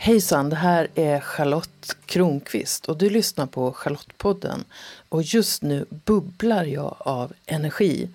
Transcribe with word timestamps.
Hejsan, 0.00 0.50
det 0.50 0.56
här 0.56 0.88
är 0.94 1.20
Charlotte 1.20 1.96
Kronqvist 2.06 2.86
och 2.86 2.98
du 2.98 3.10
lyssnar 3.10 3.46
på 3.46 3.72
Charlottepodden. 3.72 4.64
Och 5.08 5.22
just 5.22 5.62
nu 5.62 5.86
bubblar 5.90 6.64
jag 6.64 6.96
av 6.98 7.32
energi. 7.46 8.08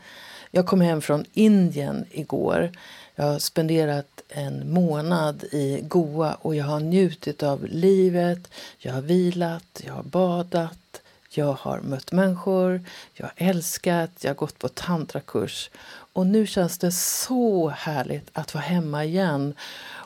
Jag 0.52 0.66
kom 0.66 0.82
hem 0.82 1.02
från 1.02 1.26
Indien 1.34 2.06
igår. 2.12 2.72
Jag 3.16 3.26
har 3.26 3.40
spenderat 3.40 4.22
en 4.30 4.74
månad 4.74 5.44
i 5.44 5.82
Goa 5.82 6.34
och 6.34 6.56
jag 6.56 6.66
har 6.66 6.80
njutit 6.80 7.44
av 7.44 7.66
livet. 7.66 8.52
Jag 8.78 8.94
har 8.94 9.02
vilat, 9.02 9.82
jag 9.86 9.94
har 9.94 10.04
badat, 10.04 11.02
jag 11.30 11.54
har 11.54 11.80
mött 11.80 12.12
människor, 12.12 12.82
jag 13.14 13.26
har 13.26 13.34
älskat, 13.50 14.12
jag 14.22 14.30
har 14.30 14.36
gått 14.36 14.60
på 14.60 14.70
tantrakurs. 14.70 15.70
Och 16.14 16.28
nu 16.28 16.48
känns 16.48 16.78
det 16.78 16.92
så 16.92 17.70
härligt 17.70 18.30
att 18.34 18.54
vara 18.54 18.64
hemma 18.64 19.06
igen 19.06 19.54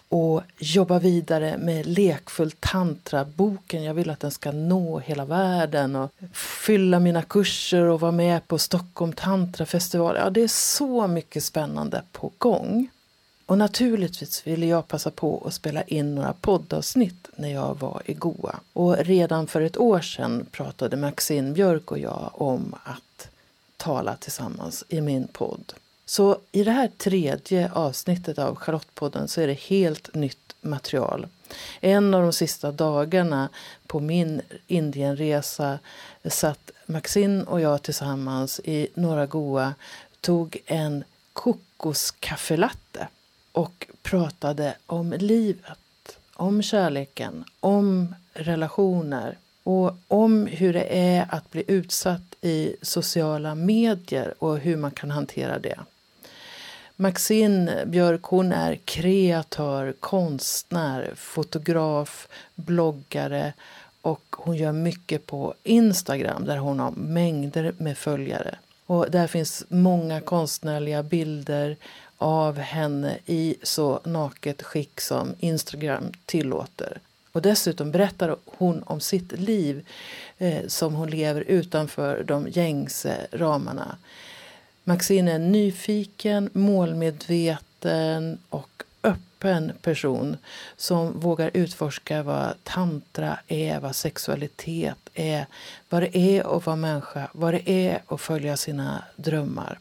och 0.10 0.42
jobba 0.58 1.00
vidare 1.00 1.58
med 1.58 1.86
Lekfull 1.86 2.52
tantra-boken. 2.52 3.84
Jag 3.84 3.94
vill 3.94 4.10
att 4.10 4.20
den 4.20 4.32
ska 4.32 4.52
nå 4.52 5.00
hela 5.00 5.26
världen 5.26 5.96
och 5.96 6.12
fylla 6.34 7.00
mina 7.00 7.22
kurser 7.22 7.82
och 7.82 8.00
vara 8.00 8.12
med 8.12 8.48
på 8.48 8.58
Stockholm 8.58 9.14
tantrafestival. 9.14 10.16
Ja, 10.16 10.30
det 10.30 10.42
är 10.42 10.48
så 10.48 11.08
mycket 11.08 11.44
spännande 11.44 12.02
på 12.12 12.32
gång. 12.38 12.90
Och 13.46 13.58
naturligtvis 13.58 14.48
ville 14.48 14.66
jag 14.66 14.88
passa 14.88 15.12
på 15.12 15.44
att 15.48 15.54
spela 15.54 15.84
in 15.84 16.16
några 16.16 16.34
poddavsnitt 16.34 17.28
när 17.36 17.54
jag 17.54 17.80
var 17.80 18.02
i 18.06 18.14
Goa. 18.14 18.60
Och 18.74 18.98
redan 18.98 19.48
för 19.48 19.62
ett 19.62 19.78
år 19.78 20.00
sedan 20.00 20.46
pratade 20.52 20.98
Maxine 20.98 21.52
Björk 21.52 21.92
och 21.92 22.00
jag 22.00 22.32
om 22.34 22.76
att 22.84 23.30
tala 23.78 24.16
tillsammans 24.16 24.84
i 24.90 25.02
min 25.02 25.28
podd. 25.28 25.74
Så 26.10 26.40
i 26.52 26.64
det 26.64 26.72
här 26.72 26.92
tredje 26.98 27.72
avsnittet 27.74 28.40
av 28.40 28.56
Charlottepodden 28.56 29.28
så 29.28 29.42
är 29.42 29.48
det 29.48 29.60
helt 29.60 30.16
nytt 30.16 30.56
material. 30.62 31.28
En 31.82 32.14
av 32.14 32.22
de 32.22 32.34
sista 32.34 32.72
dagarna 32.72 33.50
på 33.88 34.00
min 34.00 34.42
Indienresa 34.68 35.80
satt 36.26 36.72
Maxine 36.86 37.44
och 37.44 37.62
jag 37.62 37.84
tillsammans 37.84 38.60
i 38.64 38.88
Norra 38.94 39.26
Goa 39.26 39.74
tog 40.22 40.58
en 40.66 41.04
kokoskaffelatte 41.34 43.08
och 43.52 43.88
pratade 44.02 44.76
om 44.86 45.14
livet, 45.18 46.20
om 46.34 46.62
kärleken, 46.62 47.44
om 47.60 48.16
relationer 48.34 49.38
och 49.64 49.96
om 50.08 50.48
hur 50.48 50.74
det 50.74 50.98
är 50.98 51.26
att 51.30 51.52
bli 51.52 51.64
utsatt 51.68 52.36
i 52.42 52.76
sociala 52.82 53.56
medier 53.56 54.34
och 54.40 54.58
hur 54.58 54.78
man 54.78 54.92
kan 54.92 55.12
hantera 55.12 55.60
det. 55.60 55.80
Maxine 57.00 57.86
Björk 57.86 58.24
hon 58.24 58.52
är 58.52 58.76
kreatör, 58.76 59.94
konstnär, 60.00 61.14
fotograf, 61.16 62.28
bloggare 62.56 63.54
och 64.02 64.24
hon 64.32 64.56
gör 64.56 64.72
mycket 64.72 65.26
på 65.26 65.54
Instagram 65.64 66.46
där 66.46 66.58
hon 66.58 66.80
har 66.80 66.92
mängder 66.92 67.74
med 67.78 67.98
följare. 67.98 68.58
Och 68.86 69.12
där 69.12 69.28
finns 69.28 69.66
många 69.70 70.22
konstnärliga 70.22 71.04
bilder 71.04 71.78
av 72.18 72.58
henne 72.58 73.18
i 73.26 73.56
så 73.64 74.00
naket 74.04 74.64
skick 74.64 75.02
som 75.02 75.36
Instagram 75.40 76.12
tillåter. 76.26 77.00
Och 77.32 77.42
dessutom 77.42 77.92
berättar 77.92 78.36
hon 78.46 78.84
om 78.84 79.00
sitt 79.00 79.32
liv 79.32 79.86
eh, 80.38 80.68
som 80.68 80.94
hon 80.94 81.10
lever 81.10 81.42
utanför 81.42 82.24
de 82.24 82.48
gängse 82.50 83.28
ramarna. 83.32 83.98
Maxine 84.88 85.32
är 85.32 85.36
en 85.36 85.52
nyfiken, 85.52 86.50
målmedveten 86.54 88.38
och 88.50 88.84
öppen 89.04 89.72
person 89.82 90.38
som 90.76 91.20
vågar 91.20 91.52
utforska 91.54 92.24
vad 92.24 92.64
tantra 92.64 93.40
är, 93.48 93.80
vad 93.80 93.96
sexualitet 93.96 94.98
är, 95.14 95.46
vad 95.90 96.02
det 96.02 96.18
är 96.18 96.58
att 96.58 96.66
vara 96.66 96.76
människa, 96.76 97.30
vad 97.32 97.54
det 97.54 97.70
är 97.70 98.02
att 98.08 98.22
följa 98.22 98.58
sina 98.58 99.04
drömmar. 99.16 99.80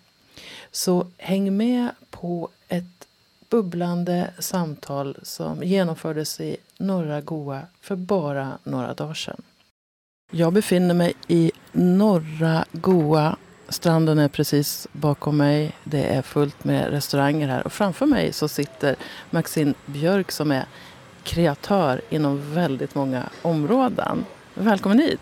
Så 0.71 1.07
häng 1.17 1.57
med 1.57 1.89
på 2.11 2.49
ett 2.69 3.09
bubblande 3.49 4.31
samtal 4.39 5.17
som 5.23 5.63
genomfördes 5.63 6.41
i 6.41 6.57
norra 6.79 7.21
Goa 7.21 7.63
för 7.81 7.97
bara 7.97 8.59
några 8.65 8.95
dagar 8.95 9.15
sedan. 9.15 9.43
Jag 10.31 10.53
befinner 10.53 10.95
mig 10.95 11.15
i 11.29 11.53
norra 11.73 12.65
Goa 12.73 13.37
Stranden 13.69 14.19
är 14.19 14.29
precis 14.29 14.89
bakom 14.93 15.37
mig. 15.37 15.73
Det 15.85 16.05
är 16.05 16.23
fullt 16.23 16.65
med 16.65 16.91
restauranger 16.91 17.49
här. 17.49 17.67
Och 17.67 17.73
framför 17.73 18.07
mig 18.07 18.33
så 18.33 18.49
sitter 18.49 18.97
Maxine 19.31 19.75
Björk 19.87 20.33
som 20.33 20.53
är 20.53 20.65
kreatör 21.23 22.01
inom 22.11 22.55
väldigt 22.55 22.95
många 22.95 23.23
områden. 23.43 24.25
Välkommen 24.55 24.99
hit! 24.99 25.21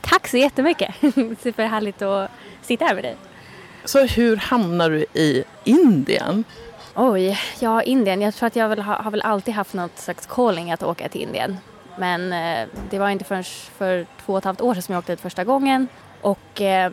Tack 0.00 0.28
så 0.28 0.36
jättemycket! 0.36 0.94
Superhärligt 1.42 2.02
att 2.02 2.30
sitta 2.62 2.84
här 2.84 2.94
med 2.94 3.04
dig. 3.04 3.16
Så 3.84 4.04
hur 4.06 4.36
hamnar 4.36 4.90
du 4.90 5.06
i 5.12 5.44
Indien? 5.64 6.44
Oj, 6.94 7.38
ja 7.60 7.82
Indien. 7.82 8.20
Jag 8.20 8.34
tror 8.34 8.46
att 8.46 8.56
jag 8.56 8.68
väl 8.68 8.78
har, 8.78 8.94
har 8.94 9.10
väl 9.10 9.22
alltid 9.22 9.54
haft 9.54 9.74
något 9.74 9.98
slags 9.98 10.26
calling 10.26 10.72
att 10.72 10.82
åka 10.82 11.08
till 11.08 11.20
Indien. 11.20 11.56
Men 11.98 12.32
eh, 12.32 12.68
det 12.90 12.98
var 12.98 13.10
inte 13.10 13.24
förrän 13.24 13.44
för 13.78 14.06
två 14.24 14.32
och 14.32 14.38
ett 14.38 14.44
halvt 14.44 14.60
år 14.60 14.74
sedan 14.74 14.82
som 14.82 14.92
jag 14.92 14.98
åkte 14.98 15.12
dit 15.12 15.20
första 15.20 15.44
gången. 15.44 15.88
Och 16.20 16.60
eh, 16.60 16.90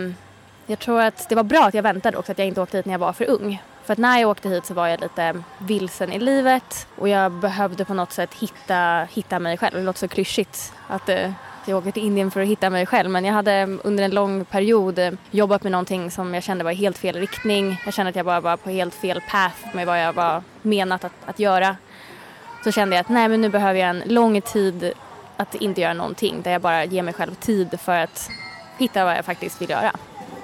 jag 0.66 0.80
tror 0.80 1.02
att 1.02 1.30
det 1.30 1.36
var 1.36 1.44
bra 1.44 1.66
att 1.66 1.74
jag 1.74 1.84
väntade 1.84 2.18
också, 2.18 2.32
att 2.32 2.38
jag 2.38 2.48
inte 2.48 2.62
åkte 2.62 2.78
hit 2.78 2.86
när 2.86 2.94
jag 2.94 3.00
var 3.00 3.14
för 3.14 3.30
ung. 3.30 3.62
För 3.84 3.94
att 3.94 4.00
när 4.00 4.20
jag 4.20 4.30
åkte 4.30 4.50
hit 4.50 4.66
så 4.66 4.74
var 4.74 4.88
jag 4.88 5.02
lite 5.02 5.44
vilsen 5.58 6.12
i 6.12 6.20
livet 6.20 6.88
och 6.96 7.10
jag 7.10 7.32
behövde 7.32 7.86
på 7.86 7.94
något 7.94 8.12
sätt 8.12 8.34
hitta, 8.34 9.08
hitta 9.12 9.40
mig 9.40 9.58
själv. 9.58 9.76
Det 9.76 9.84
låter 9.84 10.00
så 10.00 10.08
klyschigt 10.08 10.74
att 10.88 11.10
eh, 11.10 11.32
jag 11.66 11.78
åker 11.78 11.92
till 11.92 12.06
Indien 12.06 12.32
för 12.32 12.42
att 12.42 12.48
hitta 12.48 12.70
mig 12.70 12.86
själv 12.86 13.10
men 13.10 13.26
jag 13.26 13.34
hade 13.34 13.78
under 13.84 14.04
en 14.04 14.12
lång 14.12 14.46
period 14.46 15.00
eh, 15.00 15.12
jobbat 15.32 15.64
med 15.64 15.72
någonting 15.72 16.12
som 16.12 16.34
jag 16.34 16.44
kände 16.44 16.64
var 16.64 16.72
i 16.72 16.76
helt 16.76 16.98
fel 16.98 17.16
riktning. 17.16 17.82
Jag 17.86 17.94
kände 17.94 18.10
att 18.10 18.16
jag 18.16 18.26
bara 18.26 18.42
var 18.42 18.58
på 18.58 18.70
helt 18.70 18.94
fel 18.94 19.22
path 19.30 19.76
med 19.76 19.88
vad 19.88 20.04
jag 20.04 20.14
var 20.14 20.44
menat 20.62 21.04
att, 21.04 21.14
att 21.26 21.40
göra. 21.40 21.76
Så 22.64 22.72
kände 22.72 22.96
jag 22.96 23.02
att 23.02 23.10
nej 23.10 23.28
men 23.28 23.42
nu 23.42 23.50
behöver 23.50 23.80
jag 23.80 23.90
en 23.90 24.04
lång 24.06 24.42
tid 24.42 24.94
att 25.38 25.56
inte 25.56 25.82
göra 25.82 25.94
någonting 25.94 26.42
där 26.42 26.52
jag 26.52 26.62
bara 26.62 26.86
ger 26.86 27.04
mig 27.04 27.14
själv 27.14 27.36
tid 27.36 27.80
för 27.80 27.98
att 27.98 28.30
hitta 28.78 29.06
vad 29.06 29.18
jag 29.18 29.26
faktiskt 29.26 29.62
vill 29.62 29.70
göra. 29.70 29.92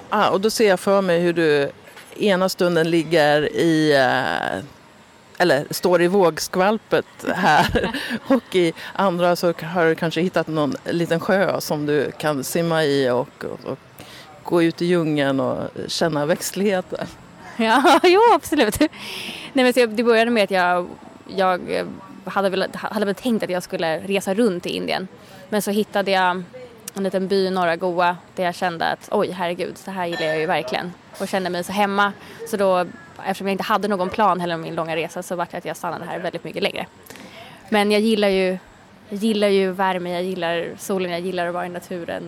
Ah, 0.09 0.29
och 0.29 0.41
då 0.41 0.50
ser 0.50 0.68
jag 0.68 0.79
för 0.79 1.01
mig 1.01 1.19
hur 1.19 1.34
du 1.34 1.72
ena 2.19 2.50
stunden 2.50 2.90
ligger 2.90 3.56
i 3.56 3.95
eh, 3.95 4.63
eller 5.38 5.66
står 5.72 6.01
i 6.01 6.07
vågskvalpet 6.07 7.06
här 7.35 7.91
och 8.28 8.56
i 8.56 8.73
andra 8.94 9.35
så 9.35 9.53
har 9.62 9.85
du 9.85 9.96
kanske 9.96 10.22
hittat 10.22 10.47
någon 10.47 10.75
liten 10.85 11.19
sjö 11.19 11.62
som 11.62 11.85
du 11.85 12.12
kan 12.12 12.44
simma 12.44 12.84
i 12.84 13.09
och, 13.09 13.44
och, 13.44 13.72
och 13.72 13.79
gå 14.44 14.63
ut 14.63 14.81
i 14.81 14.85
djungeln 14.85 15.40
och 15.40 15.69
känna 15.88 16.25
växtligheten. 16.25 17.07
Ja, 17.57 18.00
jo 18.03 18.22
absolut. 18.34 18.79
Nej, 18.79 18.90
men 19.53 19.73
så 19.73 19.85
det 19.85 20.03
började 20.03 20.31
med 20.31 20.44
att 20.44 20.51
jag, 20.51 20.88
jag 21.35 21.85
hade, 22.25 22.50
väl, 22.50 22.66
hade 22.73 23.06
väl 23.06 23.16
tänkt 23.16 23.44
att 23.44 23.50
jag 23.50 23.63
skulle 23.63 24.00
resa 24.00 24.34
runt 24.34 24.66
i 24.66 24.69
Indien. 24.69 25.07
Men 25.50 25.62
så 25.62 25.72
hittade 25.72 26.12
jag 26.12 26.44
en 26.93 27.03
liten 27.03 27.27
by 27.27 27.45
i 27.47 27.49
norra 27.49 27.75
Goa 27.75 28.17
där 28.35 28.43
jag 28.43 28.55
kände 28.55 28.85
att 28.85 29.09
oj 29.11 29.31
herregud, 29.31 29.75
det 29.85 29.91
här 29.91 30.05
gillar 30.05 30.25
jag 30.25 30.39
ju 30.39 30.45
verkligen 30.45 30.93
och 31.19 31.27
kände 31.27 31.49
mig 31.49 31.63
så 31.63 31.71
hemma. 31.71 32.13
Så 32.47 32.57
då, 32.57 32.85
eftersom 33.25 33.47
jag 33.47 33.51
inte 33.53 33.63
hade 33.63 33.87
någon 33.87 34.09
plan 34.09 34.39
heller 34.39 34.55
om 34.55 34.61
min 34.61 34.75
långa 34.75 34.95
resa 34.95 35.23
så 35.23 35.35
var 35.35 35.47
det 35.51 35.57
att 35.57 35.65
jag 35.65 35.77
stannade 35.77 36.05
här 36.05 36.19
väldigt 36.19 36.43
mycket 36.43 36.63
längre. 36.63 36.85
Men 37.69 37.91
jag 37.91 38.01
gillar 38.01 38.27
ju, 38.27 38.57
jag 39.09 39.19
gillar 39.19 39.47
ju 39.47 39.71
värme, 39.71 40.13
jag 40.13 40.23
gillar 40.23 40.67
solen, 40.77 41.11
jag 41.11 41.19
gillar 41.21 41.47
att 41.47 41.53
vara 41.53 41.65
i 41.65 41.69
naturen. 41.69 42.23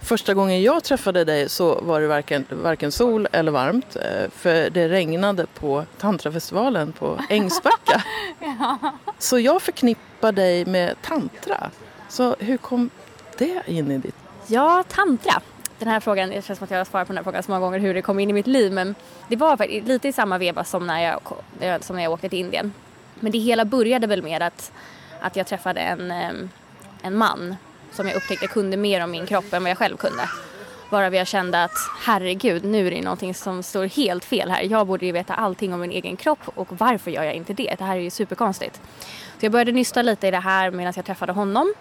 Första 0.00 0.34
gången 0.34 0.62
jag 0.62 0.84
träffade 0.84 1.24
dig 1.24 1.48
så 1.48 1.80
var 1.80 2.00
det 2.00 2.06
varken, 2.06 2.44
varken 2.50 2.92
sol 2.92 3.28
eller 3.32 3.52
varmt 3.52 3.96
eh, 3.96 4.30
för 4.30 4.70
det 4.70 4.88
regnade 4.88 5.46
på 5.46 5.84
tantrafestivalen 5.98 6.92
på 6.92 7.18
Ängsbacka. 7.28 8.02
ja. 8.40 8.78
Så 9.18 9.38
jag 9.38 9.62
förknippar 9.62 10.32
dig 10.32 10.64
med 10.64 10.94
tantra. 11.02 11.70
Så 12.08 12.36
hur 12.38 12.56
kom 12.56 12.90
det 13.38 13.62
in 13.66 13.90
i 13.90 13.98
ditt? 13.98 14.14
Ja, 14.46 14.84
tantra. 14.88 15.40
Den 15.78 15.88
här 15.88 16.00
frågan, 16.00 16.28
det 16.28 16.44
känns 16.44 16.58
som 16.58 16.64
att 16.64 16.70
jag 16.70 16.78
har 16.78 16.84
svarat 16.84 17.06
på 17.06 17.12
den 17.12 17.16
här 17.16 17.24
frågan 17.24 17.42
så 17.42 17.50
många 17.50 17.60
gånger 17.60 17.78
hur 17.78 17.94
det 17.94 18.02
kom 18.02 18.18
in 18.18 18.30
i 18.30 18.32
mitt 18.32 18.46
liv 18.46 18.72
men 18.72 18.94
det 19.28 19.36
var 19.36 19.82
lite 19.86 20.08
i 20.08 20.12
samma 20.12 20.38
veva 20.38 20.64
som 20.64 20.86
när 20.86 21.04
jag, 21.04 21.20
eh, 21.60 21.80
som 21.80 21.96
när 21.96 22.02
jag 22.02 22.12
åkte 22.12 22.28
till 22.28 22.38
Indien. 22.38 22.72
Men 23.20 23.32
det 23.32 23.38
hela 23.38 23.64
började 23.64 24.06
väl 24.06 24.22
med 24.22 24.42
att, 24.42 24.72
att 25.20 25.36
jag 25.36 25.46
träffade 25.46 25.80
en, 25.80 26.10
eh, 26.10 26.30
en 27.02 27.16
man 27.16 27.56
som 27.92 28.08
jag 28.08 28.16
upptäckte 28.16 28.46
kunde 28.46 28.76
mer 28.76 29.04
om 29.04 29.10
min 29.10 29.26
kropp 29.26 29.52
än 29.52 29.62
vad 29.62 29.70
jag 29.70 29.78
själv 29.78 29.96
kunde. 29.96 30.28
Varav 30.90 31.14
jag 31.14 31.26
kände 31.26 31.64
att 31.64 31.76
herregud, 32.04 32.64
nu 32.64 32.86
är 32.86 32.90
det 32.90 33.02
någonting 33.02 33.34
som 33.34 33.62
står 33.62 33.84
helt 33.86 34.24
fel 34.24 34.50
här. 34.50 34.62
Jag 34.62 34.86
borde 34.86 35.06
ju 35.06 35.12
veta 35.12 35.34
allting 35.34 35.74
om 35.74 35.80
min 35.80 35.90
egen 35.90 36.16
kropp 36.16 36.40
och 36.44 36.68
varför 36.70 37.10
gör 37.10 37.22
jag 37.22 37.34
inte 37.34 37.52
det? 37.52 37.74
Det 37.78 37.84
här 37.84 37.96
är 37.96 38.00
ju 38.00 38.10
superkonstigt. 38.10 38.80
Så 39.38 39.44
jag 39.44 39.52
började 39.52 39.72
nysta 39.72 40.02
lite 40.02 40.26
i 40.26 40.30
det 40.30 40.38
här 40.38 40.70
medan 40.70 40.92
jag 40.96 41.04
träffade 41.04 41.32
honom 41.32 41.74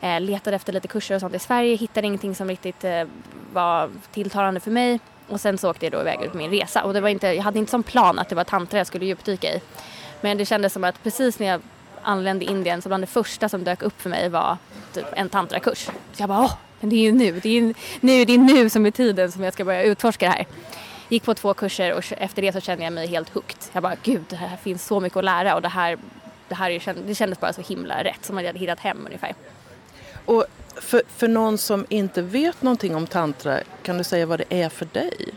Eh, 0.00 0.20
letade 0.20 0.56
efter 0.56 0.72
lite 0.72 0.88
kurser 0.88 1.14
och 1.14 1.20
sånt 1.20 1.34
i 1.34 1.38
Sverige, 1.38 1.76
hittade 1.76 2.06
ingenting 2.06 2.34
som 2.34 2.48
riktigt 2.48 2.84
eh, 2.84 3.04
var 3.52 3.90
tilltalande 4.12 4.60
för 4.60 4.70
mig. 4.70 5.00
Och 5.28 5.40
sen 5.40 5.58
så 5.58 5.70
åkte 5.70 5.86
jag 5.86 5.92
då 5.92 6.00
iväg 6.00 6.22
ut 6.22 6.32
på 6.32 6.36
min 6.36 6.50
resa 6.50 6.84
och 6.84 6.94
det 6.94 7.00
var 7.00 7.08
inte, 7.08 7.26
jag 7.26 7.42
hade 7.42 7.58
inte 7.58 7.70
som 7.70 7.82
plan 7.82 8.18
att 8.18 8.28
det 8.28 8.34
var 8.34 8.44
tantra 8.44 8.78
jag 8.78 8.86
skulle 8.86 9.06
djupdyka 9.06 9.54
i. 9.54 9.60
Men 10.20 10.38
det 10.38 10.44
kändes 10.44 10.72
som 10.72 10.84
att 10.84 11.02
precis 11.02 11.38
när 11.38 11.46
jag 11.46 11.60
anlände 12.02 12.44
i 12.44 12.48
Indien 12.48 12.82
så 12.82 12.88
bland 12.88 13.02
det 13.02 13.06
första 13.06 13.48
som 13.48 13.64
dök 13.64 13.82
upp 13.82 14.00
för 14.00 14.10
mig 14.10 14.28
var 14.28 14.56
typ 14.92 15.06
en 15.12 15.28
tantrakurs. 15.28 15.84
Så 15.84 16.22
jag 16.22 16.28
bara 16.28 16.40
åh, 16.40 16.54
men 16.80 16.90
det 16.90 16.96
är 16.96 17.02
ju 17.02 17.12
nu, 17.12 17.40
det 17.40 17.48
är 17.48 17.52
ju 17.52 17.74
nu, 18.00 18.24
det 18.24 18.34
är 18.34 18.38
nu 18.38 18.70
som 18.70 18.86
är 18.86 18.90
tiden 18.90 19.32
som 19.32 19.44
jag 19.44 19.52
ska 19.52 19.64
börja 19.64 19.82
utforska 19.82 20.26
det 20.26 20.32
här. 20.32 20.46
Gick 21.08 21.24
på 21.24 21.34
två 21.34 21.54
kurser 21.54 21.92
och 21.92 22.04
efter 22.18 22.42
det 22.42 22.52
så 22.52 22.60
kände 22.60 22.84
jag 22.84 22.92
mig 22.92 23.06
helt 23.06 23.28
hooked. 23.28 23.56
Jag 23.72 23.82
bara 23.82 23.96
gud, 24.02 24.24
det 24.28 24.36
här 24.36 24.56
finns 24.56 24.86
så 24.86 25.00
mycket 25.00 25.16
att 25.16 25.24
lära 25.24 25.54
och 25.54 25.62
det 25.62 25.68
här, 25.68 25.98
det 26.48 26.54
här 26.54 26.70
är, 26.70 26.94
det 27.06 27.14
kändes 27.14 27.40
bara 27.40 27.52
så 27.52 27.62
himla 27.62 28.04
rätt, 28.04 28.24
som 28.24 28.38
att 28.38 28.44
jag 28.44 28.48
hade 28.48 28.58
hittat 28.58 28.80
hem 28.80 29.06
ungefär. 29.06 29.34
Och 30.28 30.44
för, 30.76 31.02
för 31.16 31.28
någon 31.28 31.58
som 31.58 31.86
inte 31.88 32.22
vet 32.22 32.62
någonting 32.62 32.96
om 32.96 33.06
tantra, 33.06 33.60
kan 33.82 33.98
du 33.98 34.04
säga 34.04 34.26
vad 34.26 34.38
det 34.38 34.62
är 34.62 34.68
för 34.68 34.88
dig? 34.92 35.34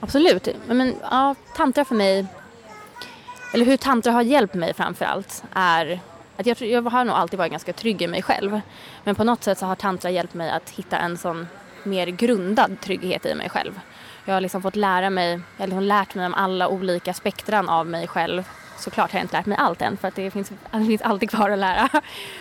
Absolut. 0.00 0.48
Men, 0.66 0.94
ja, 1.10 1.34
tantra 1.56 1.84
för 1.84 1.94
mig, 1.94 2.26
eller 3.54 3.64
hur 3.66 3.76
tantra 3.76 4.12
har 4.12 4.22
hjälpt 4.22 4.54
mig 4.54 4.74
framför 4.74 5.04
allt 5.04 5.42
är 5.52 6.00
att 6.36 6.46
jag, 6.46 6.62
jag 6.62 6.82
har 6.82 7.04
nog 7.04 7.16
alltid 7.16 7.38
varit 7.38 7.50
ganska 7.50 7.72
trygg 7.72 8.02
i 8.02 8.06
mig 8.06 8.22
själv. 8.22 8.60
Men 9.04 9.14
på 9.14 9.24
något 9.24 9.44
sätt 9.44 9.58
så 9.58 9.66
har 9.66 9.74
tantra 9.74 10.10
hjälpt 10.10 10.34
mig 10.34 10.50
att 10.50 10.70
hitta 10.70 10.98
en 10.98 11.18
sån 11.18 11.46
mer 11.82 12.06
grundad 12.06 12.80
trygghet 12.80 13.26
i 13.26 13.34
mig 13.34 13.48
själv. 13.50 13.80
Jag 14.24 14.34
har 14.34 14.40
liksom 14.40 14.62
fått 14.62 14.76
lära 14.76 15.10
mig, 15.10 15.30
jag 15.32 15.62
har 15.62 15.66
liksom 15.66 15.82
lärt 15.82 16.14
mig 16.14 16.26
om 16.26 16.34
alla 16.34 16.68
olika 16.68 17.14
spektran 17.14 17.68
av 17.68 17.86
mig 17.86 18.06
själv. 18.06 18.44
Såklart 18.78 19.12
har 19.12 19.18
jag 19.18 19.24
inte 19.24 19.36
lärt 19.36 19.46
mig 19.46 19.58
allt 19.58 19.82
än 19.82 19.96
för 19.96 20.08
att 20.08 20.14
det 20.14 20.30
finns, 20.30 20.52
det 20.72 20.86
finns 20.86 21.02
alltid 21.02 21.30
kvar 21.30 21.50
att 21.50 21.58
lära. 21.58 21.88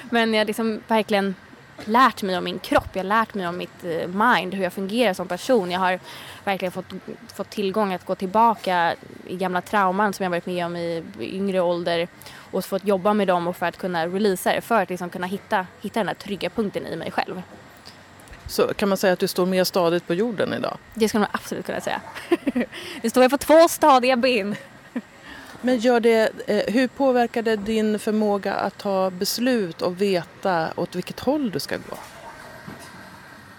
Men 0.09 0.33
jag 0.33 0.41
har 0.41 0.45
liksom 0.45 0.81
verkligen 0.87 1.35
lärt 1.85 2.23
mig 2.23 2.37
om 2.37 2.43
min 2.43 2.59
kropp, 2.59 2.87
jag 2.93 3.03
har 3.03 3.07
lärt 3.07 3.33
mig 3.33 3.47
om 3.47 3.57
mitt 3.57 3.83
eh, 3.83 4.07
mind, 4.07 4.53
hur 4.53 4.63
jag 4.63 4.73
fungerar 4.73 5.13
som 5.13 5.27
person. 5.27 5.71
Jag 5.71 5.79
har 5.79 5.99
verkligen 6.43 6.71
fått, 6.71 6.85
fått 7.33 7.49
tillgång 7.49 7.93
att 7.93 8.05
gå 8.05 8.15
tillbaka 8.15 8.95
i 9.27 9.35
gamla 9.35 9.61
trauman 9.61 10.13
som 10.13 10.23
jag 10.23 10.29
varit 10.29 10.45
med 10.45 10.65
om 10.65 10.75
i 10.75 11.03
yngre 11.19 11.61
ålder 11.61 12.07
och 12.35 12.65
fått 12.65 12.85
jobba 12.85 13.13
med 13.13 13.27
dem 13.27 13.47
och 13.47 13.55
för 13.55 13.65
att 13.65 13.77
kunna 13.77 14.07
releasa 14.07 14.53
det, 14.53 14.61
för 14.61 14.81
att 14.81 14.89
liksom 14.89 15.09
kunna 15.09 15.27
hitta, 15.27 15.67
hitta 15.81 15.99
den 15.99 16.07
där 16.07 16.13
trygga 16.13 16.49
punkten 16.49 16.87
i 16.87 16.95
mig 16.95 17.11
själv. 17.11 17.41
Så 18.47 18.73
kan 18.73 18.89
man 18.89 18.97
säga 18.97 19.13
att 19.13 19.19
du 19.19 19.27
står 19.27 19.45
mer 19.45 19.63
stadigt 19.63 20.07
på 20.07 20.13
jorden 20.13 20.53
idag? 20.53 20.77
Det 20.93 21.09
skulle 21.09 21.19
man 21.19 21.29
absolut 21.31 21.65
kunna 21.65 21.81
säga. 21.81 22.01
nu 23.01 23.09
står 23.09 23.23
jag 23.23 23.31
på 23.31 23.37
två 23.37 23.67
stadiga 23.67 24.15
ben. 24.17 24.55
Men 25.65 25.77
gör 25.77 25.99
det, 25.99 26.31
eh, 26.47 26.73
hur 26.73 26.87
påverkar 26.87 27.41
det 27.41 27.55
din 27.55 27.99
förmåga 27.99 28.53
att 28.53 28.77
ta 28.77 29.09
beslut 29.09 29.81
och 29.81 30.01
veta 30.01 30.67
åt 30.75 30.95
vilket 30.95 31.19
håll 31.19 31.51
du 31.51 31.59
ska 31.59 31.77
gå? 31.77 31.97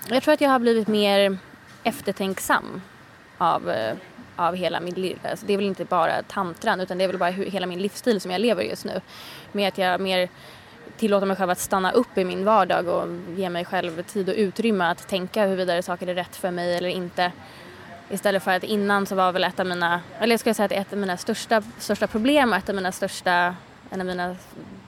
Jag 0.09 0.23
tror 0.23 0.35
att 0.35 0.41
jag 0.41 0.51
har 0.51 0.59
blivit 0.59 0.89
mer 0.89 1.39
eftertänksam 1.85 2.83
av, 3.39 3.71
eh, 3.71 3.97
av 4.37 4.55
hela 4.55 4.81
min 4.81 4.95
liv. 4.95 5.19
Alltså 5.23 5.47
det 5.47 5.53
är 5.53 5.57
väl 5.57 5.67
inte 5.67 5.85
bara 5.85 6.23
tantran 6.23 6.81
utan 6.81 6.99
det 6.99 7.05
är 7.05 7.09
väl 7.09 7.19
bara 7.19 7.31
hela 7.31 7.67
min 7.67 7.83
livsstil 7.83 8.21
som 8.21 8.31
jag 8.31 8.41
lever 8.41 8.63
just 8.63 8.85
nu. 8.85 9.01
Med 9.53 9.69
att 9.69 9.79
jag 9.79 10.01
mer 10.01 10.29
tillåter 10.97 11.27
mig 11.27 11.37
själv 11.37 11.51
att 11.51 11.59
stanna 11.59 11.93
upp 11.93 12.19
i 12.19 12.25
min 12.25 12.45
vardag 12.45 12.89
och 12.89 13.09
ge 13.37 13.51
mig 13.51 13.65
själv 13.65 14.03
tid 14.03 14.29
och 14.29 14.35
utrymme 14.35 14.85
att 14.85 15.09
tänka 15.09 15.47
huruvida 15.47 15.83
saker 15.83 16.07
är 16.07 16.15
rätt 16.15 16.37
för 16.37 16.51
mig 16.51 16.77
eller 16.77 16.89
inte. 16.89 17.33
Istället 18.11 18.43
för 18.43 18.51
att 18.51 18.65
innan 18.65 19.07
så 19.07 19.15
var 19.15 19.33
väl 19.33 19.45
ett 19.45 19.61
av 19.61 19.67
mina, 19.67 20.01
eller 20.21 20.33
jag 20.33 20.41
skulle 20.41 20.55
säga 20.55 20.67
att 20.67 20.73
ett 20.73 20.93
av 20.93 20.99
mina 20.99 21.17
största, 21.17 21.63
största 21.79 22.07
problem 22.07 22.53
och 22.53 22.59
ett 22.59 22.69
av 22.69 22.75
mina 22.75 22.93
största, 22.93 23.57
en 23.91 24.01
av 24.01 24.07
mina 24.07 24.37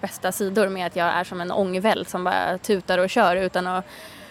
bästa 0.00 0.32
sidor 0.32 0.68
med 0.68 0.86
att 0.86 0.96
jag 0.96 1.06
är 1.06 1.24
som 1.24 1.40
en 1.40 1.50
ångvält 1.50 2.08
som 2.08 2.24
bara 2.24 2.58
tutar 2.58 2.98
och 2.98 3.10
kör 3.10 3.36
utan 3.36 3.66
att 3.66 3.84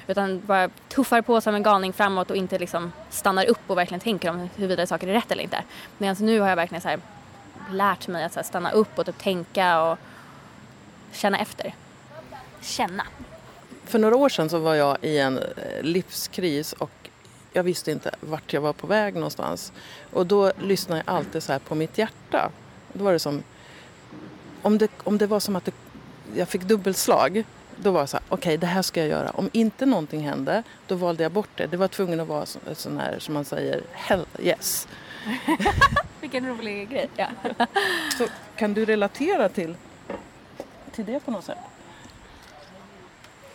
utan 0.07 0.41
bara 0.45 0.69
tuffar 0.89 1.21
på 1.21 1.41
som 1.41 1.55
en 1.55 1.63
galning 1.63 1.93
framåt 1.93 2.29
och 2.29 2.37
inte 2.37 2.59
liksom 2.59 2.91
stannar 3.09 3.45
upp 3.45 3.59
och 3.67 3.77
verkligen 3.77 3.99
tänker 3.99 4.29
om 4.29 4.49
huruvida 4.55 4.87
saker 4.87 5.07
är 5.07 5.13
rätt 5.13 5.31
eller 5.31 5.43
inte. 5.43 5.63
Medan 5.97 6.15
nu 6.19 6.39
har 6.39 6.49
jag 6.49 6.55
verkligen 6.55 6.81
så 6.81 6.89
lärt 7.71 8.07
mig 8.07 8.23
att 8.23 8.33
så 8.33 8.43
stanna 8.43 8.71
upp 8.71 8.99
och 8.99 9.05
typ 9.05 9.17
tänka 9.17 9.81
och 9.81 9.97
känna 11.11 11.39
efter. 11.39 11.75
Känna. 12.61 13.03
För 13.85 13.99
några 13.99 14.15
år 14.15 14.29
sedan 14.29 14.49
så 14.49 14.59
var 14.59 14.75
jag 14.75 14.97
i 15.01 15.19
en 15.19 15.37
eh, 15.37 15.43
livskris 15.81 16.73
och 16.73 16.91
jag 17.55 17.63
visste 17.63 17.91
inte 17.91 18.11
vart 18.19 18.53
jag 18.53 18.61
var 18.61 18.73
på 18.73 18.87
väg 18.87 19.13
någonstans. 19.13 19.73
Och 20.11 20.27
då 20.27 20.51
lyssnade 20.59 21.03
jag 21.05 21.15
alltid 21.15 21.43
så 21.43 21.51
här 21.51 21.59
på 21.59 21.75
mitt 21.75 21.97
hjärta. 21.97 22.51
Då 22.93 23.03
var 23.03 23.13
det 23.13 23.19
som, 23.19 23.43
om 24.61 24.77
det, 24.77 24.91
om 25.03 25.17
det 25.17 25.27
var 25.27 25.39
som 25.39 25.55
att 25.55 25.65
det, 25.65 25.73
jag 26.35 26.49
fick 26.49 26.61
dubbelslag, 26.61 27.43
då 27.75 27.91
var 27.91 28.01
det 28.01 28.07
så 28.07 28.17
här, 28.17 28.25
okej 28.29 28.37
okay, 28.37 28.57
det 28.57 28.67
här 28.67 28.81
ska 28.81 28.99
jag 28.99 29.09
göra. 29.09 29.29
Om 29.29 29.49
inte 29.53 29.85
någonting 29.85 30.27
hände, 30.27 30.63
då 30.87 30.95
valde 30.95 31.23
jag 31.23 31.31
bort 31.31 31.49
det. 31.55 31.67
Det 31.67 31.77
var 31.77 31.87
tvungen 31.87 32.19
att 32.19 32.27
vara 32.27 32.45
så, 32.45 32.59
sån 32.73 32.99
här 32.99 33.19
som 33.19 33.33
man 33.33 33.45
säger, 33.45 33.83
hell 33.91 34.25
yes. 34.39 34.87
Vilken 36.21 36.47
rolig 36.47 36.89
grej. 36.89 37.09
Ja. 37.15 37.27
så 38.17 38.27
kan 38.55 38.73
du 38.73 38.85
relatera 38.85 39.49
till, 39.49 39.75
till 40.91 41.05
det 41.05 41.19
på 41.19 41.31
något 41.31 41.45
sätt? 41.45 41.57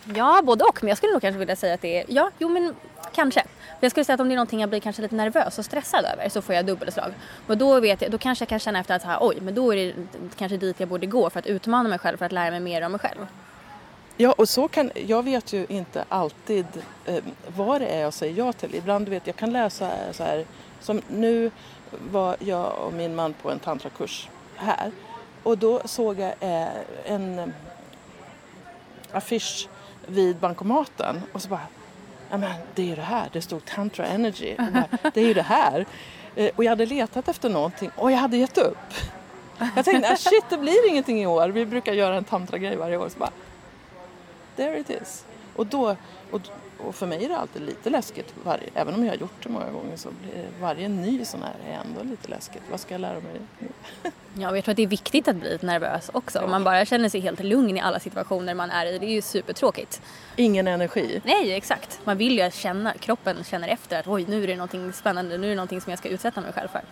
Ja, 0.05 0.43
både 0.44 0.64
och. 0.64 0.82
Men 0.82 0.88
jag 0.88 0.99
skulle 0.99 1.12
nog 1.12 1.23
kanske 1.23 1.38
vilja 1.38 1.56
säga 1.56 1.75
att 1.75 1.82
det 1.82 1.99
är, 1.99 2.05
ja, 2.08 2.31
jo 2.38 2.49
men 2.49 2.75
kanske. 3.14 3.44
Jag 3.80 3.90
skulle 3.90 4.04
säga 4.04 4.14
att 4.14 4.20
om 4.20 4.28
det 4.28 4.34
är 4.34 4.36
någonting 4.36 4.60
jag 4.60 4.68
blir 4.68 4.80
kanske 4.80 5.02
lite 5.02 5.14
nervös 5.14 5.58
och 5.58 5.64
stressad 5.64 6.04
över 6.04 6.28
så 6.28 6.42
får 6.42 6.54
jag 6.54 6.66
dubbelslag. 6.66 7.12
Och 7.46 7.58
då, 7.58 7.80
vet 7.80 8.02
jag, 8.02 8.10
då 8.10 8.18
kanske 8.18 8.42
jag 8.42 8.48
kan 8.48 8.58
känna 8.58 8.78
efter 8.78 8.94
att 8.94 9.02
här, 9.02 9.18
oj, 9.20 9.38
men 9.40 9.54
då 9.54 9.74
är 9.74 9.76
det 9.76 9.94
kanske 10.38 10.56
dit 10.56 10.80
jag 10.80 10.88
borde 10.88 11.06
gå 11.06 11.30
för 11.30 11.38
att 11.38 11.46
utmana 11.46 11.88
mig 11.88 11.98
själv, 11.98 12.16
för 12.16 12.26
att 12.26 12.32
lära 12.32 12.50
mig 12.50 12.60
mer 12.60 12.82
om 12.82 12.92
mig 12.92 13.00
själv. 13.00 13.26
Ja, 14.16 14.32
och 14.32 14.48
så 14.48 14.68
kan, 14.68 14.90
jag 14.94 15.22
vet 15.22 15.52
ju 15.52 15.66
inte 15.68 16.04
alltid 16.08 16.66
eh, 17.04 17.24
vad 17.56 17.80
det 17.80 17.86
är 17.86 18.00
jag 18.00 18.12
säger 18.12 18.38
ja 18.38 18.52
till. 18.52 18.74
Ibland 18.74 19.08
vet 19.08 19.26
jag 19.26 19.36
kan 19.36 19.52
läsa 19.52 19.90
så 20.12 20.24
här, 20.24 20.44
som 20.80 21.02
nu 21.08 21.50
var 22.10 22.36
jag 22.38 22.72
och 22.78 22.92
min 22.92 23.14
man 23.14 23.32
på 23.32 23.50
en 23.50 23.58
tantrakurs 23.58 24.28
här 24.56 24.90
och 25.42 25.58
då 25.58 25.80
såg 25.84 26.18
jag 26.18 26.34
eh, 26.40 26.68
en 27.04 27.38
eh, 27.38 27.46
affisch 29.12 29.68
vid 30.06 30.36
bankomaten 30.36 31.22
och 31.32 31.42
så 31.42 31.48
bara 31.48 31.66
men 32.38 32.55
det 32.75 32.82
är 32.82 32.87
ju 32.87 32.94
det 32.94 33.03
här, 33.03 33.29
det 33.32 33.43
stod 33.43 33.65
Tantra 33.65 34.06
Energy. 34.06 34.56
Bara, 34.56 35.11
det 35.15 35.21
är 35.21 35.27
ju 35.27 35.35
det 35.35 35.43
här. 35.43 35.87
Eh, 36.37 36.50
och 36.56 36.65
jag 36.65 36.71
hade 36.71 36.87
letat 36.87 37.29
efter 37.29 37.49
någonting 37.49 37.91
och 37.97 38.12
jag 38.12 38.19
hade 38.19 38.37
gett 38.37 38.59
upp. 38.59 38.94
Jag 39.77 39.85
tänkte, 39.85 40.12
ah, 40.12 40.17
shit 40.17 40.44
det 40.49 40.59
blir 40.59 40.88
ingenting 40.88 41.23
i 41.23 41.27
år. 41.27 41.49
Vi 41.49 41.67
brukar 41.67 41.93
göra 41.93 42.17
en 42.17 42.25
tantra-grej 42.25 42.77
varje 42.77 42.97
år. 42.97 43.09
Så 43.09 43.19
bara, 43.19 43.31
there 44.56 44.79
it 44.81 44.91
is. 44.91 45.25
Och, 45.56 45.67
då, 45.67 45.97
och, 46.31 46.41
och 46.87 46.94
för 46.94 47.06
mig 47.06 47.25
är 47.25 47.29
det 47.29 47.37
alltid 47.37 47.62
lite 47.62 47.91
läskigt, 47.91 48.34
varje, 48.44 48.70
även 48.75 48.94
om 48.94 49.05
jag 49.05 49.13
har 49.13 49.17
gjort 49.19 49.43
det 49.43 49.49
många 49.49 49.70
gånger 49.70 49.96
så 49.96 50.08
blir 50.10 50.46
varje 50.60 50.89
ny 50.89 51.25
sån 51.25 51.43
här 51.43 51.55
är 51.69 51.81
ändå 51.81 52.03
lite 52.10 52.29
läskigt. 52.29 52.63
Vad 52.70 52.81
ska 52.81 52.94
jag 52.94 53.01
lära 53.01 53.20
mig 53.20 53.32
nu? 53.58 53.69
Ja, 54.34 54.55
jag 54.56 54.65
tror 54.65 54.72
att 54.72 54.77
det 54.77 54.82
är 54.82 54.87
viktigt 54.87 55.29
att 55.29 55.37
bli 55.37 55.51
lite 55.51 55.67
nervös 55.67 56.10
också. 56.15 56.39
Om 56.39 56.51
man 56.51 56.65
bara 56.65 56.84
känner 56.84 57.08
sig 57.08 57.20
helt 57.20 57.41
lugn 57.41 57.77
i 57.77 57.81
alla 57.81 58.01
situationer 58.01 58.55
man 58.55 58.70
är 58.70 58.87
i, 58.87 58.99
det 58.99 59.06
är 59.06 59.10
ju 59.10 59.22
supertråkigt. 59.22 60.03
Ingen 60.37 60.69
energi. 60.69 61.20
Nej, 61.25 61.53
exakt. 61.53 62.01
Man 62.05 62.17
vill 62.17 62.39
ju 62.39 62.51
känna, 62.51 62.93
kroppen 62.93 63.44
känner 63.44 63.69
efter 63.69 64.01
att 64.01 64.06
oj, 64.08 64.25
nu 64.29 64.43
är 64.43 64.46
det 64.46 64.56
någonting 64.56 64.93
spännande, 64.93 65.39
nu 65.39 65.46
är 65.46 65.51
det 65.51 65.56
någonting 65.56 65.81
som 65.81 65.91
jag 65.91 65.99
ska 65.99 66.08
utsätta 66.08 66.41
mig 66.41 66.53
själv 66.53 66.69
för. 66.69 66.82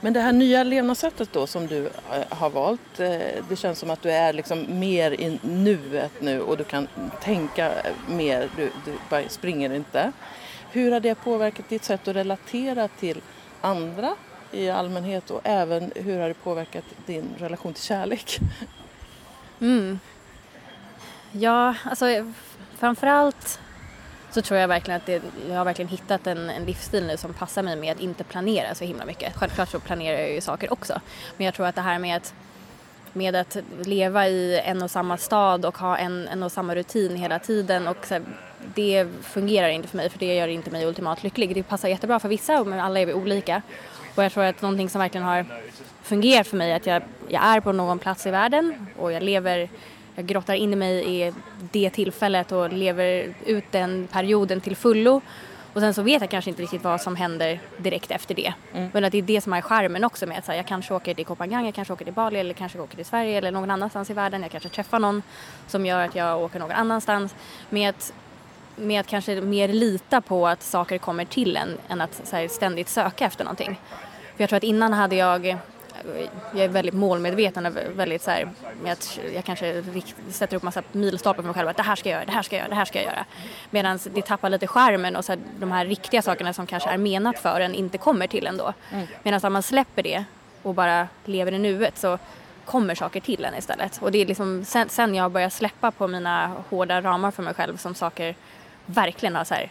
Men 0.00 0.12
det 0.12 0.20
här 0.20 0.32
nya 0.32 0.62
levnadssättet 0.62 1.32
då 1.32 1.46
som 1.46 1.66
du 1.66 1.86
eh, 1.86 2.22
har 2.28 2.50
valt, 2.50 3.00
eh, 3.00 3.18
det 3.48 3.56
känns 3.56 3.78
som 3.78 3.90
att 3.90 4.02
du 4.02 4.10
är 4.10 4.32
liksom 4.32 4.66
mer 4.78 5.10
i 5.10 5.38
nuet 5.42 6.12
nu 6.20 6.40
och 6.40 6.56
du 6.56 6.64
kan 6.64 6.88
tänka 7.22 7.66
eh, 7.66 7.92
mer, 8.08 8.48
du, 8.56 8.70
du 8.84 8.92
bara 9.10 9.28
springer 9.28 9.72
inte. 9.72 10.12
Hur 10.70 10.92
har 10.92 11.00
det 11.00 11.14
påverkat 11.14 11.68
ditt 11.68 11.84
sätt 11.84 12.08
att 12.08 12.16
relatera 12.16 12.88
till 12.88 13.20
andra 13.60 14.14
i 14.52 14.70
allmänhet 14.70 15.30
och 15.30 15.40
även 15.44 15.92
hur 15.94 16.20
har 16.20 16.28
det 16.28 16.34
påverkat 16.34 16.84
din 17.06 17.34
relation 17.38 17.74
till 17.74 17.82
kärlek? 17.82 18.38
Mm. 19.60 19.98
Ja, 21.32 21.74
alltså 21.84 22.32
framförallt 22.78 23.60
så 24.30 24.42
tror 24.42 24.60
jag 24.60 24.68
verkligen 24.68 24.96
att 24.96 25.06
det, 25.06 25.22
jag 25.48 25.56
har 25.56 25.64
verkligen 25.64 25.88
hittat 25.88 26.26
en, 26.26 26.50
en 26.50 26.64
livsstil 26.64 27.06
nu 27.06 27.16
som 27.16 27.34
passar 27.34 27.62
mig 27.62 27.76
med 27.76 27.92
att 27.92 28.00
inte 28.00 28.24
planera 28.24 28.74
så 28.74 28.84
himla 28.84 29.04
mycket. 29.04 29.36
Självklart 29.36 29.68
så 29.68 29.80
planerar 29.80 30.18
jag 30.18 30.32
ju 30.32 30.40
saker 30.40 30.72
också. 30.72 31.00
Men 31.36 31.44
jag 31.44 31.54
tror 31.54 31.66
att 31.66 31.74
det 31.74 31.80
här 31.80 31.98
med 31.98 32.16
att, 32.16 32.34
med 33.12 33.36
att 33.36 33.56
leva 33.84 34.28
i 34.28 34.60
en 34.64 34.82
och 34.82 34.90
samma 34.90 35.16
stad 35.16 35.64
och 35.64 35.78
ha 35.78 35.96
en, 35.96 36.28
en 36.28 36.42
och 36.42 36.52
samma 36.52 36.74
rutin 36.74 37.16
hela 37.16 37.38
tiden 37.38 37.88
och 37.88 38.06
så 38.06 38.20
det 38.74 39.06
fungerar 39.22 39.68
inte 39.68 39.88
för 39.88 39.96
mig 39.96 40.10
för 40.10 40.18
det 40.18 40.34
gör 40.34 40.48
inte 40.48 40.70
mig 40.70 40.86
ultimat 40.86 41.22
lycklig. 41.22 41.54
Det 41.54 41.62
passar 41.62 41.88
jättebra 41.88 42.20
för 42.20 42.28
vissa 42.28 42.64
men 42.64 42.80
alla 42.80 43.00
är 43.00 43.06
vi 43.06 43.14
olika. 43.14 43.62
Och 44.14 44.24
jag 44.24 44.32
tror 44.32 44.44
att 44.44 44.62
någonting 44.62 44.90
som 44.90 44.98
verkligen 45.00 45.26
har 45.26 45.46
fungerat 46.02 46.46
för 46.46 46.56
mig 46.56 46.72
är 46.72 46.76
att 46.76 46.86
jag, 46.86 47.02
jag 47.28 47.42
är 47.42 47.60
på 47.60 47.72
någon 47.72 47.98
plats 47.98 48.26
i 48.26 48.30
världen 48.30 48.86
och 48.98 49.12
jag 49.12 49.22
lever 49.22 49.68
jag 50.18 50.26
grottar 50.26 50.54
in 50.54 50.78
mig 50.78 51.16
i 51.16 51.32
det 51.72 51.90
tillfället 51.90 52.52
och 52.52 52.72
lever 52.72 53.34
ut 53.46 53.64
den 53.70 54.08
perioden 54.12 54.60
till 54.60 54.76
fullo. 54.76 55.20
Och 55.72 55.80
sen 55.80 55.94
så 55.94 56.02
vet 56.02 56.20
jag 56.20 56.30
kanske 56.30 56.50
inte 56.50 56.62
riktigt 56.62 56.84
vad 56.84 57.00
som 57.00 57.16
händer 57.16 57.60
direkt 57.76 58.10
efter 58.10 58.34
det. 58.34 58.52
Mm. 58.74 58.90
Men 58.92 59.04
att 59.04 59.12
det 59.12 59.18
är 59.18 59.22
det 59.22 59.40
som 59.40 59.52
är 59.52 59.60
charmen 59.60 60.04
också 60.04 60.26
med 60.26 60.38
att 60.38 60.44
så 60.44 60.52
här, 60.52 60.58
jag 60.58 60.66
kanske 60.66 60.94
åker 60.94 61.14
till 61.14 61.24
Kopenhagen, 61.24 61.64
jag 61.64 61.74
kanske 61.74 61.92
åker 61.94 62.04
till 62.04 62.14
Bali 62.14 62.38
eller 62.38 62.54
kanske 62.54 62.80
åker 62.80 62.96
till 62.96 63.04
Sverige 63.04 63.38
eller 63.38 63.50
någon 63.50 63.70
annanstans 63.70 64.10
i 64.10 64.12
världen. 64.12 64.42
Jag 64.42 64.50
kanske 64.50 64.68
träffar 64.68 64.98
någon 64.98 65.22
som 65.66 65.86
gör 65.86 66.04
att 66.04 66.14
jag 66.14 66.42
åker 66.42 66.58
någon 66.58 66.70
annanstans. 66.70 67.34
Med 67.70 67.90
att, 67.90 68.12
med 68.76 69.00
att 69.00 69.06
kanske 69.06 69.40
mer 69.40 69.68
lita 69.68 70.20
på 70.20 70.48
att 70.48 70.62
saker 70.62 70.98
kommer 70.98 71.24
till 71.24 71.56
en 71.56 71.68
än 71.88 72.00
att 72.00 72.30
här, 72.32 72.48
ständigt 72.48 72.88
söka 72.88 73.24
efter 73.24 73.44
någonting. 73.44 73.80
För 74.36 74.42
jag 74.42 74.48
tror 74.48 74.56
att 74.56 74.64
innan 74.64 74.92
hade 74.92 75.16
jag 75.16 75.58
jag 76.52 76.64
är 76.64 76.68
väldigt 76.68 76.94
målmedveten 76.94 77.66
och 77.66 77.72
väldigt 77.94 78.22
så 78.22 78.30
här, 78.30 78.48
med 78.82 78.92
att 78.92 79.18
jag 79.34 79.44
kanske 79.44 79.84
sätter 80.30 80.56
upp 80.56 80.62
massa 80.62 80.82
milstolpar 80.92 81.42
för 81.42 81.46
mig 81.46 81.54
själv 81.54 81.68
att 81.68 81.76
det 81.76 81.82
här 81.82 81.96
ska 81.96 82.08
jag 82.08 82.16
göra, 82.16 82.26
det 82.26 82.32
här 82.32 82.42
ska 82.42 82.56
jag 82.56 82.60
göra, 82.60 82.68
det 82.68 82.74
här 82.74 82.84
ska 82.84 82.98
jag 82.98 83.06
göra. 83.06 83.24
Medan 83.70 83.98
det 84.14 84.22
tappar 84.22 84.50
lite 84.50 84.66
skärmen 84.66 85.16
och 85.16 85.24
så 85.24 85.32
här, 85.32 85.40
de 85.58 85.72
här 85.72 85.86
riktiga 85.86 86.22
sakerna 86.22 86.52
som 86.52 86.66
kanske 86.66 86.90
är 86.90 86.98
menat 86.98 87.38
för 87.38 87.60
en 87.60 87.74
inte 87.74 87.98
kommer 87.98 88.26
till 88.26 88.46
ändå. 88.46 88.72
Mm. 88.92 89.06
Medan 89.22 89.40
om 89.42 89.52
man 89.52 89.62
släpper 89.62 90.02
det 90.02 90.24
och 90.62 90.74
bara 90.74 91.08
lever 91.24 91.52
i 91.52 91.58
nuet 91.58 91.98
så 91.98 92.18
kommer 92.64 92.94
saker 92.94 93.20
till 93.20 93.44
en 93.44 93.54
istället. 93.54 93.98
Och 94.02 94.12
det 94.12 94.18
är 94.18 94.26
liksom 94.26 94.64
sen, 94.64 94.88
sen 94.88 95.14
jag 95.14 95.30
börjar 95.30 95.50
släppa 95.50 95.90
på 95.90 96.08
mina 96.08 96.52
hårda 96.70 97.00
ramar 97.00 97.30
för 97.30 97.42
mig 97.42 97.54
själv 97.54 97.76
som 97.76 97.94
saker 97.94 98.34
verkligen 98.86 99.36
har 99.36 99.44
så 99.44 99.54
här 99.54 99.70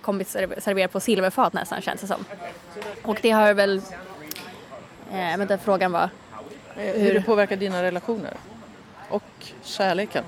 kommit 0.00 0.28
serverat 0.28 0.92
på 0.92 1.00
silverfat 1.00 1.52
nästan 1.52 1.82
känns 1.82 2.00
det 2.00 2.06
som. 2.06 2.24
Och 3.02 3.18
det 3.22 3.30
har 3.30 3.54
väl, 3.54 3.82
eh, 5.12 5.38
vänta 5.38 5.58
frågan 5.58 5.92
var 5.92 6.10
hur, 6.74 6.98
hur 6.98 7.14
det 7.14 7.22
påverkar 7.22 7.56
dina 7.56 7.82
relationer 7.82 8.34
och 9.08 9.22
kärleken. 9.62 10.24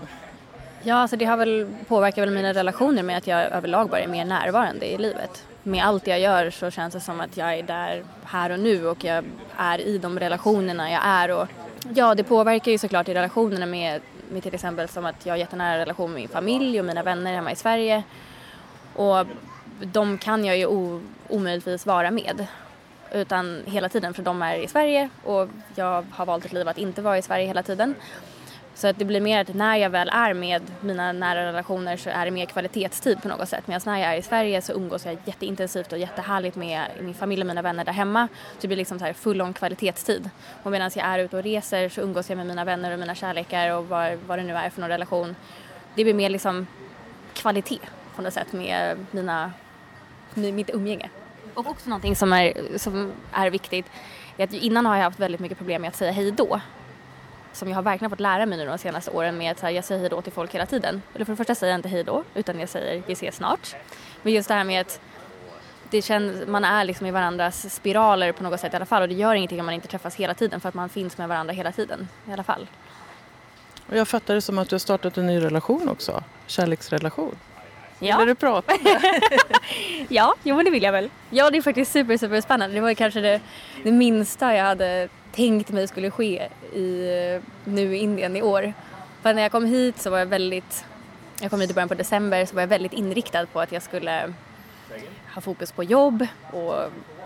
Ja, 0.83 0.95
alltså 0.95 1.17
det 1.17 1.25
har 1.25 1.37
väl 1.37 1.67
påverkat 1.89 2.23
väl 2.23 2.31
mina 2.31 2.55
relationer 2.55 3.03
med 3.03 3.19
att 3.19 3.27
jag 3.27 3.41
överlag 3.41 3.89
bara 3.89 4.01
är 4.01 4.09
mer 4.09 4.25
närvarande 4.25 4.87
i 4.87 4.99
livet. 4.99 5.45
Med 5.63 5.85
allt 5.85 6.07
jag 6.07 6.21
gör 6.21 6.51
så 6.51 6.71
känns 6.71 6.95
det 6.95 7.01
som 7.01 7.21
att 7.21 7.37
jag 7.37 7.55
är 7.55 7.63
där 7.63 8.03
här 8.25 8.51
och 8.51 8.59
nu 8.59 8.87
och 8.87 9.05
jag 9.05 9.25
är 9.57 9.81
i 9.81 9.99
de 9.99 10.19
relationerna 10.19 10.91
jag 10.91 11.01
är. 11.05 11.31
Och 11.31 11.49
ja, 11.95 12.15
det 12.15 12.25
påverkar 12.25 12.73
ju 12.73 12.79
såklart 12.79 13.09
i 13.09 13.15
relationerna 13.15 13.67
med, 13.67 14.01
med 14.31 14.43
till 14.43 14.55
exempel 14.55 14.89
som 14.89 15.07
att 15.07 15.27
jag 15.27 15.33
har 15.33 15.39
jättenära 15.39 15.79
relation 15.79 16.13
med 16.13 16.21
min 16.21 16.29
familj 16.29 16.81
och 16.81 16.87
mina 16.87 17.03
vänner 17.03 17.33
hemma 17.33 17.53
i 17.53 17.57
Sverige. 17.57 18.03
Och 18.95 19.27
de 19.81 20.19
kan 20.19 20.45
jag 20.45 20.57
ju 20.59 20.67
omöjligtvis 21.29 21.87
vara 21.87 22.11
med. 22.11 22.47
Utan 23.13 23.63
hela 23.67 23.89
tiden 23.89 24.15
för 24.15 24.23
de 24.23 24.43
är 24.43 24.57
i 24.57 24.69
Sverige 24.69 25.09
och 25.25 25.49
jag 25.75 26.05
har 26.11 26.27
valt 26.27 26.45
ett 26.45 26.53
liv 26.53 26.69
att 26.69 26.79
inte 26.79 27.03
vara 27.03 27.19
i 27.19 27.23
Sverige 27.23 27.47
hela 27.47 27.63
tiden. 27.63 27.95
Så 28.75 28.89
att 28.89 28.99
det 28.99 29.05
blir 29.05 29.21
mer 29.21 29.41
att 29.41 29.55
när 29.55 29.77
jag 29.77 29.91
väl 29.91 30.09
är 30.09 30.35
med 30.35 30.63
mina 30.81 31.13
nära 31.13 31.47
relationer 31.47 31.97
så 31.97 32.11
är 32.11 32.25
det 32.25 32.31
mer 32.31 32.47
kvalitetstid 32.47 33.23
på 33.23 33.29
något 33.29 33.49
sätt. 33.49 33.67
Medan 33.67 33.81
när 33.85 33.99
jag 33.99 34.15
är 34.15 34.19
i 34.19 34.23
Sverige 34.23 34.63
så 34.63 34.73
umgås 34.73 35.07
jag 35.07 35.17
jätteintensivt 35.25 35.93
och 35.93 35.99
jättehärligt 35.99 36.57
med 36.57 36.83
min 37.01 37.15
familj 37.15 37.43
och 37.43 37.47
mina 37.47 37.63
vänner 37.63 37.85
där 37.85 37.93
hemma. 37.93 38.29
Så 38.53 38.59
det 38.61 38.69
blir 38.69 38.77
liksom 38.77 38.99
så 38.99 39.05
här 39.05 39.13
full 39.13 39.43
on 39.43 39.53
kvalitetstid. 39.53 40.31
Och 40.63 40.71
medan 40.71 40.91
jag 40.95 41.07
är 41.07 41.19
ute 41.19 41.37
och 41.37 41.43
reser 41.43 41.89
så 41.89 42.01
umgås 42.01 42.29
jag 42.29 42.37
med 42.37 42.47
mina 42.47 42.65
vänner 42.65 42.93
och 42.93 42.99
mina 42.99 43.15
kärlekar 43.15 43.77
och 43.77 43.89
vad, 43.89 44.19
vad 44.27 44.39
det 44.39 44.43
nu 44.43 44.55
är 44.55 44.71
för 44.71 44.81
någon 44.81 44.91
relation. 44.91 45.37
Det 45.95 46.05
blir 46.05 46.15
mer 46.15 46.31
liksom 46.31 46.67
kvalitet 47.33 47.81
på 48.17 48.23
något 48.23 48.35
sätt 48.35 48.53
med 48.53 49.07
mina 49.11 49.53
mitt 50.35 50.71
umgänge. 50.71 51.11
Och 51.55 51.67
också 51.67 51.89
någonting 51.89 52.17
som 52.17 52.33
är, 52.33 52.79
som 52.79 53.13
är 53.33 53.51
viktigt 53.51 53.87
är 54.37 54.45
att 54.45 54.53
innan 54.53 54.87
har 54.87 54.97
jag 54.97 55.05
haft 55.05 55.21
väldigt 55.21 55.41
mycket 55.41 55.59
problem 55.59 55.83
med 55.83 55.89
att 55.89 55.97
säga 55.97 56.13
hej 56.13 56.31
då. 56.33 56.61
Som 57.53 57.69
jag 57.69 57.75
har 57.75 57.83
verkligen 57.83 58.11
fått 58.11 58.21
lära 58.21 58.47
mig 58.47 58.59
nu 58.59 58.67
de 58.67 58.79
senaste 58.79 59.11
åren 59.11 59.39
med 59.39 59.53
att 59.53 59.61
här, 59.61 59.71
jag 59.71 59.85
säger 59.85 60.01
hej 60.01 60.11
då 60.11 60.23
till 60.23 60.33
folk 60.33 60.55
hela 60.55 60.67
tiden. 60.67 61.03
Eller 61.15 61.25
för 61.25 61.33
det 61.33 61.37
första 61.37 61.55
säger 61.55 61.73
jag 61.73 61.79
inte 61.79 61.89
hej 61.89 62.05
då 62.05 62.25
utan 62.35 62.61
jag 62.61 62.69
säger 62.69 63.03
vi 63.07 63.13
ses 63.13 63.37
snart. 63.37 63.77
Men 64.23 64.33
just 64.33 64.49
det 64.49 64.55
här 64.55 64.65
med 64.65 64.81
att 64.81 65.01
det 65.91 66.03
känns, 66.03 66.47
man 66.47 66.65
är 66.65 66.85
liksom 66.85 67.07
i 67.07 67.11
varandras 67.11 67.75
spiraler 67.75 68.33
på 68.33 68.43
något 68.43 68.61
sätt 68.61 68.73
i 68.73 68.77
alla 68.77 68.87
fall 68.87 69.03
och 69.03 69.09
det 69.09 69.15
gör 69.15 69.35
ingenting 69.35 69.61
om 69.61 69.67
man 69.67 69.75
inte 69.75 69.89
träffas 69.89 70.15
hela 70.15 70.35
tiden 70.35 70.61
för 70.61 70.69
att 70.69 70.75
man 70.75 70.89
finns 70.89 71.19
med 71.19 71.29
varandra 71.29 71.53
hela 71.53 71.73
tiden 71.73 72.09
i 72.29 72.33
alla 72.33 72.43
fall. 72.43 72.67
Och 73.89 73.97
jag 73.97 74.09
fattar 74.09 74.35
det 74.35 74.41
som 74.41 74.59
att 74.59 74.69
du 74.69 74.75
har 74.75 74.79
startat 74.79 75.17
en 75.17 75.27
ny 75.27 75.41
relation 75.41 75.89
också, 75.89 76.23
kärleksrelation. 76.47 77.37
Ja. 78.01 78.19
Vill 78.19 78.27
du 78.27 78.35
prata? 78.35 78.73
ja, 80.09 80.35
jo 80.43 80.57
men 80.57 80.65
det 80.65 80.71
vill 80.71 80.83
jag 80.83 80.93
väl. 80.93 81.11
Ja, 81.31 81.51
det 81.51 81.59
är 81.59 81.63
faktiskt 81.63 81.93
super, 81.93 82.17
super 82.17 82.41
spännande. 82.41 82.75
Det 82.75 82.81
var 82.81 82.95
kanske 82.95 83.21
det, 83.21 83.41
det 83.83 83.93
minsta 83.93 84.55
jag 84.55 84.65
hade 84.65 85.09
tänkt 85.33 85.71
mig 85.71 85.89
skulle 85.89 86.11
ske 86.11 86.49
i, 86.73 87.09
nu 87.65 87.97
i 87.97 87.99
Indien 87.99 88.37
i 88.37 88.43
år. 88.43 88.73
För 89.23 89.35
när 89.35 89.43
jag 89.43 89.53
kom 89.53 89.65
hit 89.65 90.01
så 90.01 90.11
var 90.11 90.19
jag 90.19 90.27
väldigt, 90.27 90.85
jag 91.41 91.51
kom 91.51 91.61
hit 91.61 91.71
i 91.71 91.75
början 91.75 91.89
på 91.89 91.95
december, 91.95 92.47
så 92.47 92.55
var 92.55 92.63
jag 92.63 92.69
väldigt 92.69 92.93
inriktad 92.93 93.47
på 93.47 93.61
att 93.61 93.73
jag 93.73 93.83
skulle 93.83 94.33
ha 95.35 95.41
fokus 95.41 95.73
på 95.73 95.85
jobb 95.85 96.27
och 96.53 96.75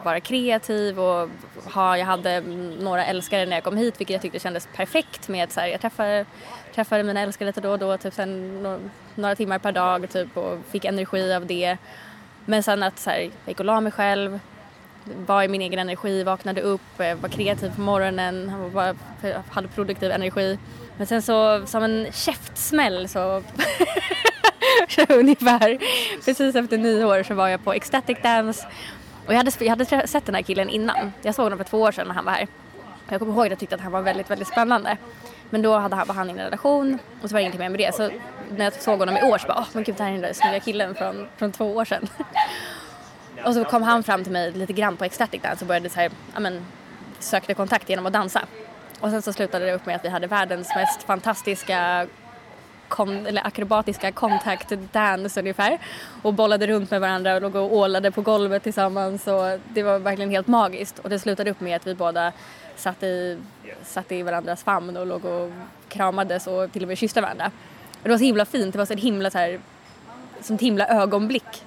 vara 0.02 0.20
kreativ 0.20 1.00
och 1.00 1.28
ha, 1.64 1.98
jag 1.98 2.06
hade 2.06 2.40
några 2.80 3.04
älskare 3.04 3.46
när 3.46 3.56
jag 3.56 3.64
kom 3.64 3.76
hit 3.76 4.00
vilket 4.00 4.14
jag 4.14 4.22
tyckte 4.22 4.38
kändes 4.38 4.68
perfekt 4.76 5.28
med 5.28 5.44
att 5.44 5.52
så 5.52 5.60
här, 5.60 5.68
jag 5.68 5.80
träffade, 5.80 6.26
träffade 6.74 7.02
mina 7.02 7.20
älskare 7.20 7.46
lite 7.46 7.60
då 7.60 7.70
och 7.70 7.78
då, 7.78 7.96
typ 7.96 8.14
sen 8.14 8.62
några 9.14 9.36
timmar 9.36 9.58
per 9.58 9.72
dag 9.72 10.10
typ 10.10 10.36
och 10.36 10.58
fick 10.70 10.84
energi 10.84 11.34
av 11.34 11.46
det. 11.46 11.76
Men 12.44 12.62
sen 12.62 12.82
att 12.82 12.98
så 12.98 13.10
här, 13.10 13.18
jag 13.18 13.30
gick 13.46 13.60
och 13.60 13.66
la 13.66 13.80
mig 13.80 13.92
själv, 13.92 14.40
var 15.04 15.42
i 15.42 15.48
min 15.48 15.60
egen 15.60 15.78
energi, 15.78 16.22
vaknade 16.22 16.60
upp, 16.60 17.00
eh, 17.00 17.14
var 17.14 17.28
kreativ 17.28 17.74
på 17.74 17.80
morgonen, 17.80 18.52
var, 18.72 18.96
hade 19.50 19.68
produktiv 19.68 20.10
energi. 20.10 20.58
Men 20.96 21.06
sen 21.06 21.22
så 21.22 21.66
som 21.66 21.82
en 21.82 22.06
käftsmäll 22.12 23.08
så 23.08 23.42
ungefär 25.08 25.78
precis 26.24 26.54
efter 26.54 26.78
nyår 26.78 27.22
så 27.22 27.34
var 27.34 27.48
jag 27.48 27.64
på 27.64 27.72
ecstatic 27.72 28.18
dance 28.22 28.66
och 29.26 29.32
jag 29.32 29.38
hade, 29.38 29.50
jag 29.60 29.68
hade 29.68 30.08
sett 30.08 30.26
den 30.26 30.34
här 30.34 30.42
killen 30.42 30.68
innan. 30.68 31.12
Jag 31.22 31.34
såg 31.34 31.44
honom 31.44 31.58
för 31.58 31.64
två 31.64 31.80
år 31.80 31.92
sedan 31.92 32.08
när 32.08 32.14
han 32.14 32.24
var 32.24 32.32
här. 32.32 32.46
Jag 33.08 33.18
kommer 33.18 33.32
ihåg 33.32 33.44
att 33.44 33.50
jag 33.50 33.58
tyckte 33.58 33.74
att 33.74 33.80
han 33.80 33.92
var 33.92 34.02
väldigt, 34.02 34.30
väldigt 34.30 34.48
spännande. 34.48 34.96
Men 35.50 35.62
då 35.62 35.78
hade 35.78 35.96
han, 35.96 36.06
var 36.06 36.14
han 36.14 36.28
i 36.28 36.32
en 36.32 36.38
relation 36.38 36.98
och 37.22 37.28
så 37.28 37.32
var 37.34 37.38
det 37.38 37.42
ingenting 37.42 37.60
mer 37.60 37.68
med 37.68 37.80
det. 37.80 37.94
Så 37.94 38.10
när 38.56 38.64
jag 38.64 38.72
såg 38.72 38.98
honom 38.98 39.16
i 39.16 39.22
år 39.22 39.38
så 39.38 39.46
bara, 39.46 39.58
åh 39.58 39.66
men 39.72 39.84
gud 39.84 39.94
det 39.96 40.02
här 40.02 40.10
är 40.10 40.12
den 40.12 40.22
där 40.22 40.32
snygga 40.32 40.60
killen 40.60 40.94
från, 40.94 41.28
från 41.36 41.52
två 41.52 41.76
år 41.76 41.84
sedan. 41.84 42.08
och 43.44 43.54
så 43.54 43.64
kom 43.64 43.82
han 43.82 44.02
fram 44.02 44.24
till 44.24 44.32
mig 44.32 44.52
lite 44.52 44.72
grann 44.72 44.96
på 44.96 45.04
ecstatic 45.04 45.42
dance 45.42 45.64
och 45.64 45.68
började 45.68 45.88
så 45.88 46.00
här, 46.00 46.10
ja 46.34 46.40
men 46.40 46.66
sökte 47.18 47.54
kontakt 47.54 47.88
genom 47.88 48.06
att 48.06 48.12
dansa. 48.12 48.42
Och 49.00 49.10
sen 49.10 49.22
så 49.22 49.32
slutade 49.32 49.64
det 49.64 49.72
upp 49.72 49.86
med 49.86 49.96
att 49.96 50.04
vi 50.04 50.08
hade 50.08 50.26
världens 50.26 50.68
mest 50.76 51.02
fantastiska 51.02 52.06
kon, 52.88 53.26
eller 53.26 53.46
akrobatiska 53.46 54.12
contact 54.12 54.72
dance 54.92 55.40
ungefär 55.40 55.78
och 56.22 56.34
bollade 56.34 56.66
runt 56.66 56.90
med 56.90 57.00
varandra 57.00 57.34
och 57.34 57.42
låg 57.42 57.54
och 57.56 57.76
ålade 57.76 58.10
på 58.10 58.22
golvet 58.22 58.62
tillsammans 58.62 59.26
och 59.26 59.60
det 59.68 59.82
var 59.82 59.98
verkligen 59.98 60.30
helt 60.30 60.46
magiskt 60.46 60.98
och 60.98 61.10
det 61.10 61.18
slutade 61.18 61.50
upp 61.50 61.60
med 61.60 61.76
att 61.76 61.86
vi 61.86 61.94
båda 61.94 62.32
satt 62.76 63.02
i, 63.02 63.38
satt 63.84 64.12
i 64.12 64.22
varandras 64.22 64.62
famn 64.62 64.96
och 64.96 65.06
låg 65.06 65.24
och 65.24 65.50
kramades 65.88 66.46
och 66.46 66.72
till 66.72 66.82
och 66.82 66.88
med 66.88 66.98
kysste 66.98 67.20
varandra. 67.20 67.50
Och 67.92 68.02
det 68.02 68.10
var 68.10 68.18
så 68.18 68.24
himla 68.24 68.44
fint, 68.44 68.72
det 68.72 68.78
var 68.78 68.86
så 68.86 68.92
ett 68.92 69.00
himla 69.00 69.30
så 69.30 69.38
här, 69.38 69.60
som 70.40 70.56
ett 70.56 70.62
himla 70.62 70.86
ögonblick. 70.88 71.64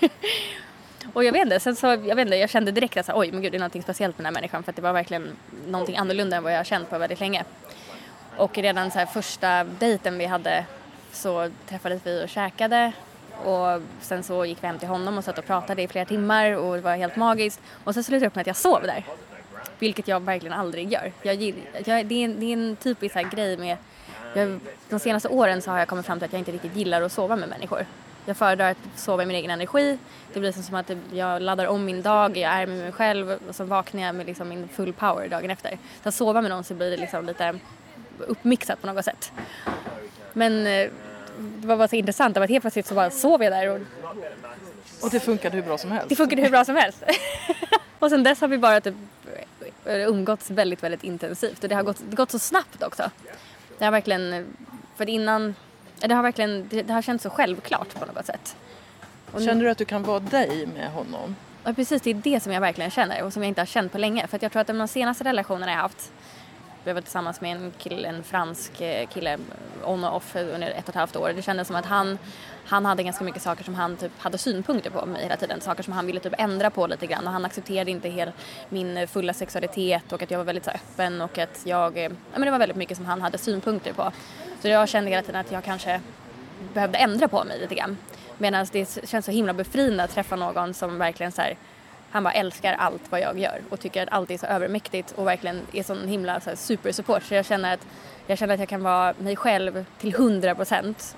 och 1.12 1.24
jag 1.24 1.32
vet 1.32 1.42
inte, 1.42 1.60
sen 1.60 1.76
så, 1.76 1.86
jag 1.86 2.16
vet 2.16 2.18
inte, 2.18 2.36
jag 2.36 2.50
kände 2.50 2.70
direkt 2.70 2.96
att 2.96 3.06
så, 3.06 3.12
här, 3.12 3.18
oj 3.18 3.32
men 3.32 3.42
gud 3.42 3.52
det 3.52 3.56
är 3.56 3.60
någonting 3.60 3.82
speciellt 3.82 4.18
med 4.18 4.24
den 4.24 4.34
här 4.34 4.40
människan 4.40 4.62
för 4.62 4.72
att 4.72 4.76
det 4.76 4.82
var 4.82 4.92
verkligen 4.92 5.28
någonting 5.66 5.96
annorlunda 5.96 6.36
än 6.36 6.42
vad 6.42 6.52
jag 6.52 6.58
har 6.58 6.64
känt 6.64 6.90
på 6.90 6.98
väldigt 6.98 7.20
länge. 7.20 7.44
Och 8.36 8.58
redan 8.58 8.90
så 8.90 8.98
här 8.98 9.06
första 9.06 9.64
dejten 9.64 10.18
vi 10.18 10.26
hade 10.26 10.64
så 11.12 11.50
träffades 11.68 12.06
vi 12.06 12.24
och 12.24 12.28
käkade 12.28 12.92
och 13.44 13.82
sen 14.00 14.22
så 14.22 14.44
gick 14.44 14.62
vi 14.62 14.66
hem 14.66 14.78
till 14.78 14.88
honom 14.88 15.18
och 15.18 15.24
satt 15.24 15.38
och 15.38 15.46
pratade 15.46 15.82
i 15.82 15.88
flera 15.88 16.04
timmar 16.04 16.52
och 16.52 16.74
det 16.74 16.80
var 16.80 16.96
helt 16.96 17.16
magiskt. 17.16 17.60
Och 17.84 17.94
sen 17.94 18.04
slutade 18.04 18.24
det 18.24 18.26
upp 18.26 18.34
med 18.34 18.40
att 18.40 18.46
jag 18.46 18.56
sov 18.56 18.82
där. 18.82 19.04
Vilket 19.80 20.08
jag 20.08 20.20
verkligen 20.20 20.52
aldrig 20.52 20.92
gör. 20.92 21.12
Jag, 21.22 21.42
jag, 21.84 22.06
det, 22.06 22.14
är 22.14 22.24
en, 22.24 22.40
det 22.40 22.46
är 22.46 22.52
en 22.52 22.76
typisk 22.76 23.14
här 23.14 23.22
grej 23.22 23.56
med 23.56 23.76
jag, 24.34 24.60
de 24.88 25.00
senaste 25.00 25.28
åren 25.28 25.62
så 25.62 25.70
har 25.70 25.78
jag 25.78 25.88
kommit 25.88 26.06
fram 26.06 26.18
till 26.18 26.26
att 26.26 26.32
jag 26.32 26.40
inte 26.40 26.52
riktigt 26.52 26.76
gillar 26.76 27.02
att 27.02 27.12
sova 27.12 27.36
med 27.36 27.48
människor. 27.48 27.86
Jag 28.26 28.36
föredrar 28.36 28.70
att 28.70 28.76
sova 28.96 29.22
i 29.22 29.26
min 29.26 29.36
egen 29.36 29.50
energi. 29.50 29.98
Det 30.32 30.40
blir 30.40 30.52
som 30.52 30.74
att 30.74 30.90
jag 31.12 31.42
laddar 31.42 31.66
om 31.66 31.84
min 31.84 32.02
dag, 32.02 32.36
jag 32.36 32.52
är 32.52 32.66
med 32.66 32.78
mig 32.78 32.92
själv 32.92 33.38
och 33.48 33.54
så 33.54 33.64
vaknar 33.64 34.02
jag 34.02 34.14
med 34.14 34.26
liksom 34.26 34.48
min 34.48 34.68
full 34.68 34.92
power 34.92 35.28
dagen 35.28 35.50
efter. 35.50 35.78
Så 36.02 36.08
att 36.08 36.14
sova 36.14 36.40
med 36.40 36.50
någon 36.50 36.64
så 36.64 36.74
blir 36.74 36.90
det 36.90 36.96
liksom 36.96 37.26
lite 37.26 37.58
uppmixat 38.18 38.80
på 38.80 38.86
något 38.86 39.04
sätt. 39.04 39.32
Men 40.32 40.66
eh, 40.66 40.90
det 41.38 41.66
var 41.66 41.76
bara 41.76 41.88
så 41.88 41.96
intressant 41.96 42.36
att 42.36 42.50
helt 42.50 42.62
plötsligt 42.62 42.86
så 42.86 42.94
bara 42.94 43.10
sov 43.10 43.42
jag 43.42 43.52
där 43.52 43.68
och 43.68 43.80
och 45.02 45.10
det 45.10 45.20
funkade 45.20 45.56
hur 45.56 45.62
bra 45.62 45.78
som 45.78 45.90
helst? 45.90 46.08
Det 46.08 46.16
funkade 46.16 46.42
hur 46.42 46.50
bra 46.50 46.64
som 46.64 46.76
helst. 46.76 47.02
och 47.98 48.10
sen 48.10 48.22
dess 48.22 48.40
har 48.40 48.48
vi 48.48 48.58
bara 48.58 48.80
typ 48.80 48.94
umgåtts 49.98 50.50
väldigt, 50.50 50.82
väldigt 50.82 51.04
intensivt 51.04 51.62
och 51.62 51.68
det 51.68 51.74
har 51.74 51.82
gått, 51.82 52.02
det 52.10 52.16
gått 52.16 52.30
så 52.30 52.38
snabbt 52.38 52.82
också. 52.82 53.10
Det 53.78 53.84
har 53.84 53.92
verkligen, 53.92 54.46
för 54.96 55.08
innan, 55.08 55.54
det 56.00 56.14
har 56.14 56.22
verkligen, 56.22 56.68
det 56.68 56.92
har 56.92 57.02
känts 57.02 57.22
så 57.22 57.30
självklart 57.30 57.94
på 57.94 58.06
något 58.06 58.26
sätt. 58.26 58.56
Och 59.32 59.42
Känner 59.42 59.64
du 59.64 59.70
att 59.70 59.78
du 59.78 59.84
kan 59.84 60.02
vara 60.02 60.20
dig 60.20 60.66
med 60.66 60.90
honom? 60.90 61.36
Ja 61.64 61.72
precis, 61.72 62.02
det 62.02 62.10
är 62.10 62.14
det 62.14 62.40
som 62.40 62.52
jag 62.52 62.60
verkligen 62.60 62.90
känner 62.90 63.22
och 63.22 63.32
som 63.32 63.42
jag 63.42 63.48
inte 63.48 63.60
har 63.60 63.66
känt 63.66 63.92
på 63.92 63.98
länge. 63.98 64.26
För 64.26 64.38
jag 64.42 64.52
tror 64.52 64.60
att 64.60 64.66
de 64.66 64.88
senaste 64.88 65.24
relationerna 65.24 65.72
jag 65.72 65.78
haft 65.78 66.12
jag 66.84 66.94
var 66.94 67.00
tillsammans 67.00 67.40
med 67.40 67.56
en, 67.56 67.72
kille, 67.78 68.08
en 68.08 68.22
fransk 68.22 68.80
eh, 68.80 69.08
kille 69.08 69.38
on 69.84 70.04
och 70.04 70.16
off 70.16 70.36
under 70.36 70.70
ett 70.70 70.82
och 70.82 70.88
ett 70.88 70.94
halvt 70.94 71.16
år. 71.16 71.32
Det 71.36 71.42
kändes 71.42 71.66
som 71.66 71.76
att 71.76 71.86
han, 71.86 72.18
han 72.66 72.84
hade 72.84 73.02
ganska 73.02 73.24
mycket 73.24 73.42
saker 73.42 73.64
som 73.64 73.74
han 73.74 73.96
typ 73.96 74.12
hade 74.18 74.38
synpunkter 74.38 74.90
på 74.90 75.06
mig 75.06 75.22
hela 75.22 75.36
tiden. 75.36 75.60
Saker 75.60 75.82
som 75.82 75.92
han 75.92 76.06
ville 76.06 76.20
typ 76.20 76.34
ändra 76.38 76.70
på 76.70 76.86
lite 76.86 77.06
grann 77.06 77.26
och 77.26 77.32
han 77.32 77.44
accepterade 77.44 77.90
inte 77.90 78.08
helt 78.08 78.34
min 78.68 79.08
fulla 79.08 79.32
sexualitet 79.32 80.12
och 80.12 80.22
att 80.22 80.30
jag 80.30 80.38
var 80.38 80.44
väldigt 80.44 80.64
så 80.64 80.70
öppen 80.70 81.20
och 81.20 81.38
att 81.38 81.62
jag, 81.64 81.96
eh, 81.96 82.02
ja 82.02 82.10
men 82.32 82.40
det 82.40 82.50
var 82.50 82.58
väldigt 82.58 82.76
mycket 82.76 82.96
som 82.96 83.06
han 83.06 83.22
hade 83.22 83.38
synpunkter 83.38 83.92
på. 83.92 84.12
Så 84.62 84.68
jag 84.68 84.88
kände 84.88 85.10
hela 85.10 85.22
tiden 85.22 85.40
att 85.40 85.52
jag 85.52 85.64
kanske 85.64 86.00
behövde 86.74 86.98
ändra 86.98 87.28
på 87.28 87.44
mig 87.44 87.58
lite 87.58 87.74
grann. 87.74 87.96
Medan 88.38 88.66
det 88.72 89.08
känns 89.08 89.24
så 89.24 89.30
himla 89.30 89.52
befriande 89.52 90.02
att 90.04 90.10
träffa 90.10 90.36
någon 90.36 90.74
som 90.74 90.98
verkligen 90.98 91.32
så 91.32 91.42
här, 91.42 91.56
han 92.10 92.24
bara 92.24 92.34
älskar 92.34 92.72
allt 92.72 93.02
vad 93.10 93.20
jag 93.20 93.38
gör 93.38 93.62
och 93.70 93.80
tycker 93.80 94.02
att 94.02 94.12
allt 94.12 94.30
är 94.30 94.38
så 94.38 94.46
övermäktigt 94.46 95.12
och 95.12 95.26
verkligen 95.26 95.60
är 95.72 95.82
sån 95.82 96.08
himla 96.08 96.40
så 96.40 96.50
här, 96.50 96.56
supersupport. 96.56 97.22
Så 97.22 97.34
jag 97.34 97.46
känner, 97.46 97.74
att, 97.74 97.86
jag 98.26 98.38
känner 98.38 98.54
att 98.54 98.60
jag 98.60 98.68
kan 98.68 98.82
vara 98.82 99.14
mig 99.18 99.36
själv 99.36 99.84
till 99.98 100.14
hundra 100.14 100.54
procent. 100.54 101.16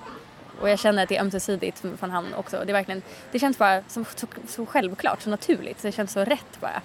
Och 0.61 0.69
jag 0.69 0.79
känner 0.79 1.03
att 1.03 1.09
det 1.09 1.17
är 1.17 1.21
ömsesidigt 1.21 1.83
från 1.99 2.11
han 2.11 2.33
också. 2.33 2.63
Det, 2.65 2.71
är 2.71 2.73
verkligen, 2.73 3.01
det 3.31 3.39
känns 3.39 3.57
bara 3.57 3.83
som, 3.87 4.05
så, 4.15 4.27
så 4.47 4.65
självklart, 4.65 5.21
så 5.21 5.29
naturligt. 5.29 5.79
Så 5.79 5.87
det 5.87 5.91
känns 5.91 6.11
så 6.11 6.23
rätt 6.23 6.59
bara. 6.59 6.81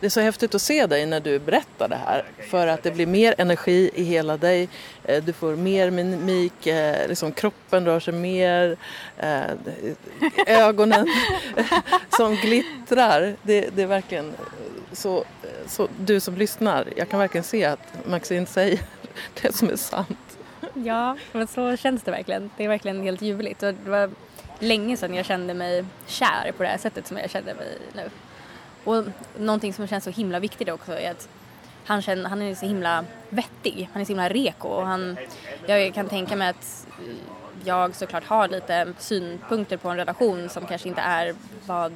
Det 0.00 0.06
är 0.06 0.10
så 0.10 0.20
häftigt 0.20 0.54
att 0.54 0.62
se 0.62 0.86
dig 0.86 1.06
när 1.06 1.20
du 1.20 1.38
berättar 1.38 1.88
det 1.88 1.96
här 1.96 2.24
för 2.50 2.66
att 2.66 2.82
det 2.82 2.90
blir 2.90 3.06
mer 3.06 3.34
energi 3.38 3.90
i 3.94 4.02
hela 4.02 4.36
dig. 4.36 4.68
Eh, 5.04 5.24
du 5.24 5.32
får 5.32 5.56
mer 5.56 5.90
mimik, 5.90 6.66
eh, 6.66 7.08
liksom 7.08 7.32
kroppen 7.32 7.84
rör 7.84 8.00
sig 8.00 8.14
mer, 8.14 8.76
eh, 9.16 9.42
ögonen 10.46 11.06
som 12.16 12.36
glittrar. 12.36 13.36
Det, 13.42 13.76
det 13.76 13.82
är 13.82 13.86
verkligen 13.86 14.34
så, 14.92 15.24
så, 15.66 15.88
du 16.00 16.20
som 16.20 16.36
lyssnar, 16.36 16.88
jag 16.96 17.08
kan 17.08 17.20
verkligen 17.20 17.44
se 17.44 17.64
att 17.64 18.06
Maxine 18.06 18.46
säger 18.46 18.80
det 19.42 19.54
som 19.54 19.68
är 19.68 19.76
sant. 19.76 20.38
Ja, 20.74 21.16
men 21.32 21.46
så 21.46 21.76
känns 21.76 22.02
det 22.02 22.10
verkligen. 22.10 22.50
Det 22.56 22.64
är 22.64 22.68
verkligen 22.68 23.02
helt 23.02 23.22
ljuvligt. 23.22 23.62
Och 23.62 23.74
det 23.74 23.90
var 23.90 24.10
länge 24.58 24.96
sedan 24.96 25.14
jag 25.14 25.26
kände 25.26 25.54
mig 25.54 25.84
kär 26.06 26.52
på 26.56 26.62
det 26.62 26.68
här 26.68 26.78
sättet 26.78 27.06
som 27.06 27.16
jag 27.16 27.30
känner 27.30 27.54
mig 27.54 27.78
nu. 27.92 28.10
Och 28.88 29.04
någonting 29.38 29.72
som 29.72 29.86
känns 29.86 30.04
så 30.04 30.10
himla 30.10 30.40
viktigt 30.40 30.70
också 30.70 30.92
är 30.92 31.10
att 31.10 31.28
han, 31.84 32.02
känner, 32.02 32.28
han 32.28 32.42
är 32.42 32.54
så 32.54 32.66
himla 32.66 33.04
vettig, 33.28 33.88
han 33.92 34.02
är 34.02 34.04
så 34.04 34.12
himla 34.12 34.28
reko 34.28 34.68
och 34.68 34.86
han, 34.86 35.16
jag 35.66 35.94
kan 35.94 36.08
tänka 36.08 36.36
mig 36.36 36.48
att 36.48 36.86
jag 37.64 37.94
såklart 37.94 38.24
har 38.24 38.48
lite 38.48 38.92
synpunkter 38.98 39.76
på 39.76 39.88
en 39.88 39.96
relation 39.96 40.48
som 40.48 40.66
kanske 40.66 40.88
inte 40.88 41.00
är 41.00 41.34
vad 41.66 41.92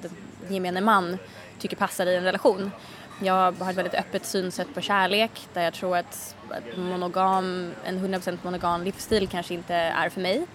gemene 0.48 0.80
man 0.80 1.18
tycker 1.58 1.76
passar 1.76 2.06
i 2.06 2.16
en 2.16 2.24
relation. 2.24 2.70
Jag 3.20 3.52
har 3.52 3.70
ett 3.70 3.76
väldigt 3.76 3.94
öppet 3.94 4.26
synsätt 4.26 4.74
på 4.74 4.80
kärlek 4.80 5.48
där 5.52 5.62
jag 5.62 5.74
tror 5.74 5.96
att 5.96 6.36
monogam, 6.76 7.72
en 7.84 8.14
100% 8.14 8.38
monogam 8.42 8.82
livsstil 8.82 9.28
kanske 9.28 9.54
inte 9.54 9.74
är 9.74 10.08
för 10.08 10.20
mig. 10.20 10.46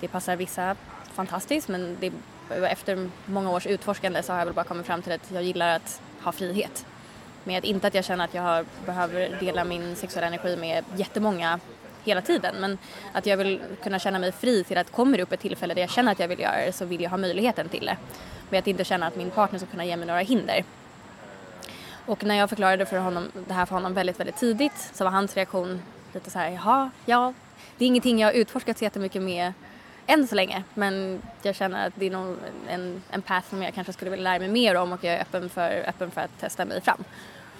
Det 0.00 0.08
passar 0.08 0.36
vissa 0.36 0.76
fantastiskt 1.14 1.68
men 1.68 1.96
det 2.00 2.12
efter 2.50 3.08
många 3.26 3.50
års 3.50 3.66
utforskande 3.66 4.22
så 4.22 4.32
har 4.32 4.38
jag 4.38 4.46
väl 4.46 4.54
bara 4.54 4.64
kommit 4.64 4.86
fram 4.86 5.02
till 5.02 5.12
att 5.12 5.30
jag 5.32 5.42
gillar 5.42 5.76
att 5.76 6.00
ha 6.22 6.32
frihet. 6.32 6.86
Med 7.44 7.64
inte 7.64 7.86
att 7.86 7.94
jag 7.94 8.04
känner 8.04 8.24
att 8.24 8.34
jag 8.34 8.66
behöver 8.86 9.36
dela 9.40 9.64
min 9.64 9.96
sexuella 9.96 10.26
energi 10.26 10.56
med 10.56 10.84
jättemånga 10.96 11.60
hela 12.04 12.22
tiden 12.22 12.54
men 12.60 12.78
att 13.12 13.26
jag 13.26 13.36
vill 13.36 13.60
kunna 13.82 13.98
känna 13.98 14.18
mig 14.18 14.32
fri 14.32 14.64
till 14.64 14.78
att 14.78 14.92
kommer 14.92 15.16
det 15.16 15.22
upp 15.22 15.32
ett 15.32 15.40
tillfälle 15.40 15.74
där 15.74 15.80
jag 15.80 15.90
känner 15.90 16.12
att 16.12 16.20
jag 16.20 16.28
vill 16.28 16.40
göra 16.40 16.66
det 16.66 16.72
så 16.72 16.84
vill 16.84 17.00
jag 17.00 17.10
ha 17.10 17.16
möjligheten 17.16 17.68
till 17.68 17.86
det. 17.86 17.96
Men 18.50 18.58
att 18.58 18.66
inte 18.66 18.84
känna 18.84 19.06
att 19.06 19.16
min 19.16 19.30
partner 19.30 19.58
ska 19.58 19.68
kunna 19.68 19.84
ge 19.84 19.96
mig 19.96 20.06
några 20.06 20.20
hinder. 20.20 20.64
Och 22.06 22.24
när 22.24 22.34
jag 22.34 22.48
förklarade 22.48 22.86
för 22.86 22.98
honom, 22.98 23.30
det 23.48 23.54
här 23.54 23.66
för 23.66 23.74
honom 23.74 23.94
väldigt, 23.94 24.20
väldigt 24.20 24.36
tidigt 24.36 24.90
så 24.92 25.04
var 25.04 25.10
hans 25.10 25.36
reaktion 25.36 25.82
lite 26.12 26.30
så 26.30 26.38
här, 26.38 26.50
jaha, 26.50 26.90
ja, 27.06 27.34
det 27.78 27.84
är 27.84 27.86
ingenting 27.86 28.18
jag 28.18 28.28
har 28.28 28.32
utforskat 28.32 28.78
så 28.78 28.84
jättemycket 28.84 29.22
med 29.22 29.52
än 30.10 30.26
så 30.26 30.34
länge. 30.34 30.62
Men 30.74 31.22
jag 31.42 31.54
känner 31.54 31.86
att 31.86 31.92
det 31.96 32.06
är 32.06 32.10
någon, 32.10 32.36
en, 32.68 33.02
en 33.10 33.22
path 33.22 33.48
som 33.50 33.62
jag 33.62 33.74
kanske 33.74 33.92
skulle 33.92 34.10
vilja 34.10 34.24
lära 34.24 34.38
mig 34.38 34.48
mer 34.48 34.74
om 34.74 34.92
och 34.92 35.04
jag 35.04 35.14
är 35.14 35.20
öppen 35.20 35.48
för, 35.48 35.84
öppen 35.88 36.10
för 36.10 36.20
att 36.20 36.40
testa 36.40 36.64
mig 36.64 36.80
fram. 36.80 37.04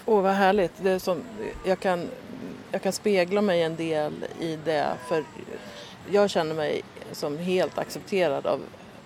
Åh 0.06 0.18
oh, 0.18 0.22
vad 0.22 0.32
härligt. 0.32 0.72
Det 0.76 0.90
är 0.90 0.98
som, 0.98 1.22
jag, 1.64 1.80
kan, 1.80 2.08
jag 2.70 2.82
kan 2.82 2.92
spegla 2.92 3.40
mig 3.40 3.62
en 3.62 3.76
del 3.76 4.12
i 4.40 4.56
det 4.56 4.86
för 5.08 5.24
jag 6.10 6.30
känner 6.30 6.54
mig 6.54 6.82
som 7.12 7.38
helt 7.38 7.78
accepterad 7.78 8.46
av, 8.46 8.60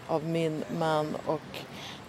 av 0.06 0.24
min 0.24 0.64
man 0.78 1.16
och 1.26 1.58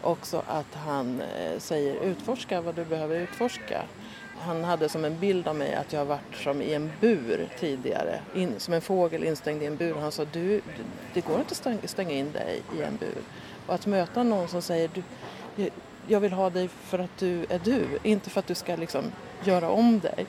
också 0.01 0.43
att 0.47 0.75
han 0.85 1.21
eh, 1.21 1.59
säger 1.59 2.03
utforska 2.03 2.61
vad 2.61 2.75
du 2.75 2.85
behöver 2.85 3.15
utforska 3.15 3.81
han 4.39 4.63
hade 4.63 4.89
som 4.89 5.05
en 5.05 5.19
bild 5.19 5.47
av 5.47 5.55
mig 5.55 5.73
att 5.73 5.93
jag 5.93 6.05
varit 6.05 6.35
som 6.43 6.61
i 6.61 6.73
en 6.73 6.91
bur 7.01 7.49
tidigare, 7.59 8.19
in, 8.35 8.53
som 8.57 8.73
en 8.73 8.81
fågel 8.81 9.23
instängd 9.23 9.63
i 9.63 9.65
en 9.65 9.75
bur. 9.75 9.95
Han 9.95 10.11
sa, 10.11 10.25
du, 10.25 10.61
det 11.13 11.21
går 11.21 11.39
inte 11.39 11.69
att 11.83 11.89
stänga 11.89 12.11
in 12.11 12.31
dig 12.31 12.61
i 12.77 12.81
en 12.81 12.97
bur. 12.97 13.21
Och 13.67 13.73
att 13.73 13.85
möta 13.85 14.23
någon 14.23 14.47
som 14.47 14.61
säger, 14.61 14.89
du, 15.55 15.69
jag 16.07 16.19
vill 16.19 16.31
ha 16.33 16.49
dig 16.49 16.67
för 16.67 16.99
att 16.99 17.17
du 17.19 17.45
är 17.49 17.59
du, 17.63 17.85
inte 18.03 18.29
för 18.29 18.39
att 18.39 18.47
du 18.47 18.55
ska 18.55 18.75
liksom 18.75 19.03
göra 19.43 19.69
om 19.69 19.99
dig. 19.99 20.25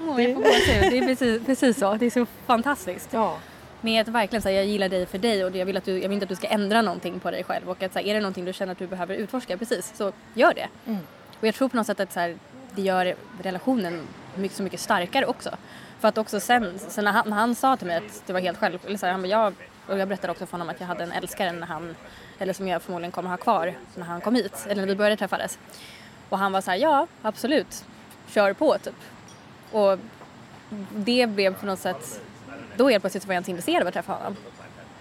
Oh, 0.00 0.22
jag 0.22 0.34
får 0.34 0.42
det... 0.42 0.90
det 0.90 0.98
är 0.98 1.06
precis, 1.06 1.46
precis 1.46 1.78
så, 1.78 1.94
det 1.94 2.06
är 2.06 2.10
så 2.10 2.26
fantastiskt. 2.46 3.08
Ja. 3.12 3.38
Med 3.80 4.00
att 4.00 4.08
verkligen 4.08 4.42
säga 4.42 4.56
jag 4.56 4.66
gillar 4.66 4.88
dig 4.88 5.06
för 5.06 5.18
dig 5.18 5.44
och 5.44 5.56
jag 5.56 5.66
vill, 5.66 5.76
att 5.76 5.84
du, 5.84 5.92
jag 5.92 6.08
vill 6.08 6.12
inte 6.12 6.24
att 6.24 6.28
du 6.28 6.36
ska 6.36 6.46
ändra 6.46 6.82
någonting 6.82 7.20
på 7.20 7.30
dig 7.30 7.44
själv 7.44 7.70
och 7.70 7.82
att 7.82 7.92
så 7.92 7.98
här, 7.98 8.06
är 8.06 8.14
det 8.14 8.20
någonting 8.20 8.44
du 8.44 8.52
känner 8.52 8.72
att 8.72 8.78
du 8.78 8.86
behöver 8.86 9.14
utforska, 9.14 9.56
precis, 9.56 9.92
så 9.96 10.12
gör 10.34 10.54
det. 10.54 10.68
Mm. 10.86 11.00
Och 11.40 11.46
jag 11.46 11.54
tror 11.54 11.68
på 11.68 11.76
något 11.76 11.86
sätt 11.86 12.00
att 12.00 12.12
så 12.12 12.20
här, 12.20 12.36
det 12.76 12.82
gör 12.82 13.14
relationen 13.42 14.06
mycket, 14.34 14.56
så 14.56 14.62
mycket 14.62 14.80
starkare 14.80 15.26
också. 15.26 15.50
För 15.98 16.08
att 16.08 16.18
också 16.18 16.40
sen, 16.40 16.78
sen 16.78 17.04
när, 17.04 17.12
han, 17.12 17.28
när 17.28 17.36
han 17.36 17.54
sa 17.54 17.76
till 17.76 17.86
mig 17.86 17.96
att 17.96 18.22
det 18.26 18.32
var 18.32 18.40
helt 18.40 18.58
själv, 18.58 18.78
eller 18.86 18.98
så 18.98 19.06
här, 19.06 19.12
han, 19.12 19.28
jag, 19.28 19.54
och 19.86 19.98
jag 19.98 20.08
berättade 20.08 20.30
också 20.30 20.46
för 20.46 20.52
honom 20.52 20.68
att 20.68 20.80
jag 20.80 20.86
hade 20.86 21.04
en 21.04 21.12
älskare 21.12 21.52
när 21.52 21.66
han, 21.66 21.96
eller 22.38 22.52
som 22.52 22.68
jag 22.68 22.82
förmodligen 22.82 23.12
kommer 23.12 23.30
ha 23.30 23.36
kvar 23.36 23.74
när 23.94 24.04
han 24.04 24.20
kom 24.20 24.34
hit, 24.34 24.66
eller 24.68 24.82
när 24.82 24.88
vi 24.88 24.96
började 24.96 25.16
träffades. 25.16 25.58
Och 26.28 26.38
han 26.38 26.52
var 26.52 26.60
så 26.60 26.70
här, 26.70 26.78
ja 26.78 27.06
absolut, 27.22 27.84
kör 28.28 28.52
på 28.52 28.78
typ. 28.78 28.94
Och 29.72 29.98
det 30.90 31.26
blev 31.26 31.54
på 31.54 31.66
något 31.66 31.78
sätt, 31.78 32.20
då 32.76 32.88
helt 32.88 33.02
plötsligt 33.02 33.26
var 33.26 33.34
jag 33.34 33.40
inte 33.40 33.50
intresserad 33.50 33.82
av 33.82 33.88
att 33.88 33.94
träffa 33.94 34.12
honom. 34.12 34.36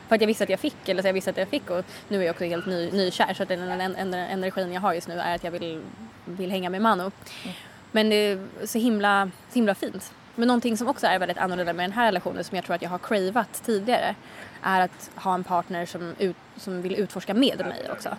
För 0.07 0.15
att 0.15 0.21
jag 0.21 0.27
visste 0.27 0.43
att 0.43 0.49
jag 0.49 0.59
fick, 0.59 0.89
eller 0.89 1.01
så 1.01 1.07
jag 1.07 1.13
visste 1.13 1.29
att 1.29 1.37
jag 1.37 1.47
fick 1.47 1.69
och 1.69 1.85
nu 2.07 2.21
är 2.21 2.25
jag 2.25 2.33
också 2.33 2.45
helt 2.45 2.65
ny, 2.65 2.91
nykär 2.91 3.33
så 3.33 3.43
att 3.43 3.49
den, 3.49 3.95
den 3.95 4.13
energin 4.13 4.73
jag 4.73 4.81
har 4.81 4.93
just 4.93 5.07
nu 5.07 5.19
är 5.19 5.35
att 5.35 5.43
jag 5.43 5.51
vill 5.51 5.81
vill 6.25 6.51
hänga 6.51 6.69
med 6.69 6.81
Manu. 6.81 7.03
Mm. 7.03 7.55
Men 7.91 8.09
det 8.09 8.15
är 8.15 8.47
så 8.65 8.77
himla, 8.77 9.31
så 9.49 9.55
himla 9.55 9.75
fint. 9.75 10.13
Men 10.35 10.47
någonting 10.47 10.77
som 10.77 10.87
också 10.87 11.07
är 11.07 11.19
väldigt 11.19 11.37
annorlunda 11.37 11.73
med 11.73 11.83
den 11.83 11.91
här 11.91 12.05
relationen 12.05 12.43
som 12.43 12.55
jag 12.55 12.65
tror 12.65 12.75
att 12.75 12.81
jag 12.81 12.89
har 12.89 12.97
cravat 12.97 13.61
tidigare 13.65 14.15
är 14.61 14.81
att 14.81 15.11
ha 15.15 15.33
en 15.33 15.43
partner 15.43 15.85
som, 15.85 16.15
ut, 16.19 16.35
som 16.57 16.81
vill 16.81 16.95
utforska 16.95 17.33
med 17.33 17.59
mig 17.59 17.91
också. 17.91 18.17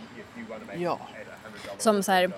Ja. 0.76 0.98
Som 1.78 2.02
så 2.02 2.12
här, 2.12 2.30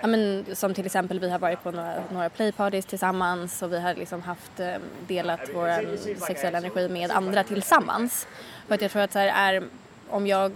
ja 0.00 0.06
men, 0.06 0.44
som 0.52 0.74
till 0.74 0.86
exempel 0.86 1.20
vi 1.20 1.30
har 1.30 1.38
varit 1.38 1.62
på 1.62 1.70
några, 1.70 1.94
några 2.12 2.28
playparties 2.28 2.86
tillsammans 2.86 3.62
och 3.62 3.72
vi 3.72 3.80
har 3.80 3.94
liksom 3.94 4.22
haft 4.22 4.60
eh, 4.60 4.74
delat 5.06 5.40
vår 5.54 5.96
sexuella 6.26 6.58
energi 6.58 6.88
med 6.88 7.10
andra 7.10 7.44
tillsammans. 7.44 8.26
För 8.66 8.74
att 8.74 8.82
jag 8.82 8.90
tror 8.90 9.02
att 9.02 9.12
så 9.12 9.18
här, 9.18 9.54
är, 9.54 9.62
om 10.08 10.26
jag 10.26 10.52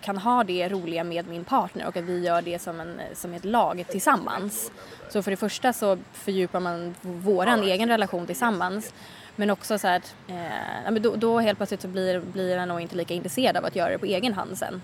kan 0.00 0.18
ha 0.18 0.44
det 0.44 0.68
roliga 0.68 1.04
med 1.04 1.28
min 1.28 1.44
partner 1.44 1.86
och 1.86 1.96
att 1.96 2.04
vi 2.04 2.20
gör 2.20 2.42
det 2.42 2.58
som, 2.58 2.80
en, 2.80 3.00
som 3.14 3.34
ett 3.34 3.44
lag 3.44 3.84
tillsammans. 3.88 4.70
Så 5.08 5.22
för 5.22 5.30
det 5.30 5.36
första 5.36 5.72
så 5.72 5.98
fördjupar 6.12 6.60
man 6.60 6.94
våran 7.02 7.62
egen 7.62 7.88
relation 7.88 8.26
tillsammans 8.26 8.94
men 9.36 9.50
också 9.50 9.78
så 9.78 9.88
att 9.88 10.14
eh, 10.28 10.92
då, 10.92 11.16
då 11.16 11.38
helt 11.38 11.58
plötsligt 11.58 11.80
så 11.80 11.88
blir, 11.88 12.20
blir 12.20 12.56
man 12.58 12.68
nog 12.68 12.80
inte 12.80 12.96
lika 12.96 13.14
intresserad 13.14 13.56
av 13.56 13.64
att 13.64 13.76
göra 13.76 13.90
det 13.90 13.98
på 13.98 14.06
egen 14.06 14.32
hand 14.32 14.58
sen. 14.58 14.82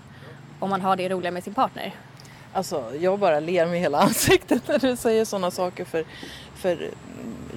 Om 0.59 0.69
man 0.69 0.81
har 0.81 0.95
det 0.95 1.09
roliga 1.09 1.31
med 1.31 1.43
sin 1.43 1.53
partner. 1.53 1.95
Alltså 2.53 2.95
jag 2.99 3.19
bara 3.19 3.39
ler 3.39 3.65
med 3.65 3.79
hela 3.79 3.97
ansiktet 4.01 4.67
när 4.67 4.79
du 4.79 4.95
säger 4.95 5.25
sådana 5.25 5.51
saker 5.51 5.85
för, 5.85 6.05
för 6.55 6.89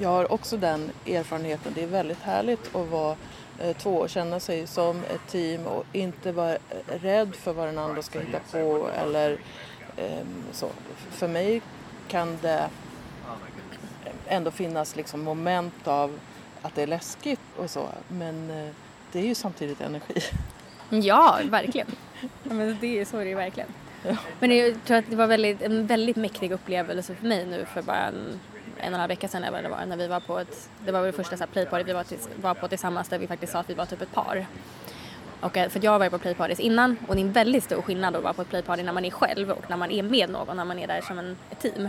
jag 0.00 0.08
har 0.08 0.32
också 0.32 0.56
den 0.56 0.90
erfarenheten. 1.06 1.72
Det 1.74 1.82
är 1.82 1.86
väldigt 1.86 2.22
härligt 2.22 2.76
att 2.76 2.88
vara 2.88 3.16
eh, 3.58 3.76
två 3.76 3.96
och 3.96 4.10
känna 4.10 4.40
sig 4.40 4.66
som 4.66 4.98
ett 4.98 5.30
team 5.30 5.66
och 5.66 5.84
inte 5.92 6.32
vara 6.32 6.58
rädd 6.86 7.34
för 7.34 7.52
vad 7.52 7.68
den 7.68 7.78
andra 7.78 8.02
ska 8.02 8.20
hitta 8.20 8.38
på 8.52 8.88
eller 9.02 9.38
ehm, 9.96 10.44
så. 10.52 10.68
För 11.10 11.28
mig 11.28 11.62
kan 12.08 12.38
det 12.42 12.68
ändå 14.26 14.50
finnas 14.50 14.96
liksom 14.96 15.22
moment 15.22 15.88
av 15.88 16.18
att 16.62 16.74
det 16.74 16.82
är 16.82 16.86
läskigt 16.86 17.40
och 17.56 17.70
så 17.70 17.88
men 18.08 18.50
eh, 18.50 18.72
det 19.12 19.18
är 19.18 19.26
ju 19.26 19.34
samtidigt 19.34 19.80
energi. 19.80 20.22
Ja, 20.90 21.38
verkligen. 21.44 21.86
men 22.42 22.78
det, 22.80 23.08
så 23.08 23.18
är 23.18 23.24
det 23.24 23.30
ju 23.30 23.36
verkligen. 23.36 23.68
Ja. 24.02 24.16
Men 24.40 24.56
jag 24.56 24.84
tror 24.84 24.96
att 24.96 25.10
det 25.10 25.16
var 25.16 25.26
väldigt, 25.26 25.62
en 25.62 25.86
väldigt 25.86 26.16
mäktig 26.16 26.52
upplevelse 26.52 27.14
för 27.14 27.26
mig 27.26 27.46
nu 27.46 27.64
för 27.64 27.82
bara 27.82 28.06
en 28.06 28.40
en 28.82 28.88
och 28.88 28.94
en 28.94 29.00
halv 29.00 29.08
vecka 29.08 29.28
sedan 29.28 29.44
eller 29.44 29.52
vad 29.52 29.64
det 29.64 29.68
var, 29.68 29.86
när 29.86 29.96
vi 29.96 30.06
var 30.06 30.20
på 30.20 30.38
ett, 30.38 30.68
det 30.84 30.92
var 30.92 31.06
det 31.06 31.12
första 31.12 31.36
så 31.36 31.42
här, 31.42 31.50
playparty 31.52 31.84
vi 31.84 31.92
var, 31.92 32.04
till, 32.04 32.18
var 32.36 32.54
på 32.54 32.68
tillsammans 32.68 33.08
där 33.08 33.18
vi 33.18 33.26
faktiskt 33.26 33.52
sa 33.52 33.58
att 33.58 33.70
vi 33.70 33.74
var 33.74 33.86
typ 33.86 34.02
ett 34.02 34.12
par. 34.12 34.46
Och, 35.42 35.56
eh, 35.56 35.68
för 35.68 35.80
jag 35.84 35.92
har 35.92 35.98
varit 35.98 36.12
på 36.12 36.18
playpartys 36.18 36.60
innan 36.60 36.96
och 37.08 37.14
det 37.14 37.20
är 37.20 37.24
en 37.24 37.32
väldigt 37.32 37.64
stor 37.64 37.82
skillnad 37.82 38.16
att 38.16 38.22
vara 38.22 38.32
på 38.32 38.42
ett 38.42 38.48
playparty 38.48 38.82
när 38.82 38.92
man 38.92 39.04
är 39.04 39.10
själv 39.10 39.50
och 39.50 39.70
när 39.70 39.76
man 39.76 39.90
är 39.90 40.02
med 40.02 40.30
någon, 40.30 40.56
när 40.56 40.64
man 40.64 40.78
är 40.78 40.86
där 40.86 41.00
som 41.00 41.18
en, 41.18 41.36
ett 41.50 41.60
team. 41.60 41.88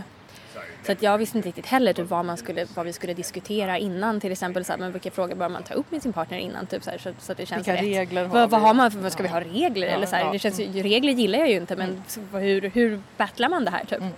Så 0.86 0.92
att 0.92 1.02
jag 1.02 1.18
visste 1.18 1.38
inte 1.38 1.48
riktigt 1.48 1.66
heller 1.66 1.92
typ 1.92 2.10
vad, 2.10 2.24
man 2.24 2.36
skulle, 2.36 2.66
vad 2.74 2.86
vi 2.86 2.92
skulle 2.92 3.14
diskutera 3.14 3.78
innan 3.78 4.20
till 4.20 4.32
exempel 4.32 4.64
så 4.64 4.72
här, 4.72 4.78
men 4.78 4.92
vilka 4.92 5.10
frågor 5.10 5.34
bör 5.34 5.48
man 5.48 5.62
ta 5.62 5.74
upp 5.74 5.90
med 5.90 6.02
sin 6.02 6.12
partner 6.12 6.38
innan 6.38 6.66
typ 6.66 6.82
så, 6.82 6.90
här, 6.90 6.98
så, 6.98 7.10
så, 7.18 7.32
att 7.32 7.38
det 7.38 7.46
känns 7.46 7.58
vilka 7.58 7.74
rätt. 7.74 7.82
regler 7.82 8.24
har 8.24 8.28
vad, 8.28 8.50
vad 8.50 8.60
har 8.60 8.74
man 8.74 8.90
för, 8.90 8.98
vad 8.98 9.12
ska 9.12 9.22
vi 9.22 9.28
ha 9.28 9.40
regler 9.40 9.86
ja, 9.86 9.92
eller 9.92 10.06
så 10.06 10.16
här, 10.16 10.24
ja. 10.24 10.32
det 10.32 10.38
känns, 10.38 10.58
regler 10.58 11.12
gillar 11.12 11.38
jag 11.38 11.50
ju 11.50 11.56
inte 11.56 11.76
men 11.76 12.02
mm. 12.16 12.42
hur, 12.42 12.70
hur 12.74 13.00
battlar 13.16 13.48
man 13.48 13.64
det 13.64 13.70
här 13.70 13.84
typ? 13.84 13.98
Mm. 13.98 14.12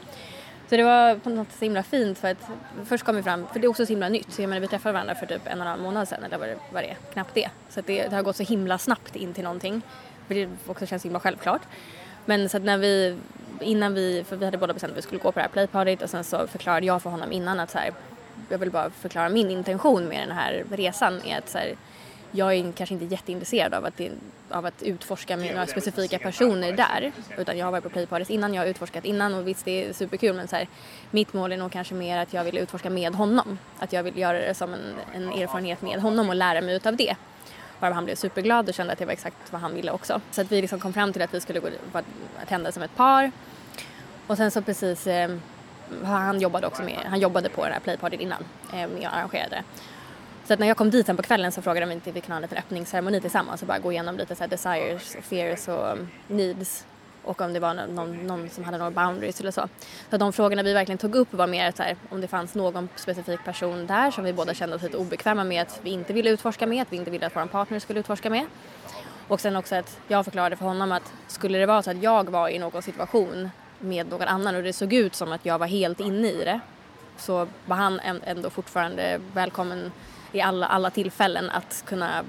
Så 0.68 0.76
det 0.76 0.83
var 0.83 1.14
på 1.14 1.31
något 1.31 1.52
så 1.52 1.64
himla 1.64 1.83
fint 1.83 2.18
för 2.18 2.31
att 2.31 2.50
först 2.85 3.05
kom 3.05 3.16
vi 3.16 3.22
fram, 3.22 3.46
för 3.52 3.61
det 3.61 3.66
är 3.66 3.68
också 3.68 3.87
så 3.87 3.92
himla 3.92 4.09
nytt. 4.09 4.33
Så 4.33 4.42
jag 4.42 4.48
menar, 4.48 4.61
vi 4.61 4.68
träffade 4.68 4.92
varandra 4.92 5.14
för 5.14 5.26
typ 5.26 5.46
en 5.46 5.61
och 5.61 5.66
en 5.66 5.70
halv 5.70 5.83
månad 5.83 6.09
sedan 6.09 6.24
eller 6.24 6.38
vad 6.38 6.48
det, 6.48 6.57
vad 6.72 6.83
det 6.83 6.90
är, 6.90 6.96
knappt 7.12 7.35
det. 7.35 7.48
Så 7.68 7.81
det, 7.81 8.09
det, 8.09 8.16
har 8.16 8.22
gått 8.22 8.37
så 8.37 8.42
himla 8.42 8.79
snabbt 8.79 9.16
in 9.16 9.35
till 9.35 9.44
någonting. 9.44 9.83
Det 10.29 10.48
också 10.66 10.87
känns 10.87 11.05
himla 11.05 11.20
självklart. 11.20 11.62
Men 12.24 12.48
så 12.48 12.57
att 12.57 12.62
när 12.62 12.79
vi 12.79 13.18
innan 13.61 13.94
vi, 13.94 14.24
för 14.29 14.37
vi 14.37 14.44
hade 14.44 14.59
båda 14.59 14.72
bestämt 14.72 14.90
att 14.90 14.98
vi 14.98 15.02
skulle 15.02 15.20
gå 15.20 15.33
på 15.33 15.38
det 15.38 15.42
här 15.42 15.48
playpartyt 15.48 16.02
och 16.02 16.11
sen 16.11 16.24
så 16.24 16.46
förklarade 16.46 16.87
jag 16.87 17.02
för 17.02 17.11
honom 17.11 17.33
innan 17.33 17.61
att 17.61 17.70
så 17.70 17.79
här, 17.79 17.92
jag 18.48 18.59
vill 18.59 18.70
bara 18.70 18.90
förklara 18.90 19.29
min 19.29 19.50
intention 19.50 20.05
med 20.05 20.29
den 20.29 20.37
här 20.37 20.64
resan 20.70 21.20
är 21.24 21.38
att 21.38 21.48
så 21.48 21.59
här, 21.59 21.74
jag 22.37 22.55
är 22.55 22.72
kanske 22.72 22.94
inte 22.94 23.05
jätteintresserad 23.05 23.75
av 23.75 23.85
att, 23.85 24.01
av 24.51 24.66
att 24.66 24.83
utforska 24.83 25.37
med 25.37 25.55
några 25.55 25.66
specifika 25.66 26.18
personer 26.18 26.72
där. 26.72 27.12
Utan 27.38 27.59
jag 27.59 27.66
har 27.66 27.72
varit 27.72 27.85
på 27.85 27.90
Playparties 27.90 28.31
innan, 28.31 28.55
jag 28.55 28.62
har 28.62 28.66
utforskat 28.66 29.05
innan 29.05 29.35
och 29.35 29.49
visst 29.49 29.64
det 29.64 29.85
är 29.85 29.92
superkul 29.92 30.37
men 30.37 30.49
så 30.49 30.57
här, 30.57 30.68
mitt 31.11 31.33
mål 31.33 31.53
är 31.53 31.57
nog 31.57 31.72
kanske 31.72 31.94
mer 31.94 32.18
att 32.18 32.33
jag 32.33 32.44
vill 32.44 32.59
utforska 32.59 32.90
med 32.90 33.14
honom. 33.14 33.59
Att 33.79 33.92
jag 33.92 34.03
vill 34.03 34.18
göra 34.18 34.38
det 34.38 34.55
som 34.55 34.75
en, 34.75 34.94
en 35.14 35.29
erfarenhet 35.29 35.83
med 35.83 36.01
honom 36.01 36.29
och 36.29 36.35
lära 36.35 36.61
mig 36.61 36.75
utav 36.75 36.96
det. 36.96 37.16
Och 37.81 37.87
han 37.87 38.05
blev 38.05 38.14
superglad 38.14 38.68
och 38.68 38.75
kände 38.75 38.92
att 38.92 38.99
det 38.99 39.05
var 39.05 39.12
exakt 39.12 39.37
vad 39.51 39.61
han 39.61 39.75
ville 39.75 39.90
också. 39.90 40.20
Så 40.31 40.40
att 40.40 40.53
vi 40.53 40.61
liksom 40.61 40.81
kom 40.81 40.92
fram 40.92 41.12
till 41.12 41.22
att 41.22 41.35
vi 41.35 41.40
skulle 41.40 41.61
gå 41.61 41.68
tända 42.49 42.72
som 42.72 42.83
ett 42.83 42.96
par. 42.96 43.31
Och 44.27 44.37
sen 44.37 44.51
så 44.51 44.62
precis, 44.62 45.07
eh, 45.07 45.37
han 46.05 46.40
jobbade 46.40 46.66
också 46.66 46.83
med, 46.83 46.99
han 47.05 47.20
jobbade 47.20 47.49
på 47.49 47.66
det 47.66 47.72
här 47.72 47.81
playpartyt 47.81 48.20
innan 48.20 48.44
eh, 48.72 48.88
med 48.88 49.07
att 49.07 49.14
arrangera 49.14 49.49
det. 49.49 49.62
Så 50.46 50.54
att 50.54 50.59
när 50.59 50.66
jag 50.66 50.76
kom 50.76 50.90
dit 50.90 51.06
sen 51.06 51.16
på 51.16 51.22
kvällen 51.22 51.52
så 51.52 51.62
frågade 51.62 51.87
de 51.87 51.92
inte 51.92 52.12
vi 52.12 52.20
kunde 52.20 52.32
ha 52.32 52.37
en 52.37 52.42
liten 52.42 52.59
öppningsceremoni 52.59 53.20
tillsammans 53.20 53.62
och 53.62 53.68
bara 53.68 53.78
gå 53.78 53.92
igenom 53.92 54.16
lite 54.16 54.37
så 54.37 54.42
här 54.42 54.48
desires, 54.48 55.16
fears 55.22 55.68
och 55.68 55.92
um, 55.92 56.09
needs 56.28 56.87
och 57.24 57.40
om 57.40 57.52
det 57.52 57.61
var 57.61 57.74
någon, 57.74 58.26
någon, 58.26 58.50
som 58.50 58.64
hade 58.64 58.78
några 58.78 58.90
boundaries 58.90 59.40
eller 59.40 59.50
så. 59.50 59.68
Så 60.11 60.16
de 60.16 60.32
frågorna 60.32 60.62
vi 60.62 60.72
verkligen 60.72 60.98
tog 60.98 61.14
upp 61.14 61.32
var 61.35 61.46
mer 61.46 61.72
så 61.76 61.82
här, 61.82 61.96
om 62.09 62.20
det 62.20 62.28
fanns 62.28 62.54
någon 62.54 62.88
specifik 62.96 63.44
person 63.44 63.87
där 63.87 64.11
som 64.11 64.24
vi 64.24 64.32
båda 64.32 64.54
kände 64.54 64.76
oss 64.76 64.82
lite 64.82 64.96
obekväma 64.96 65.44
med 65.44 65.62
att 65.62 65.80
vi 65.82 65.90
inte 65.90 66.12
ville 66.12 66.30
utforska 66.30 66.66
med, 66.66 66.82
att 66.82 66.92
vi 66.92 66.96
inte 66.96 67.11
ville 67.11 67.26
att 67.26 67.37
vår 67.37 67.46
partner 67.46 67.78
skulle 67.78 68.00
utforska 68.00 68.30
med. 68.30 68.46
Och 69.28 69.40
sen 69.40 69.56
också 69.56 69.74
att 69.74 69.98
jag 70.09 70.24
förklarade 70.24 70.56
för 70.56 70.64
honom 70.64 70.92
att 70.92 71.12
skulle 71.26 71.59
det 71.59 71.66
vara 71.66 71.82
så 71.82 71.90
att 71.90 72.02
jag 72.02 72.30
var 72.30 72.48
i 72.48 72.59
någon 72.59 72.82
situation 72.82 73.50
med 73.78 74.09
någon 74.11 74.28
annan 74.28 74.56
och 74.56 74.62
det 74.62 74.72
såg 74.72 74.92
ut 74.92 75.14
som 75.14 75.32
att 75.32 75.46
jag 75.46 75.59
var 75.59 75.66
helt 75.66 76.00
inne 76.00 76.28
i 76.28 76.44
det 76.44 76.61
så 77.18 77.48
var 77.66 77.76
han 77.76 78.00
ändå 78.00 78.50
fortfarande 78.50 79.20
välkommen 79.35 79.92
i 80.33 80.41
alla, 80.41 80.67
alla 80.67 80.91
tillfällen 80.91 81.51
att 81.51 81.83
kunna 81.87 82.25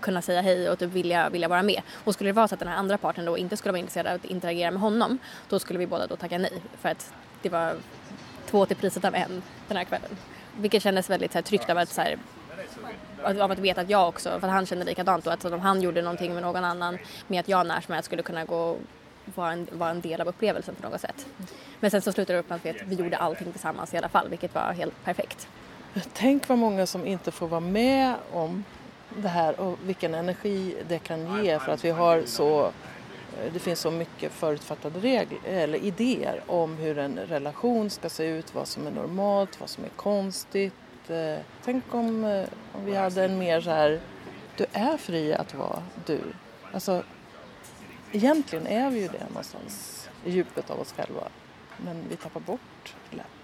kunna 0.00 0.22
säga 0.22 0.40
hej 0.42 0.70
och 0.70 0.78
typ 0.78 0.90
vilja, 0.90 1.30
vilja 1.30 1.48
vara 1.48 1.62
med. 1.62 1.82
Och 2.04 2.14
skulle 2.14 2.28
det 2.28 2.34
vara 2.34 2.48
så 2.48 2.54
att 2.54 2.58
den 2.58 2.68
här 2.68 2.76
andra 2.76 2.98
parten 2.98 3.24
då 3.24 3.38
inte 3.38 3.56
skulle 3.56 3.72
vara 3.72 3.78
intresserad 3.78 4.06
av 4.06 4.14
att 4.14 4.24
interagera 4.24 4.70
med 4.70 4.80
honom 4.80 5.18
då 5.48 5.58
skulle 5.58 5.78
vi 5.78 5.86
båda 5.86 6.06
då 6.06 6.16
tacka 6.16 6.38
nej 6.38 6.52
för 6.80 6.88
att 6.88 7.12
det 7.42 7.48
var 7.48 7.74
två 8.46 8.66
till 8.66 8.76
priset 8.76 9.04
av 9.04 9.14
en 9.14 9.42
den 9.68 9.76
här 9.76 9.84
kvällen. 9.84 10.10
Vilket 10.56 10.82
kändes 10.82 11.10
väldigt 11.10 11.32
så 11.32 11.38
här, 11.38 11.42
tryggt 11.42 11.70
av 11.70 11.78
att, 11.78 11.88
så 11.88 12.00
här, 12.00 12.18
av 13.40 13.50
att 13.50 13.58
veta 13.58 13.80
att 13.80 13.90
jag 13.90 14.08
också, 14.08 14.40
för 14.40 14.46
att 14.46 14.52
han 14.52 14.66
kände 14.66 14.84
likadant 14.84 15.26
och 15.26 15.32
att 15.32 15.44
om 15.44 15.60
han 15.60 15.82
gjorde 15.82 16.02
någonting 16.02 16.34
med 16.34 16.42
någon 16.42 16.64
annan 16.64 16.98
med 17.26 17.40
att 17.40 17.48
jag 17.48 17.66
när 17.66 17.80
som 17.80 17.94
helst 17.94 18.06
skulle 18.06 18.22
kunna 18.22 18.44
gå 18.44 18.76
vara 19.24 19.52
en, 19.52 19.68
vara 19.72 19.90
en 19.90 20.00
del 20.00 20.20
av 20.20 20.28
upplevelsen 20.28 20.74
på 20.74 20.88
något 20.88 21.00
sätt. 21.00 21.26
Men 21.80 21.90
sen 21.90 22.02
så 22.02 22.12
slutade 22.12 22.36
det 22.36 22.40
upp 22.40 22.48
med 22.48 22.56
att 22.56 22.82
vi 22.86 22.94
gjorde 22.94 23.16
allting 23.16 23.52
tillsammans 23.52 23.94
i 23.94 23.96
alla 23.96 24.08
fall 24.08 24.28
vilket 24.28 24.54
var 24.54 24.72
helt 24.72 25.04
perfekt. 25.04 25.48
Tänk 26.12 26.48
vad 26.48 26.58
många 26.58 26.86
som 26.86 27.06
inte 27.06 27.30
får 27.30 27.48
vara 27.48 27.60
med 27.60 28.14
om 28.32 28.64
det 29.16 29.28
här 29.28 29.60
och 29.60 29.78
vilken 29.84 30.14
energi 30.14 30.76
det 30.88 30.98
kan 30.98 31.44
ge 31.44 31.58
för 31.58 31.72
att 31.72 31.84
vi 31.84 31.90
har 31.90 32.22
så 32.26 32.64
eh, 32.64 33.52
det 33.52 33.58
finns 33.58 33.80
så 33.80 33.90
mycket 33.90 34.32
förutfattade 34.32 35.00
regler, 35.00 35.38
eller 35.46 35.78
idéer 35.78 36.42
om 36.46 36.76
hur 36.76 36.98
en 36.98 37.18
relation 37.18 37.90
ska 37.90 38.08
se 38.08 38.24
ut, 38.24 38.54
vad 38.54 38.68
som 38.68 38.86
är 38.86 38.90
normalt, 38.90 39.60
vad 39.60 39.68
som 39.68 39.84
är 39.84 39.88
konstigt. 39.88 40.74
Eh, 41.08 41.38
tänk 41.64 41.94
om, 41.94 42.24
eh, 42.24 42.48
om 42.72 42.84
vi 42.84 42.94
hade 42.94 43.24
en 43.24 43.38
mer 43.38 43.60
så 43.60 43.70
här, 43.70 44.00
du 44.56 44.66
är 44.72 44.96
fri 44.96 45.34
att 45.34 45.54
vara 45.54 45.82
du. 46.06 46.20
Alltså, 46.72 47.02
egentligen 48.12 48.66
är 48.66 48.90
vi 48.90 49.00
ju 49.00 49.08
det 49.08 49.28
någonstans 49.28 50.08
i 50.24 50.30
djupet 50.30 50.70
av 50.70 50.80
oss 50.80 50.92
själva. 50.92 51.28
Men 51.84 52.04
vi 52.08 52.16
tappar 52.16 52.40
bort 52.40 52.94
lätt 53.10 53.41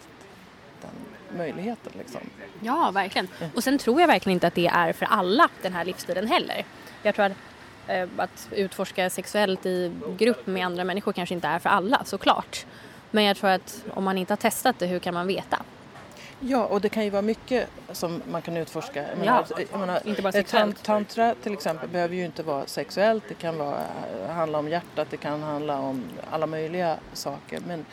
den 0.80 1.38
möjligheten. 1.38 1.92
Liksom. 1.98 2.20
Ja, 2.60 2.90
verkligen. 2.90 3.28
Och 3.54 3.64
sen 3.64 3.78
tror 3.78 4.00
jag 4.00 4.08
verkligen 4.08 4.34
inte 4.34 4.46
att 4.46 4.54
det 4.54 4.66
är 4.66 4.92
för 4.92 5.06
alla 5.06 5.48
den 5.62 5.72
här 5.72 5.84
livsstilen 5.84 6.26
heller. 6.26 6.64
Jag 7.02 7.14
tror 7.14 7.24
att, 7.24 7.32
eh, 7.86 8.08
att 8.16 8.48
utforska 8.50 9.10
sexuellt 9.10 9.66
i 9.66 9.92
grupp 10.18 10.46
med 10.46 10.66
andra 10.66 10.84
människor 10.84 11.12
kanske 11.12 11.34
inte 11.34 11.48
är 11.48 11.58
för 11.58 11.70
alla, 11.70 12.04
såklart. 12.04 12.66
Men 13.10 13.24
jag 13.24 13.36
tror 13.36 13.50
att 13.50 13.84
om 13.94 14.04
man 14.04 14.18
inte 14.18 14.32
har 14.32 14.36
testat 14.36 14.78
det, 14.78 14.86
hur 14.86 14.98
kan 14.98 15.14
man 15.14 15.26
veta? 15.26 15.62
Ja, 16.40 16.64
och 16.64 16.80
det 16.80 16.88
kan 16.88 17.04
ju 17.04 17.10
vara 17.10 17.22
mycket 17.22 17.68
som 17.92 18.22
man 18.30 18.42
kan 18.42 18.56
utforska. 18.56 19.08
Jag 19.08 19.18
menar, 19.18 19.46
ja, 19.50 19.56
jag 19.72 19.80
menar, 19.80 20.00
inte 20.04 20.22
bara 20.22 20.32
sexuellt. 20.32 20.82
Tantra 20.82 21.34
till 21.42 21.52
exempel 21.52 21.88
behöver 21.88 22.14
ju 22.14 22.24
inte 22.24 22.42
vara 22.42 22.66
sexuellt. 22.66 23.24
Det 23.28 23.34
kan 23.34 23.58
vara, 23.58 23.80
handla 24.28 24.58
om 24.58 24.68
hjärtat, 24.68 25.08
det 25.10 25.16
kan 25.16 25.42
handla 25.42 25.78
om 25.78 26.04
alla 26.30 26.46
möjliga 26.46 26.96
saker. 27.12 27.60
Men 27.66 27.86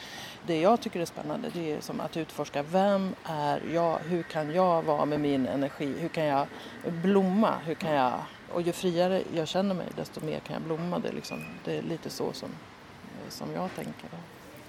det 0.47 0.61
jag 0.61 0.81
tycker 0.81 0.99
är 0.99 1.05
spännande 1.05 1.49
det 1.53 1.71
är 1.71 1.81
som 1.81 2.01
att 2.01 2.17
utforska 2.17 2.63
vem 2.63 3.15
är 3.23 3.61
jag, 3.73 3.99
hur 3.99 4.23
kan 4.23 4.53
jag 4.53 4.81
vara 4.81 5.05
med 5.05 5.19
min 5.19 5.47
energi, 5.47 5.93
hur 5.99 6.09
kan 6.09 6.23
jag 6.23 6.47
blomma, 6.83 7.53
hur 7.65 7.73
kan 7.73 7.93
jag, 7.93 8.13
och 8.53 8.61
ju 8.61 8.71
friare 8.71 9.23
jag 9.35 9.47
känner 9.47 9.75
mig 9.75 9.87
desto 9.95 10.25
mer 10.25 10.39
kan 10.39 10.53
jag 10.53 10.61
blomma. 10.61 10.99
Det, 10.99 11.07
är, 11.07 11.13
liksom, 11.13 11.45
det 11.63 11.77
är 11.77 11.81
lite 11.81 12.09
så 12.09 12.33
som, 12.33 12.49
som 13.29 13.53
jag 13.53 13.69
tänker. 13.75 14.09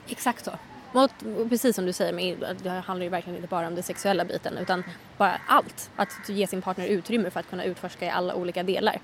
Exakt 0.09 0.45
så. 0.45 0.53
Och 0.93 1.11
precis 1.49 1.77
som 1.77 1.87
du 1.87 1.93
säger, 1.93 2.37
det 2.63 2.71
handlar 2.71 3.05
ju 3.05 3.11
verkligen 3.11 3.37
inte 3.37 3.49
bara 3.49 3.67
om 3.67 3.75
den 3.75 3.85
sexuella 3.85 4.25
biten 4.25 4.59
utan 4.59 4.85
bara 5.19 5.41
allt. 5.47 5.91
Att 5.97 6.29
ge 6.29 6.47
sin 6.47 6.63
partner 6.63 6.87
utrymme 6.87 7.31
för 7.31 7.41
att 7.41 7.51
kunna 7.51 7.65
utforska 7.65 8.07
i 8.07 8.11
alla 8.11 8.35
olika 8.35 8.63
delar. 8.63 9.01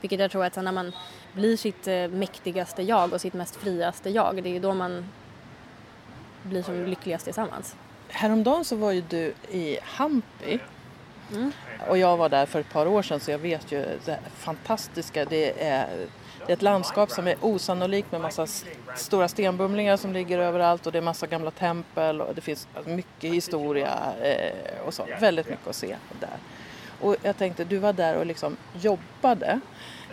Vilket 0.00 0.20
jag 0.20 0.30
tror 0.30 0.44
att 0.44 0.56
när 0.56 0.72
man 0.72 0.92
blir 1.32 1.56
sitt 1.56 1.86
eh, 1.86 2.08
mäktigaste 2.08 2.82
jag 2.82 3.12
och 3.12 3.20
sitt 3.20 3.34
mest 3.34 3.56
friaste 3.56 4.10
jag, 4.10 4.42
det 4.42 4.48
är 4.48 4.52
ju 4.52 4.58
då 4.58 4.74
man 4.74 5.08
blir 6.42 6.62
som 6.62 6.84
lyckligast 6.84 7.24
tillsammans. 7.24 7.76
Häromdagen 8.08 8.64
så 8.64 8.76
var 8.76 8.92
ju 8.92 9.00
du 9.08 9.34
i 9.50 9.78
Hampi 9.82 10.58
mm. 11.32 11.52
och 11.88 11.98
jag 11.98 12.16
var 12.16 12.28
där 12.28 12.46
för 12.46 12.60
ett 12.60 12.72
par 12.72 12.86
år 12.86 13.02
sedan 13.02 13.20
så 13.20 13.30
jag 13.30 13.38
vet 13.38 13.72
ju 13.72 13.84
det 14.04 14.18
fantastiska. 14.36 15.24
Det 15.24 15.64
är, 15.64 15.88
det 16.46 16.52
är 16.52 16.56
ett 16.56 16.62
landskap 16.62 17.10
som 17.10 17.26
är 17.26 17.36
osannolikt 17.40 18.12
med 18.12 18.20
massa 18.20 18.46
stora 18.96 19.28
stenbumlingar 19.28 19.96
som 19.96 20.12
ligger 20.12 20.38
överallt 20.38 20.86
och 20.86 20.92
det 20.92 20.98
är 20.98 21.02
massa 21.02 21.26
gamla 21.26 21.50
tempel 21.50 22.20
och 22.20 22.34
det 22.34 22.40
finns 22.40 22.68
mycket 22.86 23.32
historia 23.32 23.98
eh, 24.22 24.86
och 24.86 24.94
så. 24.94 25.06
Väldigt 25.20 25.48
mycket 25.48 25.66
att 25.66 25.76
se 25.76 25.96
där. 26.20 26.38
Och 27.00 27.16
jag 27.22 27.36
tänkte, 27.36 27.64
du 27.64 27.78
var 27.78 27.92
där 27.92 28.16
och 28.16 28.26
liksom 28.26 28.56
jobbade. 28.80 29.60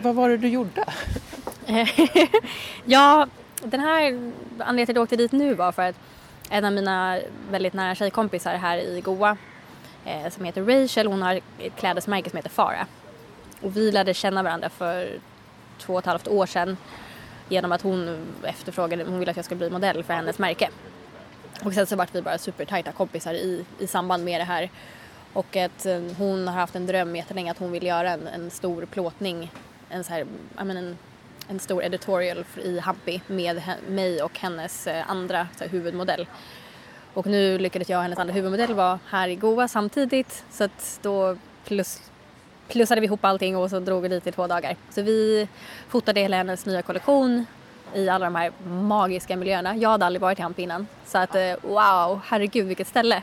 Vad 0.00 0.14
var 0.14 0.28
det 0.28 0.36
du 0.36 0.48
gjorde? 0.48 0.84
ja, 2.84 3.26
den 3.62 3.80
här 3.80 4.32
anledningen 4.58 4.86
till 4.86 4.92
att 4.92 4.96
jag 4.96 5.02
åkte 5.02 5.16
dit 5.16 5.32
nu 5.32 5.54
var 5.54 5.72
för 5.72 5.82
att 5.82 5.96
en 6.50 6.64
av 6.64 6.72
mina 6.72 7.20
väldigt 7.50 7.72
nära 7.72 7.94
tjejkompisar 7.94 8.54
här 8.54 8.78
i 8.78 9.00
Goa 9.00 9.36
eh, 10.04 10.30
som 10.30 10.44
heter 10.44 10.62
Rachel, 10.62 11.06
hon 11.06 11.22
har 11.22 11.40
ett 11.58 11.76
klädesmärke 11.76 12.30
som 12.30 12.36
heter 12.36 12.50
Fara. 12.50 12.86
Och 13.60 13.76
vi 13.76 13.92
lärde 13.92 14.14
känna 14.14 14.42
varandra 14.42 14.68
för 14.68 15.20
två 15.78 15.92
och 15.92 15.98
ett 15.98 16.06
halvt 16.06 16.28
år 16.28 16.46
sedan 16.46 16.76
genom 17.48 17.72
att 17.72 17.82
hon 17.82 18.26
efterfrågade, 18.42 19.04
hon 19.04 19.18
ville 19.18 19.30
att 19.30 19.36
jag 19.36 19.44
skulle 19.44 19.58
bli 19.58 19.70
modell 19.70 20.04
för 20.04 20.14
hennes 20.14 20.38
märke. 20.38 20.70
Och 21.64 21.74
sen 21.74 21.86
så 21.86 21.96
vart 21.96 22.14
vi 22.14 22.22
bara 22.22 22.38
supertajta 22.38 22.92
kompisar 22.92 23.34
i, 23.34 23.64
i 23.78 23.86
samband 23.86 24.24
med 24.24 24.40
det 24.40 24.44
här. 24.44 24.70
Och 25.32 25.56
att 25.56 25.86
eh, 25.86 26.00
hon 26.18 26.48
har 26.48 26.54
haft 26.54 26.76
en 26.76 26.86
dröm 26.86 27.16
jättelänge 27.16 27.50
att 27.50 27.58
hon 27.58 27.72
vill 27.72 27.86
göra 27.86 28.10
en, 28.10 28.26
en 28.26 28.50
stor 28.50 28.86
plåtning, 28.86 29.52
en 29.88 30.04
så 30.04 30.12
här, 30.12 30.20
I 30.60 30.64
mean, 30.64 30.76
en 30.76 30.98
en 31.48 31.58
stor 31.58 31.84
editorial 31.84 32.44
i 32.64 32.78
Hampi 32.78 33.20
med 33.26 33.62
mig 33.88 34.22
och 34.22 34.38
hennes 34.38 34.86
eh, 34.86 35.10
andra 35.10 35.48
här, 35.60 35.68
huvudmodell. 35.68 36.26
Och 37.14 37.26
nu 37.26 37.58
lyckades 37.58 37.88
jag 37.88 37.98
och 37.98 38.02
hennes 38.02 38.18
andra 38.18 38.34
huvudmodell 38.34 38.74
vara 38.74 38.98
här 39.06 39.28
i 39.28 39.36
Goa 39.36 39.68
samtidigt 39.68 40.44
så 40.50 40.64
att 40.64 40.98
då 41.02 41.36
plus, 41.64 42.10
plussade 42.68 43.00
vi 43.00 43.06
ihop 43.06 43.24
allting 43.24 43.56
och 43.56 43.70
så 43.70 43.80
drog 43.80 44.02
vi 44.02 44.08
dit 44.08 44.26
i 44.26 44.32
två 44.32 44.46
dagar. 44.46 44.76
Så 44.90 45.02
vi 45.02 45.48
fotade 45.88 46.20
hela 46.20 46.36
hennes 46.36 46.66
nya 46.66 46.82
kollektion 46.82 47.46
i 47.94 48.08
alla 48.08 48.24
de 48.24 48.34
här 48.34 48.52
magiska 48.68 49.36
miljöerna. 49.36 49.76
Jag 49.76 49.90
hade 49.90 50.06
aldrig 50.06 50.20
varit 50.20 50.38
i 50.38 50.42
Hampi 50.42 50.62
innan 50.62 50.86
så 51.06 51.18
att 51.18 51.34
eh, 51.34 51.54
wow, 51.62 52.20
herregud 52.24 52.66
vilket 52.66 52.88
ställe. 52.88 53.22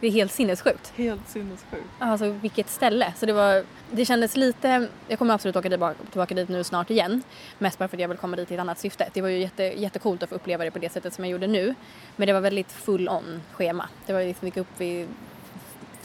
Det 0.00 0.06
är 0.06 0.10
helt 0.10 0.32
sinnessjukt. 0.32 0.92
Helt 0.96 1.28
sinnessjukt. 1.28 1.84
Alltså 1.98 2.28
vilket 2.28 2.70
ställe. 2.70 3.12
Så 3.16 3.26
det 3.26 3.32
var, 3.32 3.64
det 3.90 4.04
kändes 4.04 4.36
lite, 4.36 4.88
jag 5.08 5.18
kommer 5.18 5.34
absolut 5.34 5.56
åka 5.56 5.68
tillbaka, 5.68 5.98
tillbaka 6.10 6.34
dit 6.34 6.48
nu 6.48 6.64
snart 6.64 6.90
igen. 6.90 7.22
Mest 7.58 7.78
bara 7.78 7.88
för 7.88 7.96
att 7.96 8.00
jag 8.00 8.08
vill 8.08 8.18
komma 8.18 8.36
dit 8.36 8.50
i 8.50 8.54
ett 8.54 8.60
annat 8.60 8.78
syfte. 8.78 9.08
Det 9.12 9.20
var 9.22 9.28
ju 9.28 9.38
jätte, 9.38 9.62
jättecoolt 9.62 10.22
att 10.22 10.28
få 10.28 10.34
uppleva 10.34 10.64
det 10.64 10.70
på 10.70 10.78
det 10.78 10.92
sättet 10.92 11.14
som 11.14 11.24
jag 11.24 11.32
gjorde 11.32 11.46
nu. 11.46 11.74
Men 12.16 12.26
det 12.26 12.32
var 12.32 12.40
väldigt 12.40 12.72
full 12.72 13.08
on 13.08 13.40
schema. 13.52 13.88
Det 14.06 14.12
var 14.12 14.20
liksom, 14.20 14.40
vi 14.40 14.46
gick 14.46 14.56
upp 14.56 14.80
vid 14.80 15.08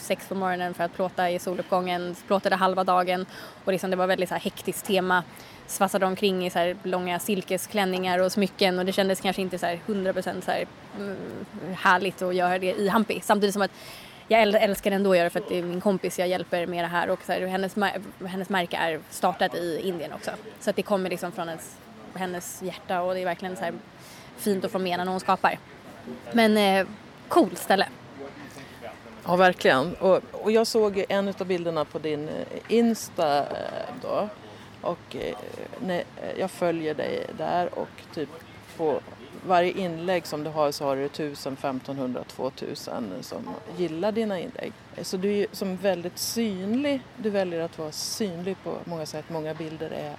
sex 0.00 0.28
på 0.28 0.34
morgonen 0.34 0.74
för 0.74 0.84
att 0.84 0.94
plåta 0.94 1.30
i 1.30 1.38
soluppgången, 1.38 2.16
plåtade 2.26 2.56
halva 2.56 2.84
dagen 2.84 3.26
och 3.64 3.72
liksom 3.72 3.90
det 3.90 3.96
var 3.96 4.06
väldigt 4.06 4.28
så 4.28 4.34
här 4.34 4.42
hektiskt 4.42 4.86
tema. 4.86 5.24
Svassade 5.66 6.06
omkring 6.06 6.46
i 6.46 6.50
så 6.50 6.58
här 6.58 6.76
långa 6.82 7.18
silkesklänningar 7.18 8.18
och 8.18 8.32
smycken 8.32 8.78
och 8.78 8.86
det 8.86 8.92
kändes 8.92 9.20
kanske 9.20 9.42
inte 9.42 9.58
så 9.58 9.66
här 9.66 9.80
100% 9.86 10.40
så 10.44 10.50
här, 10.50 10.66
mm, 10.98 11.16
härligt 11.74 12.22
att 12.22 12.34
göra 12.34 12.58
det 12.58 12.72
i 12.72 12.88
Hampi. 12.88 13.20
Samtidigt 13.22 13.52
som 13.52 13.62
att 13.62 13.70
jag 14.28 14.42
älskar 14.42 14.90
ändå 14.90 15.10
att 15.10 15.16
göra 15.16 15.24
det 15.24 15.30
för 15.30 15.40
att 15.40 15.48
det 15.48 15.58
är 15.58 15.62
min 15.62 15.80
kompis 15.80 16.18
jag 16.18 16.28
hjälper 16.28 16.66
med 16.66 16.84
det 16.84 16.88
här 16.88 17.10
och 17.10 17.18
så 17.26 17.32
här, 17.32 17.46
hennes, 17.46 17.74
hennes 18.26 18.48
märke 18.48 18.76
är 18.76 19.00
startat 19.10 19.54
i 19.54 19.80
Indien 19.84 20.12
också. 20.12 20.30
Så 20.60 20.70
att 20.70 20.76
det 20.76 20.82
kommer 20.82 21.10
liksom 21.10 21.32
från 21.32 21.48
hennes, 21.48 21.76
hennes 22.14 22.62
hjärta 22.62 23.00
och 23.02 23.14
det 23.14 23.20
är 23.20 23.24
verkligen 23.24 23.56
så 23.56 23.64
här 23.64 23.74
fint 24.36 24.64
att 24.64 24.72
få 24.72 24.78
med 24.78 24.98
när 24.98 25.06
hon 25.06 25.20
skapar. 25.20 25.58
Men 26.32 26.56
eh, 26.56 26.86
coolt 27.28 27.58
ställe. 27.58 27.86
Ja, 29.30 29.36
verkligen. 29.36 29.94
Och, 29.94 30.20
och 30.32 30.52
jag 30.52 30.66
såg 30.66 31.04
en 31.08 31.28
av 31.28 31.46
bilderna 31.46 31.84
på 31.84 31.98
din 31.98 32.28
eh, 32.28 32.44
Insta 32.68 33.38
eh, 33.38 33.94
då. 34.02 34.28
Och 34.80 35.16
eh, 35.16 35.36
nej, 35.86 36.04
jag 36.38 36.50
följer 36.50 36.94
dig 36.94 37.26
där 37.38 37.78
och 37.78 37.88
typ 38.14 38.28
på 38.76 39.00
varje 39.46 39.72
inlägg 39.72 40.26
som 40.26 40.44
du 40.44 40.50
har 40.50 40.72
så 40.72 40.84
har 40.84 40.96
du 40.96 41.04
1000, 41.04 41.52
1500, 41.52 42.24
2000 42.28 43.04
som 43.20 43.48
gillar 43.76 44.12
dina 44.12 44.40
inlägg. 44.40 44.72
Så 45.02 45.16
du 45.16 45.32
är 45.32 45.46
som 45.52 45.76
väldigt 45.76 46.18
synlig. 46.18 47.00
Du 47.16 47.30
väljer 47.30 47.60
att 47.60 47.78
vara 47.78 47.92
synlig 47.92 48.56
på 48.64 48.74
många 48.84 49.06
sätt. 49.06 49.24
Många 49.28 49.54
bilder 49.54 49.90
är 49.90 50.16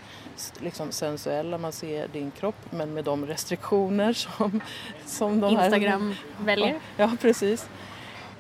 liksom 0.60 0.92
sensuella, 0.92 1.58
man 1.58 1.72
ser 1.72 2.08
din 2.08 2.32
kropp 2.32 2.66
men 2.70 2.94
med 2.94 3.04
de 3.04 3.26
restriktioner 3.26 4.14
som, 4.14 4.62
som 5.06 5.40
de 5.40 5.54
Instagram 5.54 6.16
här... 6.38 6.46
väljer. 6.46 6.80
Ja, 6.98 7.12
precis. 7.22 7.68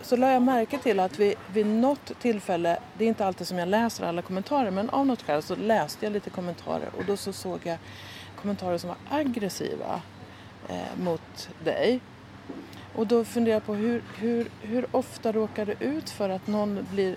Så 0.01 0.15
lade 0.15 0.33
jag 0.33 0.41
märke 0.41 0.77
till 0.77 0.99
att 0.99 1.19
vid, 1.19 1.35
vid 1.53 1.65
något 1.65 2.11
tillfälle, 2.19 2.77
det 2.97 3.03
är 3.03 3.07
inte 3.07 3.25
alltid 3.25 3.47
som 3.47 3.57
jag 3.57 3.67
läser 3.67 4.05
alla 4.05 4.21
kommentarer, 4.21 4.71
men 4.71 4.89
av 4.89 5.05
något 5.05 5.21
skäl 5.21 5.43
så 5.43 5.55
läste 5.55 6.05
jag 6.05 6.13
lite 6.13 6.29
kommentarer 6.29 6.89
och 6.97 7.05
då 7.05 7.17
så 7.17 7.33
såg 7.33 7.59
jag 7.63 7.77
kommentarer 8.41 8.77
som 8.77 8.87
var 8.87 8.97
aggressiva 9.09 10.01
eh, 10.69 11.03
mot 11.03 11.49
dig. 11.63 11.99
Och 12.95 13.07
då 13.07 13.23
funderar 13.23 13.55
jag 13.55 13.65
på 13.65 13.73
hur, 13.73 14.03
hur, 14.15 14.47
hur 14.61 14.85
ofta 14.91 15.31
råkar 15.31 15.65
du 15.65 15.75
ut 15.79 16.09
för 16.09 16.29
att 16.29 16.47
någon 16.47 16.87
blir 16.91 17.15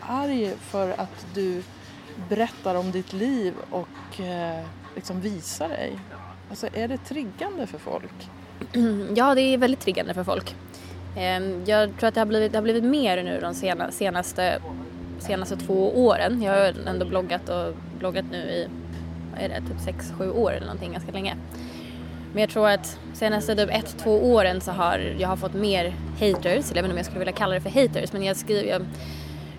arg 0.00 0.52
för 0.60 0.90
att 0.90 1.26
du 1.34 1.62
berättar 2.28 2.74
om 2.74 2.90
ditt 2.90 3.12
liv 3.12 3.54
och 3.70 4.20
eh, 4.20 4.64
liksom 4.94 5.20
visar 5.20 5.68
dig? 5.68 5.98
Alltså 6.50 6.68
är 6.72 6.88
det 6.88 6.98
triggande 6.98 7.66
för 7.66 7.78
folk? 7.78 8.30
Ja, 9.16 9.34
det 9.34 9.40
är 9.40 9.58
väldigt 9.58 9.80
triggande 9.80 10.14
för 10.14 10.24
folk. 10.24 10.56
Ehm, 11.16 11.62
jag 11.66 11.98
tror 11.98 12.08
att 12.08 12.14
det 12.14 12.20
har 12.20 12.26
blivit, 12.26 12.52
det 12.52 12.58
har 12.58 12.62
blivit 12.62 12.84
mer 12.84 13.22
nu 13.22 13.40
de 13.40 13.54
senaste, 13.92 14.58
senaste 15.18 15.56
två 15.56 16.06
åren. 16.06 16.42
Jag 16.42 16.52
har 16.52 16.88
ändå 16.88 17.06
bloggat 17.06 17.48
och 17.48 17.74
bloggat 17.98 18.24
nu 18.30 18.38
i, 18.38 18.68
vad 19.32 19.42
är 19.42 19.48
det, 19.48 19.60
typ 19.60 19.80
sex, 19.84 20.12
sju 20.18 20.30
år 20.30 20.50
eller 20.52 20.66
någonting 20.66 20.92
ganska 20.92 21.12
länge. 21.12 21.36
Men 22.32 22.40
jag 22.40 22.50
tror 22.50 22.68
att 22.68 22.98
senaste 23.12 23.56
typ 23.56 23.70
ett, 23.72 23.98
två 23.98 24.32
åren 24.32 24.60
så 24.60 24.72
har 24.72 24.98
jag 25.18 25.28
har 25.28 25.36
fått 25.36 25.54
mer 25.54 25.94
haters, 26.20 26.44
eller 26.44 26.76
jag 26.76 26.82
vet 26.82 26.84
inte 26.84 26.90
om 26.90 26.96
jag 26.96 27.06
skulle 27.06 27.18
vilja 27.18 27.32
kalla 27.32 27.54
det 27.54 27.60
för 27.60 27.70
haters, 27.70 28.12
men 28.12 28.22
jag 28.22 28.36
skriver, 28.36 28.70
jag, 28.70 28.84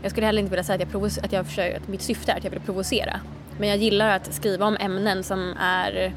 jag 0.02 0.12
skulle 0.12 0.26
heller 0.26 0.40
inte 0.40 0.50
vilja 0.50 0.64
säga 0.64 0.76
att 0.76 0.82
jag, 0.82 0.92
provocer, 0.92 1.26
att 1.26 1.32
jag 1.32 1.46
försöker, 1.46 1.78
att 1.78 1.88
mitt 1.88 2.02
syfte 2.02 2.32
är 2.32 2.38
att 2.38 2.44
jag 2.44 2.52
vill 2.52 2.60
provocera. 2.60 3.20
Men 3.58 3.70
jag 3.70 3.78
gillar 3.78 4.16
att 4.16 4.34
skriva 4.34 4.66
om 4.66 4.78
ämnen 4.80 5.24
som 5.24 5.54
är 5.60 6.14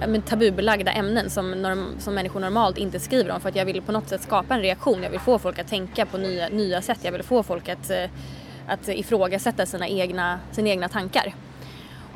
men, 0.00 0.22
tabubelagda 0.22 0.92
ämnen 0.92 1.30
som, 1.30 1.50
norm, 1.50 1.94
som 1.98 2.14
människor 2.14 2.40
normalt 2.40 2.78
inte 2.78 3.00
skriver 3.00 3.30
om 3.30 3.40
för 3.40 3.48
att 3.48 3.56
jag 3.56 3.64
vill 3.64 3.82
på 3.82 3.92
något 3.92 4.08
sätt 4.08 4.22
skapa 4.22 4.54
en 4.54 4.60
reaktion. 4.60 5.02
Jag 5.02 5.10
vill 5.10 5.20
få 5.20 5.38
folk 5.38 5.58
att 5.58 5.68
tänka 5.68 6.06
på 6.06 6.18
nya, 6.18 6.48
nya 6.48 6.82
sätt. 6.82 6.98
Jag 7.02 7.12
vill 7.12 7.22
få 7.22 7.42
folk 7.42 7.68
att, 7.68 7.90
eh, 7.90 8.04
att 8.66 8.88
ifrågasätta 8.88 9.66
sina 9.66 9.88
egna, 9.88 10.40
sina 10.52 10.68
egna 10.68 10.88
tankar. 10.88 11.34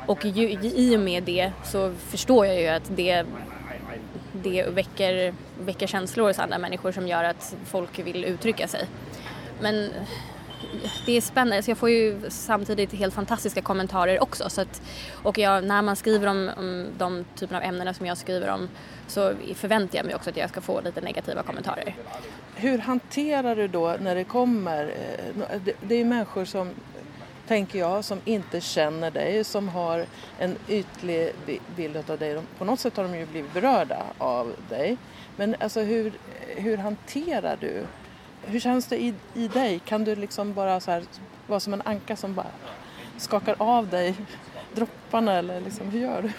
Och 0.05 0.25
ju, 0.25 0.51
i 0.61 0.95
och 0.95 0.99
med 0.99 1.23
det 1.23 1.51
så 1.63 1.93
förstår 1.93 2.45
jag 2.45 2.61
ju 2.61 2.67
att 2.67 2.91
det, 2.95 3.25
det 4.33 4.63
väcker, 4.69 5.33
väcker 5.59 5.87
känslor 5.87 6.27
hos 6.27 6.39
andra 6.39 6.57
människor 6.57 6.91
som 6.91 7.07
gör 7.07 7.23
att 7.23 7.55
folk 7.65 7.99
vill 7.99 8.25
uttrycka 8.25 8.67
sig. 8.67 8.85
Men 9.59 9.89
det 11.05 11.17
är 11.17 11.21
spännande. 11.21 11.63
Så 11.63 11.71
jag 11.71 11.77
får 11.77 11.89
ju 11.89 12.21
samtidigt 12.29 12.93
helt 12.93 13.13
fantastiska 13.13 13.61
kommentarer 13.61 14.23
också. 14.23 14.49
Så 14.49 14.61
att, 14.61 14.81
och 15.23 15.37
jag, 15.37 15.63
när 15.63 15.81
man 15.81 15.95
skriver 15.95 16.27
om, 16.27 16.51
om 16.57 16.87
de 16.97 17.25
typerna 17.35 17.59
av 17.59 17.63
ämnen 17.63 17.93
som 17.93 18.05
jag 18.05 18.17
skriver 18.17 18.49
om 18.49 18.69
så 19.07 19.33
förväntar 19.55 19.97
jag 19.97 20.05
mig 20.05 20.15
också 20.15 20.29
att 20.29 20.37
jag 20.37 20.49
ska 20.49 20.61
få 20.61 20.81
lite 20.81 21.01
negativa 21.01 21.43
kommentarer. 21.43 21.95
Hur 22.55 22.77
hanterar 22.77 23.55
du 23.55 23.67
då 23.67 23.95
när 23.99 24.15
det 24.15 24.23
kommer, 24.23 24.83
eh, 25.49 25.61
det 25.81 25.95
är 25.95 25.99
ju 25.99 26.05
människor 26.05 26.45
som 26.45 26.69
tänker 27.47 27.79
jag, 27.79 28.05
som 28.05 28.21
inte 28.25 28.61
känner 28.61 29.11
dig, 29.11 29.43
som 29.43 29.69
har 29.69 30.05
en 30.39 30.55
ytlig 30.67 31.31
bild 31.75 32.09
av 32.09 32.17
dig. 32.17 32.41
På 32.57 32.65
något 32.65 32.79
sätt 32.79 32.97
har 32.97 33.03
de 33.03 33.17
ju 33.17 33.25
blivit 33.25 33.53
berörda 33.53 34.03
av 34.17 34.53
dig. 34.69 34.97
Men 35.35 35.55
alltså 35.59 35.79
hur, 35.79 36.13
hur 36.55 36.77
hanterar 36.77 37.57
du 37.59 37.85
hur 38.45 38.59
känns 38.59 38.87
det 38.87 39.01
i, 39.01 39.13
i 39.33 39.47
dig? 39.47 39.79
Kan 39.79 40.03
du 40.03 40.15
liksom 40.15 40.53
bara 40.53 40.79
så 40.79 40.91
här, 40.91 41.03
vara 41.47 41.59
som 41.59 41.73
en 41.73 41.81
anka 41.85 42.15
som 42.15 42.33
bara 42.33 42.47
skakar 43.17 43.55
av 43.57 43.87
dig 43.87 44.15
dropparna 44.73 45.33
eller 45.33 45.61
liksom, 45.61 45.89
hur 45.89 45.99
gör 45.99 46.21
du? 46.21 46.31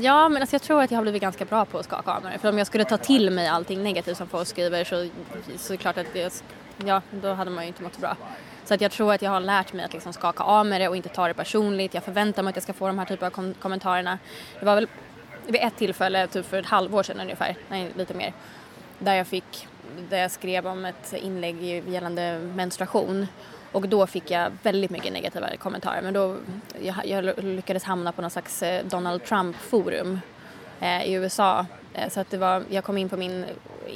Ja, 0.00 0.28
men 0.28 0.42
alltså 0.42 0.54
jag 0.54 0.62
tror 0.62 0.82
att 0.82 0.90
jag 0.90 0.98
har 0.98 1.02
blivit 1.02 1.22
ganska 1.22 1.44
bra 1.44 1.64
på 1.64 1.78
att 1.78 1.84
skaka 1.84 2.12
av 2.12 2.22
mig. 2.22 2.38
För 2.38 2.48
om 2.48 2.58
jag 2.58 2.66
skulle 2.66 2.84
ta 2.84 2.96
till 2.96 3.30
mig 3.30 3.48
allting 3.48 3.82
negativt 3.82 4.16
som 4.16 4.26
folk 4.26 4.48
skriver 4.48 4.84
så, 4.84 5.08
så 5.56 5.72
är 5.72 5.76
det 5.76 5.82
klart 5.82 5.98
att 5.98 6.12
det, 6.12 6.44
ja, 6.84 7.02
då 7.10 7.32
hade 7.32 7.50
man 7.50 7.64
ju 7.64 7.68
inte 7.68 7.82
mått 7.82 7.98
bra. 7.98 8.16
Så 8.64 8.74
att 8.74 8.80
jag 8.80 8.92
tror 8.92 9.12
att 9.12 9.22
jag 9.22 9.30
har 9.30 9.40
lärt 9.40 9.72
mig 9.72 9.84
att 9.84 9.92
liksom 9.92 10.12
skaka 10.12 10.42
av 10.42 10.66
mig 10.66 10.78
det 10.78 10.88
och 10.88 10.96
inte 10.96 11.08
ta 11.08 11.28
det 11.28 11.34
personligt. 11.34 11.94
Jag 11.94 12.02
förväntar 12.02 12.42
mig 12.42 12.50
att 12.50 12.56
jag 12.56 12.62
ska 12.62 12.72
få 12.72 12.86
de 12.86 12.98
här 12.98 13.06
typen 13.06 13.26
av 13.26 13.30
kom 13.30 13.54
kommentarerna. 13.54 14.18
Det 14.60 14.66
var 14.66 14.74
väl 14.74 14.88
vid 15.46 15.60
ett 15.60 15.76
tillfälle, 15.76 16.26
typ 16.26 16.46
för 16.46 16.58
ett 16.58 16.66
halvår 16.66 17.02
sedan 17.02 17.20
ungefär, 17.20 17.56
nej 17.68 17.90
lite 17.96 18.14
mer, 18.14 18.32
där 18.98 19.14
jag 19.14 19.26
fick 19.26 19.68
där 20.10 20.18
jag 20.18 20.30
skrev 20.30 20.66
om 20.66 20.84
ett 20.84 21.12
inlägg 21.12 21.62
gällande 21.88 22.38
menstruation. 22.38 23.26
Och 23.72 23.88
då 23.88 24.06
fick 24.06 24.30
jag 24.30 24.52
väldigt 24.62 24.90
mycket 24.90 25.12
negativa 25.12 25.56
kommentarer. 25.56 26.02
Men 26.02 26.14
då, 26.14 26.36
jag, 26.82 26.96
jag 27.04 27.44
lyckades 27.44 27.84
hamna 27.84 28.12
på 28.12 28.22
någon 28.22 28.30
slags 28.30 28.62
eh, 28.62 28.84
Donald 28.84 29.24
Trump-forum 29.24 30.20
eh, 30.80 31.04
i 31.04 31.12
USA. 31.12 31.66
Eh, 31.94 32.10
så 32.10 32.20
att 32.20 32.30
det 32.30 32.38
var, 32.38 32.62
jag 32.68 32.84
kom 32.84 32.98
in 32.98 33.08
på 33.08 33.16
min 33.16 33.44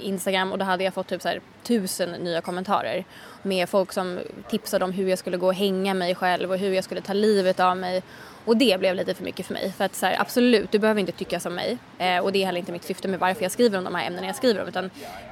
Instagram 0.03 0.53
och 0.53 0.59
då 0.59 0.65
hade 0.65 0.85
jag 0.85 0.95
fått 0.95 1.07
typ 1.07 1.23
så 1.23 1.29
här, 1.29 1.41
tusen 1.63 2.11
nya 2.11 2.41
kommentarer 2.41 3.05
med 3.43 3.69
folk 3.69 3.93
som 3.93 4.19
tipsade 4.49 4.85
om 4.85 4.93
hur 4.93 5.09
jag 5.09 5.19
skulle 5.19 5.37
gå 5.37 5.47
och 5.47 5.55
hänga 5.55 5.95
mig 5.95 6.15
själv 6.15 6.51
och 6.51 6.59
hur 6.59 6.73
jag 6.73 6.85
skulle 6.85 7.01
ta 7.01 7.13
livet 7.13 7.61
av 7.61 7.77
mig 7.77 8.03
och 8.49 8.57
det 8.57 8.81
blev 8.81 8.95
lite 8.95 9.15
för 9.15 9.25
mycket 9.25 9.47
för 9.47 9.55
mig. 9.55 9.73
För 9.77 9.85
att 9.85 9.95
så 9.95 10.07
här, 10.07 10.17
absolut, 10.21 10.73
du 10.73 10.79
behöver 10.79 11.01
inte 11.01 11.13
tycka 11.13 11.41
som 11.41 11.55
mig. 11.55 11.79
Eh, 11.99 12.19
och 12.19 12.33
det 12.33 12.43
är 12.43 12.47
heller 12.47 12.59
inte 12.59 12.73
mitt 12.73 12.85
syfte 12.85 13.09
med 13.09 13.21
varför 13.21 13.43
jag 13.43 13.53
skriver 13.53 13.79
om 13.79 13.85
de 13.85 13.95
här 13.95 14.07
ämnena 14.07 14.27
jag 14.27 14.37
skriver 14.37 14.63
om. 14.63 14.69
Utan 14.69 14.91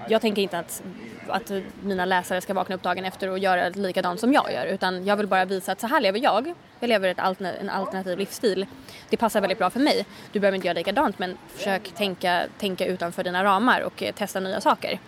jag 0.09 0.21
tänker 0.21 0.43
inte 0.43 0.59
att, 0.59 0.83
att 1.29 1.53
mina 1.83 2.05
läsare 2.05 2.41
ska 2.41 2.55
vakna 2.55 2.75
upp 2.75 2.83
dagen 2.83 3.05
efter 3.05 3.29
och 3.31 3.39
göra 3.39 3.69
likadant 3.69 4.21
som 4.21 4.33
jag 4.33 4.53
gör. 4.53 4.67
Utan 4.67 5.07
jag 5.07 5.17
vill 5.17 5.27
bara 5.27 5.45
visa 5.45 5.73
att 5.73 5.81
så 5.81 5.87
här 5.87 6.01
lever 6.01 6.19
jag. 6.19 6.55
Jag 6.81 6.89
lever 6.89 7.09
ett 7.09 7.19
altern 7.19 7.47
en 7.47 7.71
alternativ 7.71 8.19
livsstil. 8.19 8.67
Det 9.11 9.17
passar 9.17 9.41
väldigt 9.41 9.59
bra 9.59 9.71
för 9.71 9.81
mig. 9.81 10.07
Du 10.33 10.41
behöver 10.41 10.57
inte 10.57 10.67
göra 10.67 10.79
likadant 10.79 11.19
men 11.19 11.39
försök 11.49 11.93
tänka, 11.95 12.47
tänka 12.59 12.87
utanför 12.87 13.25
dina 13.25 13.45
ramar 13.45 13.81
och 13.81 14.03
eh, 14.03 14.15
testa 14.15 14.41
nya 14.41 14.61
saker. 14.61 14.99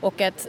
Och 0.00 0.20
att 0.20 0.48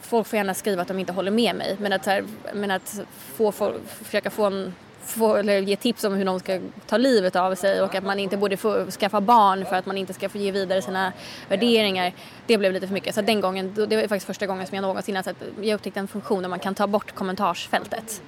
folk 0.00 0.26
får 0.26 0.36
gärna 0.36 0.54
skriva 0.54 0.82
att 0.82 0.88
de 0.88 0.98
inte 0.98 1.12
håller 1.12 1.30
med 1.30 1.56
mig 1.56 1.76
men 1.78 1.92
att, 1.92 2.06
här, 2.06 2.24
men 2.54 2.70
att 2.70 3.00
få, 3.36 3.52
få, 3.52 3.74
försöka 4.04 4.30
få 4.30 4.44
en 4.44 4.74
få, 5.06 5.36
eller 5.36 5.60
ge 5.60 5.76
tips 5.76 6.04
om 6.04 6.14
hur 6.14 6.24
någon 6.24 6.40
ska 6.40 6.60
ta 6.86 6.96
livet 6.96 7.36
av 7.36 7.54
sig 7.54 7.82
och 7.82 7.94
att 7.94 8.04
man 8.04 8.18
inte 8.18 8.36
borde 8.36 8.56
få 8.56 8.90
skaffa 8.90 9.20
barn 9.20 9.64
för 9.64 9.76
att 9.76 9.86
man 9.86 9.98
inte 9.98 10.12
ska 10.12 10.28
få 10.28 10.38
ge 10.38 10.50
vidare 10.50 10.82
sina 10.82 11.12
värderingar. 11.48 12.12
Det 12.46 12.58
blev 12.58 12.72
lite 12.72 12.86
för 12.86 12.94
mycket. 12.94 13.14
Så 13.14 13.22
den 13.22 13.40
gången, 13.40 13.74
det 13.74 13.96
var 13.96 14.02
faktiskt 14.02 14.26
första 14.26 14.46
gången 14.46 14.66
som 14.66 14.74
jag 14.74 14.82
någonsin 14.82 15.16
att 15.16 15.28
jag 15.60 15.74
upptäckte 15.74 16.00
en 16.00 16.08
funktion 16.08 16.42
där 16.42 16.48
man 16.48 16.58
kan 16.58 16.74
ta 16.74 16.86
bort 16.86 17.14
kommentarsfältet. 17.14 18.22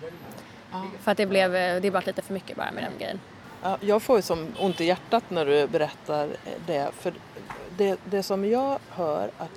För 1.01 1.11
att 1.11 1.17
det 1.17 1.27
blev, 1.27 1.53
det 1.53 1.91
blev 1.91 2.07
lite 2.07 2.23
för 2.23 2.35
mycket 2.35 2.57
bara 2.57 2.73
med 2.73 2.83
den 2.83 2.93
grejen. 2.99 3.21
Ja, 3.63 3.79
jag 3.81 4.03
får 4.03 4.17
ju 4.17 4.23
som 4.23 4.47
ont 4.59 4.81
i 4.81 4.85
hjärtat 4.85 5.25
när 5.29 5.45
du 5.45 5.67
berättar 5.67 6.29
det. 6.67 6.91
För 6.99 7.13
det, 7.77 8.01
det 8.05 8.23
som 8.23 8.45
jag 8.45 8.79
hör 8.91 9.31
att, 9.39 9.51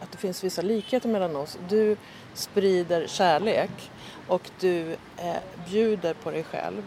att 0.00 0.12
det 0.12 0.18
finns 0.18 0.44
vissa 0.44 0.62
likheter 0.62 1.08
mellan 1.08 1.36
oss. 1.36 1.58
Du 1.68 1.96
sprider 2.34 3.06
kärlek 3.06 3.90
och 4.26 4.50
du 4.60 4.92
eh, 5.16 5.36
bjuder 5.68 6.14
på 6.14 6.30
dig 6.30 6.44
själv. 6.44 6.82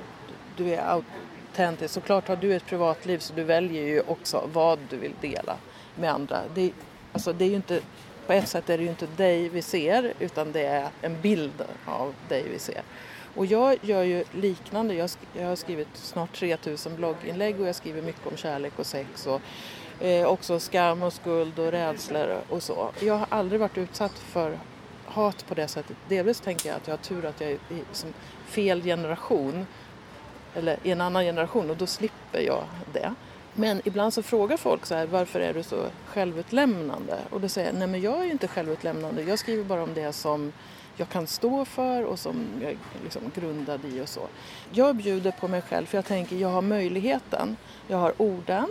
Du 0.58 0.74
är 0.74 1.02
autentisk. 1.02 1.94
Såklart 1.94 2.28
har 2.28 2.36
du 2.36 2.56
ett 2.56 2.66
privatliv 2.66 3.20
så 3.20 3.34
du 3.34 3.44
väljer 3.44 3.84
ju 3.84 4.02
också 4.02 4.50
vad 4.54 4.80
du 4.90 4.98
vill 4.98 5.14
dela 5.22 5.58
med 5.96 6.12
andra. 6.12 6.42
Det, 6.54 6.72
alltså 7.12 7.34
det 7.34 7.46
är 7.46 7.50
ju 7.50 7.56
inte, 7.56 7.82
på 8.28 8.34
ett 8.34 8.48
sätt 8.48 8.70
är 8.70 8.78
det 8.78 8.84
ju 8.84 8.90
inte 8.90 9.08
dig 9.18 9.50
vi 9.50 9.62
ser 9.62 10.14
utan 10.20 10.52
det 10.52 10.66
är 10.66 10.90
en 11.02 11.22
bild 11.22 11.64
av 11.86 12.14
dig 12.30 12.44
vi 12.52 12.60
ser. 12.60 12.82
Och 13.36 13.46
jag 13.46 13.78
gör 13.82 14.04
ju 14.04 14.24
liknande. 14.32 14.94
Jag, 14.94 15.10
jag 15.34 15.48
har 15.48 15.56
skrivit 15.56 15.88
snart 15.94 16.34
3000 16.34 16.96
blogginlägg 16.96 17.62
och 17.62 17.68
jag 17.68 17.76
skriver 17.76 18.02
mycket 18.02 18.28
om 18.28 18.38
kärlek 18.38 18.80
och 18.80 18.86
sex 18.86 19.28
och 19.28 19.42
eh, 20.06 20.28
också 20.28 20.60
skam 20.60 21.04
och 21.04 21.14
skuld 21.14 21.60
och 21.60 21.72
rädslor 21.72 22.42
och 22.50 22.64
så. 22.64 22.92
Jag 23.00 23.18
har 23.18 23.28
aldrig 23.30 23.60
varit 23.60 23.78
utsatt 23.78 24.20
för 24.20 24.58
hat 25.06 25.48
på 25.48 25.54
det 25.54 25.68
sättet. 25.68 25.98
Delvis 26.10 26.40
tänker 26.40 26.70
jag 26.70 26.76
att 26.76 26.88
jag 26.88 26.94
har 26.94 27.04
tur 27.04 27.26
att 27.26 27.42
jag 27.42 27.50
är 27.52 27.56
i 27.56 27.84
som 27.92 28.14
fel 28.46 28.84
generation 28.84 29.66
eller 30.56 30.78
i 30.84 30.92
en 30.92 31.02
annan 31.02 31.24
generation 31.24 31.70
och 31.70 31.78
då 31.78 31.88
slipper 31.88 32.40
jag 32.40 32.64
det. 32.94 33.14
Men 33.54 33.82
ibland 33.86 34.14
så 34.14 34.24
frågar 34.24 34.58
folk 34.58 34.86
så 34.86 34.96
här, 34.96 35.06
varför 35.08 35.40
är 35.40 35.54
du 35.54 35.64
så 35.64 35.86
självutlämnande? 36.06 37.18
Och 37.30 37.42
då 37.42 37.50
säger 37.50 37.68
jag, 37.68 37.80
nej 37.80 37.88
men 37.88 38.02
jag 38.02 38.20
är 38.20 38.24
ju 38.24 38.32
inte 38.32 38.48
självutlämnande. 38.48 39.24
Jag 39.24 39.40
skriver 39.40 39.64
bara 39.64 39.84
om 39.84 39.94
det 39.94 40.14
som 40.14 40.52
jag 40.98 41.10
kan 41.10 41.28
stå 41.28 41.66
för 41.66 42.04
och 42.04 42.20
som 42.20 42.46
jag 42.62 42.72
är 42.72 42.78
liksom 43.04 43.22
grundad 43.36 43.86
i 43.86 44.02
och 44.02 44.10
så. 44.10 44.28
Jag 44.72 44.96
bjuder 44.96 45.32
på 45.32 45.48
mig 45.48 45.62
själv 45.62 45.86
för 45.86 45.98
jag 45.98 46.06
tänker, 46.06 46.36
jag 46.36 46.50
har 46.50 46.62
möjligheten. 46.62 47.58
Jag 47.88 47.98
har 47.98 48.14
orden, 48.18 48.68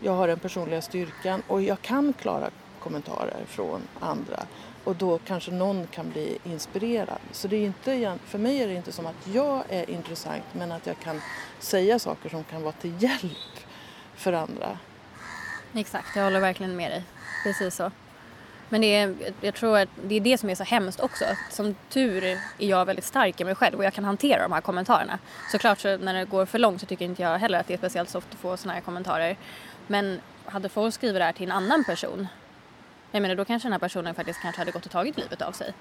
jag 0.00 0.12
har 0.12 0.28
den 0.28 0.38
personliga 0.38 0.82
styrkan 0.82 1.42
och 1.46 1.62
jag 1.62 1.82
kan 1.82 2.12
klara 2.12 2.50
kommentarer 2.80 3.44
från 3.46 3.80
andra. 4.00 4.46
Och 4.84 4.96
då 4.96 5.18
kanske 5.18 5.50
någon 5.50 5.86
kan 5.86 6.10
bli 6.10 6.38
inspirerad. 6.44 7.18
Så 7.32 7.48
det 7.48 7.56
är 7.56 7.66
inte, 7.66 8.18
för 8.24 8.38
mig 8.38 8.62
är 8.62 8.68
det 8.68 8.74
inte 8.74 8.92
som 8.92 9.06
att 9.06 9.26
jag 9.32 9.62
är 9.68 9.90
intressant 9.90 10.44
men 10.52 10.72
att 10.72 10.86
jag 10.86 10.98
kan 10.98 11.20
säga 11.58 11.98
saker 11.98 12.28
som 12.28 12.44
kan 12.44 12.62
vara 12.62 12.72
till 12.72 13.02
hjälp 13.02 13.66
för 14.14 14.32
andra. 14.32 14.78
Exakt, 15.74 16.16
jag 16.16 16.24
håller 16.24 16.40
verkligen 16.40 16.76
med 16.76 16.90
dig. 16.90 17.04
Precis 17.44 17.74
så. 17.74 17.90
Men 18.68 18.80
det 18.80 18.94
är, 18.94 19.14
jag 19.40 19.54
tror 19.54 19.78
att 19.78 19.88
det 20.04 20.14
är 20.14 20.20
det 20.20 20.38
som 20.38 20.50
är 20.50 20.54
så 20.54 20.64
hemskt 20.64 21.00
också. 21.00 21.24
Som 21.50 21.74
tur 21.88 22.24
är 22.24 22.38
jag 22.58 22.84
väldigt 22.84 23.04
stark 23.04 23.40
i 23.40 23.44
mig 23.44 23.54
själv 23.54 23.78
och 23.78 23.84
jag 23.84 23.94
kan 23.94 24.04
hantera 24.04 24.42
de 24.42 24.52
här 24.52 24.60
kommentarerna. 24.60 25.18
Såklart 25.52 25.78
så 25.78 25.96
när 25.96 26.14
det 26.14 26.24
går 26.24 26.46
för 26.46 26.58
långt 26.58 26.80
så 26.80 26.86
tycker 26.86 27.04
inte 27.04 27.22
jag 27.22 27.38
heller 27.38 27.60
att 27.60 27.66
det 27.66 27.74
är 27.74 27.78
speciellt 27.78 28.08
soft 28.08 28.26
att 28.32 28.38
få 28.38 28.56
sådana 28.56 28.74
här 28.74 28.80
kommentarer. 28.80 29.36
Men 29.86 30.20
hade 30.44 30.68
folk 30.68 30.94
skrivit 30.94 31.20
det 31.20 31.24
här 31.24 31.32
till 31.32 31.50
en 31.50 31.56
annan 31.56 31.84
person, 31.84 32.28
jag 33.12 33.22
menar 33.22 33.34
då 33.34 33.44
kanske 33.44 33.66
den 33.66 33.72
här 33.72 33.78
personen 33.78 34.14
faktiskt 34.14 34.40
kanske 34.40 34.60
hade 34.60 34.70
gått 34.70 34.86
och 34.86 34.92
tagit 34.92 35.16
livet 35.16 35.42
av 35.42 35.52
sig. 35.52 35.72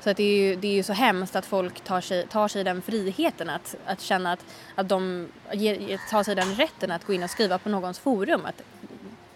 Så 0.00 0.10
att 0.10 0.16
det, 0.16 0.22
är 0.22 0.36
ju, 0.36 0.56
det 0.56 0.68
är 0.68 0.72
ju 0.72 0.82
så 0.82 0.92
hemskt 0.92 1.36
att 1.36 1.46
folk 1.46 1.80
tar 1.80 2.00
sig, 2.00 2.26
tar 2.26 2.48
sig 2.48 2.64
den 2.64 2.82
friheten 2.82 3.50
att, 3.50 3.76
att 3.86 4.00
känna 4.00 4.32
att, 4.32 4.44
att 4.74 4.88
de 4.88 5.28
ge, 5.52 5.98
tar 6.10 6.22
sig 6.22 6.34
den 6.34 6.54
rätten 6.54 6.90
att 6.90 7.04
gå 7.04 7.12
in 7.12 7.22
och 7.22 7.30
skriva 7.30 7.58
på 7.58 7.68
någons 7.68 7.98
forum 7.98 8.44
att 8.44 8.62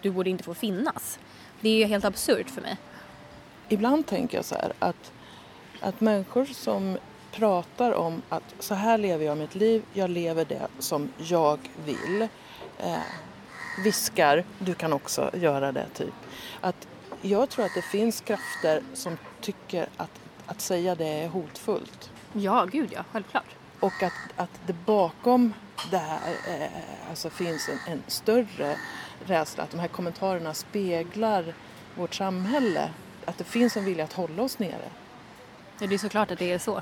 du 0.01 0.11
borde 0.11 0.29
inte 0.29 0.43
få 0.43 0.53
finnas. 0.53 1.19
Det 1.61 1.69
är 1.69 1.77
ju 1.77 1.85
helt 1.85 2.05
absurt 2.05 2.49
för 2.49 2.61
mig. 2.61 2.77
Ibland 3.69 4.07
tänker 4.07 4.37
jag 4.37 4.45
så 4.45 4.55
här 4.55 4.73
att, 4.79 5.11
att 5.79 6.01
människor 6.01 6.45
som 6.45 6.97
pratar 7.31 7.91
om 7.91 8.21
att 8.29 8.55
så 8.59 8.73
här 8.73 8.97
lever 8.97 9.25
jag 9.25 9.37
mitt 9.37 9.55
liv, 9.55 9.83
jag 9.93 10.09
lever 10.09 10.45
det 10.45 10.67
som 10.79 11.09
jag 11.17 11.59
vill. 11.85 12.27
Eh, 12.77 12.97
viskar, 13.83 14.43
du 14.59 14.73
kan 14.73 14.93
också 14.93 15.31
göra 15.33 15.71
det 15.71 15.85
typ. 15.93 16.13
Att 16.61 16.87
jag 17.21 17.49
tror 17.49 17.65
att 17.65 17.73
det 17.75 17.81
finns 17.81 18.21
krafter 18.21 18.83
som 18.93 19.17
tycker 19.41 19.87
att, 19.97 20.19
att 20.45 20.61
säga 20.61 20.95
det 20.95 21.07
är 21.07 21.27
hotfullt. 21.27 22.11
Ja, 22.33 22.65
gud 22.71 22.89
ja, 22.93 23.03
självklart. 23.11 23.55
Och 23.79 24.03
att, 24.03 24.13
att 24.35 24.59
det 24.67 24.73
bakom 24.73 25.53
det 25.91 25.97
här 25.97 26.35
eh, 26.47 27.09
alltså 27.09 27.29
finns 27.29 27.69
en, 27.69 27.93
en 27.93 28.03
större 28.07 28.77
rädsla, 29.25 29.63
att 29.63 29.71
de 29.71 29.79
här 29.79 29.87
kommentarerna 29.87 30.53
speglar 30.53 31.53
vårt 31.95 32.15
samhälle. 32.15 32.89
Att 33.25 33.37
det 33.37 33.43
finns 33.43 33.77
en 33.77 33.85
vilja 33.85 34.03
att 34.03 34.13
hålla 34.13 34.43
oss 34.43 34.59
nere. 34.59 34.89
Ja, 35.79 35.87
det 35.87 35.95
är 35.95 35.99
såklart 35.99 36.31
att 36.31 36.39
det 36.39 36.51
är 36.51 36.59
så. 36.59 36.81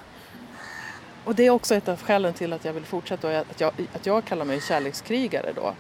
Och 1.26 1.36
det 1.36 1.44
är 1.44 1.50
också 1.50 1.76
ett 1.76 1.88
av 1.88 2.02
skälen 2.02 2.34
till 2.34 2.54
att 2.54 2.66
jag 2.66 2.74
vill 2.74 2.86
fortsätta 2.86 3.40
att 3.40 3.62
jag, 3.62 3.72
att 3.94 4.06
jag 4.06 4.26
kallar 4.26 4.46
mig 4.46 4.62
kärlekskrigare 4.62 5.54
då. 5.56 5.74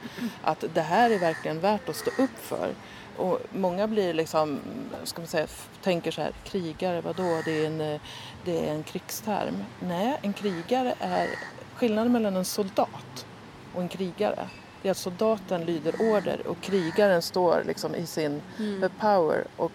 Att 0.43 0.63
det 0.73 0.82
här 0.82 1.10
är 1.10 1.19
verkligen 1.19 1.60
värt 1.60 1.89
att 1.89 1.95
stå 1.95 2.12
upp 2.17 2.39
för. 2.39 2.73
Och 3.17 3.39
många 3.52 3.88
blir 3.88 4.13
liksom, 4.13 4.60
ska 5.04 5.21
man 5.21 5.28
säga, 5.28 5.47
tänker 5.84 6.12
så 6.12 6.21
här, 6.21 6.32
krigare, 6.43 7.02
vadå, 7.02 7.41
det 7.45 7.65
är 7.65 7.67
en, 7.67 7.99
det 8.45 8.67
är 8.67 8.73
en 8.73 8.84
krigsterm. 8.84 9.63
Nej, 9.80 10.19
en 10.21 10.34
krigare 10.34 10.93
är 10.99 11.30
skillnaden 11.75 12.12
mellan 12.12 12.36
en 12.36 12.45
soldat 12.45 13.25
och 13.73 13.82
en 13.82 13.89
krigare. 13.89 14.47
Det 14.82 14.88
är 14.88 14.91
att 14.91 14.97
soldaten 14.97 15.65
lyder 15.65 15.95
order 16.02 16.47
och 16.47 16.62
krigaren 16.62 17.21
står 17.21 17.63
liksom 17.67 17.95
i 17.95 18.06
sin 18.06 18.41
mm. 18.60 18.89
power 18.99 19.43
och 19.58 19.71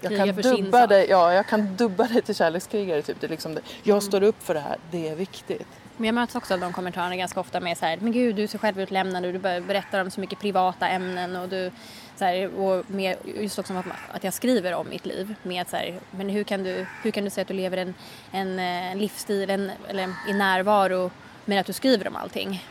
jag 0.00 0.16
kan, 0.16 0.42
dubba 0.42 0.86
det, 0.86 1.06
ja, 1.06 1.34
jag 1.34 1.46
kan 1.46 1.76
dubba 1.76 2.04
det 2.04 2.20
till 2.20 2.34
kärlekskrigare. 2.34 3.02
Typ. 3.02 3.20
Det 3.20 3.26
är 3.26 3.28
liksom 3.28 3.54
det. 3.54 3.60
Jag 3.82 3.94
mm. 3.94 4.00
står 4.00 4.22
upp 4.22 4.42
för 4.42 4.54
det 4.54 4.60
här, 4.60 4.76
det 4.90 5.08
är 5.08 5.14
viktigt. 5.14 5.66
Men 5.96 6.06
jag 6.06 6.14
möts 6.14 6.34
också 6.34 6.54
av 6.54 6.60
de 6.60 6.72
kommentarerna 6.72 7.16
ganska 7.16 7.40
ofta 7.40 7.60
med 7.60 7.78
så 7.78 7.86
här, 7.86 7.98
men 8.00 8.12
gud 8.12 8.36
du 8.36 8.42
är 8.42 8.46
så 8.46 8.58
självutlämnande 8.58 9.28
och 9.28 9.34
du 9.34 9.38
berättar 9.38 10.00
om 10.00 10.10
så 10.10 10.20
mycket 10.20 10.38
privata 10.38 10.88
ämnen 10.88 11.36
och 11.36 11.48
du 11.48 11.70
så 12.16 12.24
här, 12.24 12.60
och 12.60 12.90
med, 12.90 13.16
just 13.24 13.58
också 13.58 13.74
att, 13.74 13.86
att 14.12 14.24
jag 14.24 14.34
skriver 14.34 14.74
om 14.74 14.88
mitt 14.88 15.06
liv 15.06 15.34
med 15.42 15.68
så 15.68 15.76
här, 15.76 16.00
men 16.10 16.28
hur 16.28 16.44
kan 16.44 16.62
du, 16.62 16.86
hur 17.02 17.10
kan 17.10 17.24
du 17.24 17.30
säga 17.30 17.42
att 17.42 17.48
du 17.48 17.54
lever 17.54 17.76
en, 17.76 17.94
en, 18.32 18.58
en 18.58 18.98
livsstil 18.98 19.50
en, 19.50 19.70
eller 19.88 20.08
i 20.28 20.32
närvaro 20.32 21.10
med 21.44 21.60
att 21.60 21.66
du 21.66 21.72
skriver 21.72 22.08
om 22.08 22.16
allting? 22.16 22.64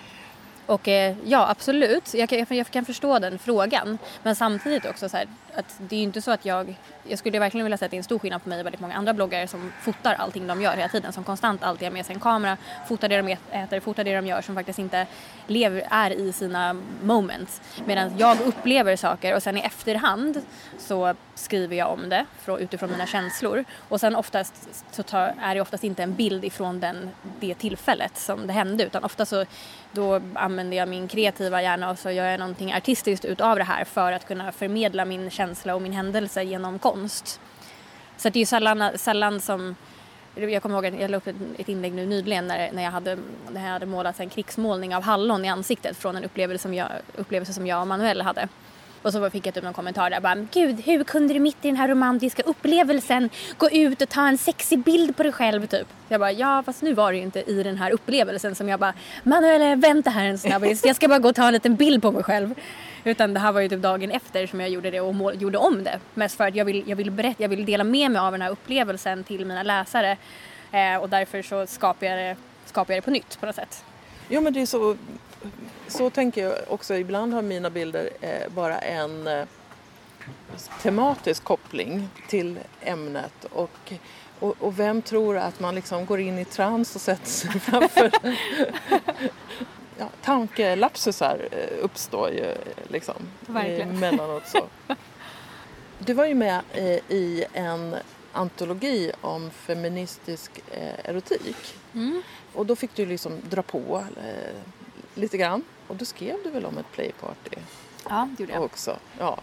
Och 0.65 0.87
eh, 0.87 1.15
ja, 1.25 1.49
absolut, 1.49 2.13
jag 2.13 2.29
kan, 2.29 2.45
jag 2.49 2.71
kan 2.71 2.85
förstå 2.85 3.19
den 3.19 3.39
frågan. 3.39 3.97
Men 4.23 4.35
samtidigt 4.35 4.85
också 4.85 5.09
så 5.09 5.17
här, 5.17 5.27
att 5.55 5.75
det 5.77 5.95
är 5.95 5.97
ju 5.97 6.03
inte 6.03 6.21
så 6.21 6.31
att 6.31 6.45
jag, 6.45 6.75
jag 7.09 7.19
skulle 7.19 7.39
verkligen 7.39 7.65
vilja 7.65 7.77
säga 7.77 7.85
att 7.85 7.91
det 7.91 7.95
är 7.95 7.99
en 7.99 8.03
stor 8.03 8.19
skillnad 8.19 8.43
på 8.43 8.49
mig 8.49 8.59
och 8.59 8.65
väldigt 8.65 8.81
många 8.81 8.95
andra 8.95 9.13
bloggare 9.13 9.47
som 9.47 9.71
fotar 9.81 10.13
allting 10.13 10.47
de 10.47 10.61
gör 10.61 10.75
hela 10.75 10.89
tiden, 10.89 11.13
som 11.13 11.23
konstant 11.23 11.63
alltid 11.63 11.87
har 11.87 11.93
med 11.93 12.05
sig 12.05 12.13
en 12.13 12.19
kamera, 12.19 12.57
fotar 12.87 13.09
det 13.09 13.21
de 13.21 13.37
äter, 13.51 13.79
fotar 13.79 14.03
det 14.03 14.15
de 14.15 14.27
gör, 14.27 14.41
som 14.41 14.55
faktiskt 14.55 14.79
inte 14.79 15.07
lever, 15.47 15.87
är 15.89 16.11
i 16.11 16.33
sina 16.33 16.75
moments. 17.03 17.61
Medan 17.85 18.17
jag 18.17 18.41
upplever 18.41 18.95
saker 18.95 19.35
och 19.35 19.43
sen 19.43 19.57
i 19.57 19.61
efterhand 19.61 20.41
så 20.77 21.15
skriver 21.35 21.75
jag 21.75 21.91
om 21.91 22.09
det 22.09 22.25
utifrån 22.59 22.91
mina 22.91 23.05
känslor 23.05 23.65
och 23.89 23.99
sen 23.99 24.15
oftast 24.15 24.53
så 24.91 25.03
tar, 25.03 25.33
är 25.41 25.55
det 25.55 25.61
oftast 25.61 25.83
inte 25.83 26.03
en 26.03 26.15
bild 26.15 26.45
ifrån 26.45 26.79
den, 26.79 27.09
det 27.39 27.53
tillfället 27.53 28.17
som 28.17 28.47
det 28.47 28.53
hände 28.53 28.83
utan 28.83 29.03
ofta 29.03 29.25
så 29.25 29.45
då 29.91 30.21
använder 30.33 30.77
jag 30.77 30.89
min 30.89 31.07
kreativa 31.07 31.61
hjärna 31.61 31.89
och 31.89 31.99
så 31.99 32.11
gör 32.11 32.25
jag 32.25 32.39
någonting 32.39 32.73
artistiskt 32.73 33.25
utav 33.25 33.55
det 33.55 33.63
här 33.63 33.83
för 33.85 34.11
att 34.11 34.27
kunna 34.27 34.51
förmedla 34.51 35.05
min 35.05 35.29
känsla 35.29 35.75
och 35.75 35.81
min 35.81 35.93
händelse 35.93 36.43
genom 36.43 36.79
konst. 36.79 36.98
Så 37.07 38.29
det 38.29 38.35
är 38.35 38.39
ju 38.39 38.45
sällan, 38.45 38.97
sällan 38.97 39.41
som 39.41 39.75
jag 40.35 40.61
kommer 40.61 40.75
ihåg 40.75 40.85
att 40.85 41.01
jag 41.01 41.11
la 41.11 41.17
upp 41.17 41.27
ett 41.57 41.69
inlägg 41.69 41.93
nu 41.93 42.05
nyligen 42.05 42.47
när, 42.47 42.71
när, 42.71 42.83
jag 42.83 42.91
hade, 42.91 43.17
när 43.51 43.63
jag 43.63 43.71
hade 43.71 43.85
målat 43.85 44.19
en 44.19 44.29
krigsmålning 44.29 44.95
av 44.95 45.03
hallon 45.03 45.45
i 45.45 45.49
ansiktet 45.49 45.97
från 45.97 46.15
en 46.15 46.23
upplevelse 46.23 46.61
som 46.61 46.73
jag, 46.73 46.87
upplevelse 47.15 47.53
som 47.53 47.67
jag 47.67 47.81
och 47.81 47.87
Manuel 47.87 48.21
hade. 48.21 48.47
Och 49.01 49.13
så 49.13 49.29
fick 49.29 49.47
jag 49.47 49.53
typ 49.53 49.63
någon 49.63 49.73
kommentar 49.73 50.09
där 50.09 50.19
bara, 50.19 50.35
gud 50.35 50.81
hur 50.85 51.03
kunde 51.03 51.33
du 51.33 51.39
mitt 51.39 51.65
i 51.65 51.67
den 51.67 51.75
här 51.75 51.87
romantiska 51.87 52.43
upplevelsen 52.43 53.29
gå 53.57 53.69
ut 53.69 54.01
och 54.01 54.09
ta 54.09 54.27
en 54.27 54.37
sexig 54.37 54.79
bild 54.79 55.17
på 55.17 55.23
dig 55.23 55.31
själv 55.31 55.67
typ. 55.67 55.87
Jag 56.07 56.19
bara, 56.19 56.31
ja 56.31 56.63
fast 56.65 56.81
nu 56.81 56.93
var 56.93 57.11
det 57.11 57.17
ju 57.17 57.23
inte 57.23 57.51
i 57.51 57.63
den 57.63 57.77
här 57.77 57.91
upplevelsen 57.91 58.55
som 58.55 58.69
jag 58.69 58.79
bara, 58.79 58.93
Manuel 59.23 59.79
vänta 59.79 60.09
här 60.09 60.25
en 60.25 60.37
snabbis, 60.37 60.85
jag 60.85 60.95
ska 60.95 61.07
bara 61.07 61.19
gå 61.19 61.29
och 61.29 61.35
ta 61.35 61.47
en 61.47 61.53
liten 61.53 61.75
bild 61.75 62.01
på 62.01 62.11
mig 62.11 62.23
själv. 62.23 62.55
Utan 63.03 63.33
det 63.33 63.39
här 63.39 63.51
var 63.51 63.61
ju 63.61 63.69
typ 63.69 63.81
dagen 63.81 64.11
efter 64.11 64.47
som 64.47 64.59
jag 64.59 64.69
gjorde 64.69 64.91
det 64.91 65.01
och 65.01 65.15
mål, 65.15 65.41
gjorde 65.41 65.57
om 65.57 65.83
det. 65.83 65.99
Mest 66.13 66.37
för 66.37 66.47
att 66.47 66.55
jag 66.55 66.65
vill, 66.65 66.83
jag 66.85 66.95
vill 66.95 67.11
berätta, 67.11 67.43
jag 67.43 67.49
vill 67.49 67.65
dela 67.65 67.83
med 67.83 68.11
mig 68.11 68.19
av 68.19 68.31
den 68.31 68.41
här 68.41 68.49
upplevelsen 68.49 69.23
till 69.23 69.45
mina 69.45 69.63
läsare. 69.63 70.17
Eh, 70.71 70.95
och 71.01 71.09
därför 71.09 71.41
så 71.41 71.67
skapar 71.67 72.07
jag, 72.07 72.17
det, 72.17 72.35
skapar 72.65 72.93
jag 72.93 73.03
det 73.03 73.05
på 73.05 73.11
nytt 73.11 73.39
på 73.39 73.45
något 73.45 73.55
sätt. 73.55 73.83
Jo 74.29 74.41
men 74.41 74.53
det 74.53 74.61
är 74.61 74.65
så 74.65 74.97
så 75.87 76.09
tänker 76.09 76.43
jag 76.43 76.57
också. 76.67 76.95
Ibland 76.95 77.33
har 77.33 77.41
mina 77.41 77.69
bilder 77.69 78.09
eh, 78.21 78.49
bara 78.55 78.79
en 78.79 79.27
eh, 79.27 79.45
tematisk 80.81 81.43
koppling 81.43 82.09
till 82.27 82.59
ämnet. 82.81 83.45
Och, 83.51 83.93
och, 84.39 84.55
och, 84.59 84.79
vem 84.79 85.01
tror 85.01 85.37
att 85.37 85.59
man 85.59 85.75
liksom 85.75 86.05
går 86.05 86.19
in 86.19 86.39
i 86.39 86.45
trans 86.45 86.95
och 86.95 87.01
sätter 87.01 87.29
sig 87.29 87.51
framför... 87.59 88.11
ja, 89.97 90.09
tankelapsusar 90.21 91.47
eh, 91.51 91.83
uppstår 91.83 92.29
ju 92.29 92.55
liksom 92.87 93.15
Verkligen. 93.39 93.89
emellanåt 93.89 94.47
så. 94.47 94.65
Du 96.01 96.13
var 96.13 96.25
ju 96.25 96.35
med 96.35 96.61
i 97.09 97.45
en 97.53 97.95
antologi 98.31 99.11
om 99.21 99.51
feministisk 99.51 100.51
erotik. 101.03 101.75
Mm. 101.93 102.21
Och 102.53 102.65
då 102.65 102.75
fick 102.75 102.95
du 102.95 103.05
liksom 103.05 103.33
dra 103.49 103.61
på 103.61 104.03
lite 105.15 105.37
grann. 105.37 105.63
Och 105.87 105.95
då 105.95 106.05
skrev 106.05 106.37
du 106.43 106.49
väl 106.49 106.65
om 106.65 106.77
ett 106.77 106.91
playparty? 106.91 107.57
Ja, 108.09 108.29
det 108.37 108.43
gjorde 108.43 108.53
jag. 108.53 108.63
Också. 108.63 108.97
Ja. 109.19 109.39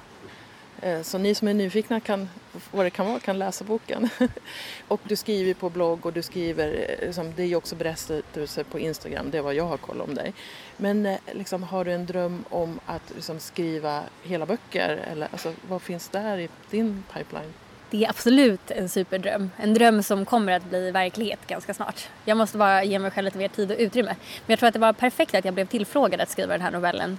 Eh, 0.83 1.03
så 1.03 1.19
ni 1.19 1.35
som 1.35 1.49
är 1.49 1.55
nyfikna 1.55 2.01
kan, 2.01 2.29
vad 2.71 2.87
det 2.87 2.91
kan 2.91 3.07
vara, 3.07 3.21
kan 3.21 3.39
läsa 3.39 3.65
boken. 3.65 4.09
och 4.89 5.01
du 5.05 5.17
skriver 5.17 5.55
på 5.55 5.71
blogg 5.71 6.07
och 6.07 6.13
du 6.13 6.23
skriver, 6.23 6.97
liksom, 7.01 7.33
det 7.37 7.43
är 7.43 7.47
ju 7.47 7.57
också 7.57 7.77
berättelser 7.77 8.65
på 8.65 8.79
Instagram, 8.79 9.31
det 9.31 9.39
är 9.39 9.43
vad 9.43 9.55
jag 9.55 9.65
har 9.65 9.77
koll 9.77 10.01
om 10.01 10.15
dig. 10.15 10.35
Men 10.77 11.07
eh, 11.07 11.19
liksom, 11.33 11.63
har 11.63 11.85
du 11.85 11.93
en 11.93 12.07
dröm 12.07 12.45
om 12.51 12.81
att 12.87 13.13
liksom, 13.15 13.41
skriva 13.41 14.03
hela 14.23 14.47
böcker? 14.47 15.05
Eller, 15.13 15.29
alltså, 15.33 15.53
vad 15.69 15.83
finns 15.83 16.09
där 16.09 16.39
i 16.39 16.49
din 16.71 17.05
pipeline? 17.13 17.53
Det 17.99 18.05
är 18.05 18.11
absolut 18.11 18.71
en 18.71 18.89
superdröm. 18.89 19.51
En 19.57 19.75
dröm 19.75 20.03
som 20.03 20.25
kommer 20.25 20.53
att 20.53 20.65
bli 20.65 20.91
verklighet 20.91 21.47
ganska 21.47 21.75
snart. 21.75 22.09
Jag 22.25 22.37
måste 22.37 22.59
bara 22.59 22.85
ge 22.85 22.99
mig 22.99 23.11
själv 23.11 23.25
lite 23.25 23.39
mer 23.39 23.49
tid 23.49 23.71
och 23.71 23.77
utrymme. 23.79 24.17
Men 24.19 24.53
jag 24.53 24.59
tror 24.59 24.67
att 24.67 24.73
det 24.73 24.79
var 24.79 24.93
perfekt 24.93 25.35
att 25.35 25.45
jag 25.45 25.55
blev 25.55 25.67
tillfrågad 25.67 26.21
att 26.21 26.31
skriva 26.31 26.53
den 26.53 26.61
här 26.61 26.71
novellen 26.71 27.19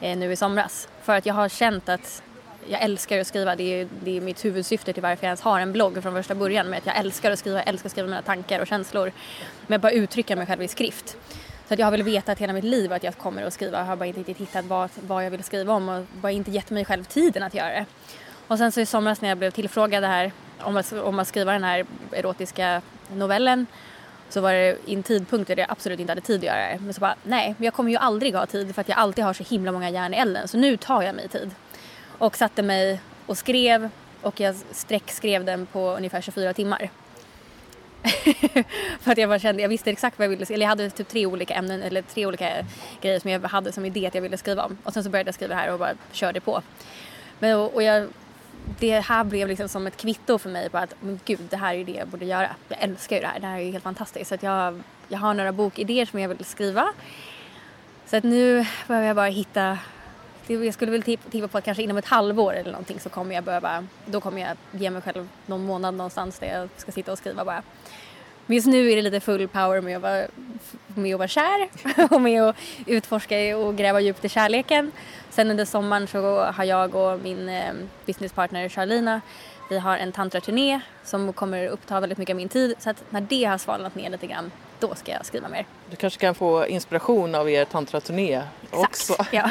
eh, 0.00 0.18
nu 0.18 0.32
i 0.32 0.36
somras. 0.36 0.88
För 1.02 1.16
att 1.16 1.26
jag 1.26 1.34
har 1.34 1.48
känt 1.48 1.88
att 1.88 2.22
jag 2.68 2.82
älskar 2.82 3.18
att 3.18 3.26
skriva. 3.26 3.56
Det 3.56 3.80
är, 3.80 3.88
det 4.04 4.16
är 4.16 4.20
mitt 4.20 4.44
huvudsyfte 4.44 4.92
till 4.92 5.02
varför 5.02 5.24
jag 5.24 5.28
ens 5.28 5.40
har 5.40 5.60
en 5.60 5.72
blogg 5.72 6.02
från 6.02 6.14
första 6.14 6.34
början. 6.34 6.70
Med 6.70 6.78
att 6.78 6.86
jag 6.86 6.96
älskar 6.96 7.30
att 7.30 7.38
skriva, 7.38 7.58
jag 7.58 7.68
älskar 7.68 7.86
att 7.86 7.92
skriva 7.92 8.08
mina 8.08 8.22
tankar 8.22 8.60
och 8.60 8.66
känslor. 8.66 9.12
Men 9.66 9.76
att 9.76 9.82
bara 9.82 9.92
uttrycka 9.92 10.36
mig 10.36 10.46
själv 10.46 10.62
i 10.62 10.68
skrift. 10.68 11.16
Så 11.68 11.74
att 11.74 11.78
jag 11.78 11.86
har 11.86 11.90
väl 11.90 12.02
vetat 12.02 12.38
hela 12.38 12.52
mitt 12.52 12.64
liv 12.64 12.92
att 12.92 13.02
jag 13.02 13.16
kommer 13.16 13.42
att 13.42 13.52
skriva. 13.52 13.78
Jag 13.78 13.84
har 13.84 13.96
bara 13.96 14.06
inte 14.06 14.20
riktigt 14.20 14.38
hittat 14.38 14.64
vad, 14.64 14.90
vad 15.00 15.26
jag 15.26 15.30
vill 15.30 15.44
skriva 15.44 15.72
om 15.72 15.88
och 15.88 16.06
bara 16.12 16.32
inte 16.32 16.50
gett 16.50 16.70
mig 16.70 16.84
själv 16.84 17.04
tiden 17.04 17.42
att 17.42 17.54
göra 17.54 17.70
det. 17.70 17.86
Och 18.48 18.58
sen 18.58 18.72
så 18.72 18.80
i 18.80 18.86
somras 18.86 19.20
när 19.20 19.28
jag 19.28 19.38
blev 19.38 19.50
tillfrågad 19.50 20.04
här 20.04 20.32
om 20.60 20.76
att, 20.76 20.92
om 20.92 21.18
att 21.18 21.28
skriva 21.28 21.52
den 21.52 21.64
här 21.64 21.86
erotiska 22.12 22.82
novellen 23.14 23.66
så 24.28 24.40
var 24.40 24.52
det 24.52 24.76
i 24.86 24.94
en 24.94 25.02
tidpunkt 25.02 25.48
där 25.48 25.58
jag 25.58 25.70
absolut 25.70 26.00
inte 26.00 26.10
hade 26.10 26.20
tid 26.20 26.36
att 26.36 26.44
göra 26.44 26.72
det. 26.72 26.78
Men 26.80 26.94
så 26.94 27.00
bara, 27.00 27.14
nej, 27.22 27.54
jag 27.58 27.74
kommer 27.74 27.90
ju 27.90 27.96
aldrig 27.96 28.34
ha 28.34 28.46
tid 28.46 28.74
för 28.74 28.80
att 28.80 28.88
jag 28.88 28.98
alltid 28.98 29.24
har 29.24 29.32
så 29.32 29.44
himla 29.44 29.72
många 29.72 29.90
järn 29.90 30.14
i 30.14 30.16
elden. 30.16 30.48
Så 30.48 30.58
nu 30.58 30.76
tar 30.76 31.02
jag 31.02 31.14
mig 31.14 31.28
tid. 31.28 31.50
Och 32.18 32.36
satte 32.36 32.62
mig 32.62 33.00
och 33.26 33.38
skrev 33.38 33.90
och 34.22 34.40
jag 34.40 34.54
sträckskrev 34.70 35.44
den 35.44 35.66
på 35.66 35.90
ungefär 35.90 36.20
24 36.20 36.52
timmar. 36.52 36.90
för 39.00 39.12
att 39.12 39.18
jag 39.18 39.28
bara 39.28 39.38
kände, 39.38 39.62
jag 39.62 39.68
visste 39.68 39.90
exakt 39.90 40.18
vad 40.18 40.24
jag 40.24 40.30
ville 40.30 40.44
skriva. 40.44 40.56
Eller 40.56 40.64
jag 40.64 40.70
hade 40.70 40.90
typ 40.90 41.08
tre 41.08 41.26
olika 41.26 41.54
ämnen 41.54 41.82
eller 41.82 42.02
tre 42.02 42.26
olika 42.26 42.66
grejer 43.00 43.20
som 43.20 43.30
jag 43.30 43.40
hade 43.40 43.72
som 43.72 43.84
idé 43.84 44.06
att 44.06 44.14
jag 44.14 44.22
ville 44.22 44.36
skriva 44.36 44.64
om. 44.64 44.78
Och 44.84 44.92
sen 44.92 45.04
så 45.04 45.10
började 45.10 45.28
jag 45.28 45.34
skriva 45.34 45.54
det 45.54 45.60
här 45.60 45.72
och 45.72 45.78
bara 45.78 45.94
körde 46.12 46.40
på. 46.40 46.62
Men, 47.38 47.56
och, 47.56 47.74
och 47.74 47.82
jag, 47.82 48.08
det 48.78 49.00
här 49.00 49.24
blev 49.24 49.48
liksom 49.48 49.68
som 49.68 49.86
ett 49.86 49.96
kvitto 49.96 50.38
för 50.38 50.50
mig 50.50 50.70
på 50.70 50.78
att 50.78 50.94
men 51.00 51.20
gud, 51.24 51.40
det 51.50 51.56
här 51.56 51.74
är 51.74 51.84
det 51.84 51.92
jag 51.92 52.08
borde 52.08 52.24
göra. 52.24 52.48
Jag 52.68 52.82
älskar 52.82 53.16
ju 53.16 53.22
det 53.22 53.28
här, 53.28 53.40
det 53.40 53.46
här 53.46 53.58
är 53.58 53.72
helt 53.72 53.84
fantastiskt. 53.84 54.28
Så 54.28 54.34
att 54.34 54.42
jag, 54.42 54.82
jag 55.08 55.18
har 55.18 55.34
några 55.34 55.52
bokidéer 55.52 56.06
som 56.06 56.20
jag 56.20 56.28
vill 56.28 56.44
skriva. 56.44 56.88
Så 58.06 58.16
att 58.16 58.24
nu 58.24 58.66
behöver 58.86 59.06
jag 59.06 59.16
bara 59.16 59.26
hitta 59.26 59.78
jag 60.48 60.74
skulle 60.74 60.92
väl 60.92 61.02
tippa 61.02 61.48
på 61.48 61.58
att 61.58 61.64
kanske 61.64 61.82
inom 61.82 61.96
ett 61.96 62.06
halvår 62.06 62.52
eller 62.52 62.70
någonting 62.70 63.00
så 63.00 63.08
kommer 63.08 63.34
jag 63.34 63.44
behöva, 63.44 63.86
då 64.06 64.20
kommer 64.20 64.40
jag 64.40 64.80
ge 64.80 64.90
mig 64.90 65.02
själv 65.02 65.28
någon 65.46 65.66
månad 65.66 65.94
någonstans 65.94 66.38
där 66.38 66.58
jag 66.58 66.68
ska 66.76 66.92
sitta 66.92 67.12
och 67.12 67.18
skriva 67.18 67.44
bara. 67.44 67.62
Men 68.46 68.54
just 68.54 68.66
nu 68.66 68.90
är 68.90 68.96
det 68.96 69.02
lite 69.02 69.20
full 69.20 69.48
power 69.48 69.80
med 69.80 69.96
att 69.96 70.02
vara, 70.02 70.26
med 70.86 71.14
att 71.14 71.18
vara 71.18 71.28
kär 71.28 71.68
och 72.14 72.20
med 72.20 72.42
att 72.42 72.56
utforska 72.86 73.56
och 73.56 73.76
gräva 73.76 74.00
djupt 74.00 74.24
i 74.24 74.28
kärleken. 74.28 74.92
Sen 75.38 75.50
under 75.50 75.64
sommaren 75.64 76.06
så 76.06 76.42
har 76.42 76.64
jag 76.64 76.94
och 76.94 77.20
min 77.20 77.48
eh, 77.48 77.72
businesspartner 78.06 78.68
Charlina 78.68 79.20
vi 79.70 79.78
har 79.78 79.96
en 79.96 80.12
tantraturné 80.12 80.80
som 81.04 81.32
kommer 81.32 81.66
uppta 81.66 82.00
väldigt 82.00 82.18
mycket 82.18 82.34
av 82.34 82.36
min 82.36 82.48
tid 82.48 82.74
så 82.78 82.90
att 82.90 83.04
när 83.10 83.20
det 83.20 83.44
har 83.44 83.58
svalnat 83.58 83.94
ner 83.94 84.10
lite 84.10 84.26
grann 84.26 84.50
då 84.80 84.94
ska 84.94 85.12
jag 85.12 85.26
skriva 85.26 85.48
mer. 85.48 85.66
Du 85.90 85.96
kanske 85.96 86.20
kan 86.20 86.34
få 86.34 86.66
inspiration 86.66 87.34
av 87.34 87.50
er 87.50 87.64
tantraturné 87.64 88.42
också. 88.70 89.16
Ja. 89.32 89.50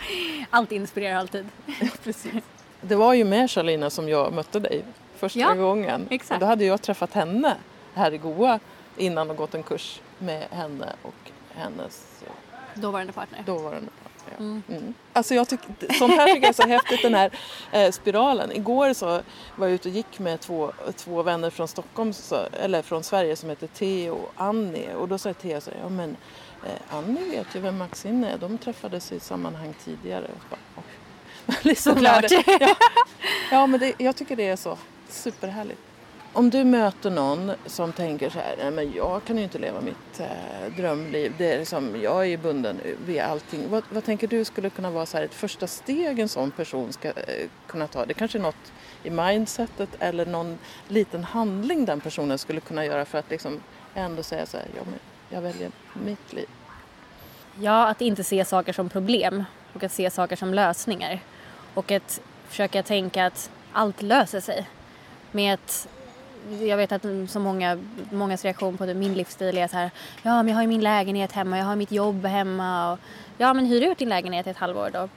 Allt 0.50 0.72
inspirerar 0.72 1.16
alltid. 1.16 1.48
Ja, 1.80 1.88
precis. 2.04 2.44
Det 2.80 2.94
var 2.94 3.14
ju 3.14 3.24
med 3.24 3.50
Charlina 3.50 3.90
som 3.90 4.08
jag 4.08 4.32
mötte 4.32 4.60
dig 4.60 4.84
första 5.16 5.38
ja, 5.38 5.54
gången. 5.54 6.06
Exakt. 6.10 6.32
Och 6.32 6.40
då 6.40 6.46
hade 6.46 6.64
jag 6.64 6.82
träffat 6.82 7.14
henne 7.14 7.56
här 7.94 8.14
i 8.14 8.18
Goa 8.18 8.60
innan 8.96 9.30
och 9.30 9.36
gått 9.36 9.54
en 9.54 9.62
kurs 9.62 10.00
med 10.18 10.46
henne 10.50 10.92
och 11.02 11.30
hennes 11.54 12.22
dåvarande 12.74 13.12
partner. 13.12 13.42
Dåvarande 13.46 13.90
partner. 13.90 14.07
Mm. 14.38 14.62
Mm. 14.68 14.94
Alltså 15.12 15.34
jag 15.34 15.48
tycker, 15.48 15.94
sånt 15.94 16.14
här 16.14 16.26
tycker 16.26 16.42
jag 16.42 16.48
är 16.48 16.52
så 16.52 16.68
häftigt, 16.68 17.02
den 17.02 17.14
här 17.14 17.30
eh, 17.72 17.90
spiralen. 17.90 18.52
Igår 18.52 18.92
så 18.92 19.06
var 19.56 19.66
jag 19.66 19.70
ute 19.70 19.88
och 19.88 19.94
gick 19.94 20.18
med 20.18 20.40
två, 20.40 20.72
två 20.96 21.22
vänner 21.22 21.50
från 21.50 21.68
Stockholm, 21.68 22.12
så, 22.12 22.36
eller 22.52 22.82
från 22.82 23.02
Sverige 23.02 23.36
som 23.36 23.48
heter 23.48 23.66
Theo 23.66 24.14
och 24.14 24.32
Annie. 24.36 24.94
Och 24.94 25.08
då 25.08 25.18
sa 25.18 25.32
Theo 25.32 25.60
så 25.60 25.70
ja 25.82 25.88
men 25.88 26.16
eh, 26.64 26.96
Annie 26.96 27.30
vet 27.30 27.54
ju 27.54 27.60
vem 27.60 27.78
Maxine 27.78 28.30
är, 28.30 28.38
de 28.38 28.58
träffades 28.58 29.12
i 29.12 29.20
sammanhang 29.20 29.74
tidigare. 29.84 30.30
Bara, 30.50 30.82
liksom 31.62 31.94
Såklart! 31.94 32.24
Ja, 32.60 32.76
ja 33.50 33.66
men 33.66 33.80
det, 33.80 33.92
jag 33.98 34.16
tycker 34.16 34.36
det 34.36 34.48
är 34.48 34.56
så 34.56 34.78
superhärligt. 35.08 35.87
Om 36.32 36.50
du 36.50 36.64
möter 36.64 37.10
någon 37.10 37.52
som 37.66 37.92
tänker 37.92 38.30
så 38.30 38.38
här, 38.38 38.54
nej 38.58 38.70
men 38.70 38.92
jag 38.92 39.24
kan 39.24 39.36
ju 39.36 39.42
inte 39.42 39.58
leva 39.58 39.80
mitt 39.80 40.20
eh, 40.20 40.76
drömliv, 40.76 41.34
det 41.38 41.52
är 41.52 41.58
liksom, 41.58 42.00
jag 42.02 42.20
är 42.20 42.24
ju 42.24 42.36
bunden 42.36 42.80
vid 43.06 43.20
allting. 43.20 43.70
Vad, 43.70 43.84
vad, 43.90 44.04
tänker 44.04 44.26
du 44.26 44.44
skulle 44.44 44.70
kunna 44.70 44.90
vara 44.90 45.06
så 45.06 45.16
här, 45.16 45.24
ett 45.24 45.34
första 45.34 45.66
steg 45.66 46.18
en 46.18 46.28
sån 46.28 46.50
person 46.50 46.92
ska 46.92 47.08
eh, 47.08 47.48
kunna 47.66 47.86
ta? 47.86 48.06
Det 48.06 48.14
kanske 48.14 48.38
är 48.38 48.42
något 48.42 48.72
i 49.02 49.10
mindsetet 49.10 49.88
eller 49.98 50.26
någon 50.26 50.58
liten 50.88 51.24
handling 51.24 51.84
den 51.84 52.00
personen 52.00 52.38
skulle 52.38 52.60
kunna 52.60 52.84
göra 52.84 53.04
för 53.04 53.18
att 53.18 53.30
liksom 53.30 53.60
ändå 53.94 54.22
säga 54.22 54.46
så 54.46 54.56
här, 54.56 54.66
ja 54.76 54.82
men 54.84 54.98
jag 55.30 55.40
väljer 55.40 55.70
mitt 55.92 56.32
liv. 56.32 56.48
Ja, 57.60 57.88
att 57.88 58.00
inte 58.00 58.24
se 58.24 58.44
saker 58.44 58.72
som 58.72 58.88
problem 58.88 59.44
och 59.72 59.84
att 59.84 59.92
se 59.92 60.10
saker 60.10 60.36
som 60.36 60.54
lösningar. 60.54 61.20
Och 61.74 61.90
att 61.90 62.20
försöka 62.48 62.82
tänka 62.82 63.26
att 63.26 63.50
allt 63.72 64.02
löser 64.02 64.40
sig. 64.40 64.68
Med 65.32 65.54
att 65.54 65.88
jag 66.62 66.76
vet 66.76 66.92
att 66.92 67.04
så 67.28 67.40
många, 67.40 67.78
mångas 68.10 68.44
reaktion 68.44 68.76
på 68.76 68.86
min 68.86 69.14
livsstil 69.14 69.58
är 69.58 69.68
så 69.68 69.76
här, 69.76 69.90
ja 70.22 70.42
men 70.42 70.48
jag 70.48 70.54
har 70.54 70.62
ju 70.62 70.68
min 70.68 70.80
lägenhet 70.80 71.32
hemma, 71.32 71.58
jag 71.58 71.64
har 71.64 71.76
mitt 71.76 71.92
jobb 71.92 72.26
hemma 72.26 72.92
och 72.92 72.98
ja 73.38 73.54
men 73.54 73.66
hyr 73.66 73.82
ut 73.82 73.98
din 73.98 74.08
lägenhet 74.08 74.46
i 74.46 74.50
ett 74.50 74.56
halvår 74.56 74.90
då. 74.92 75.08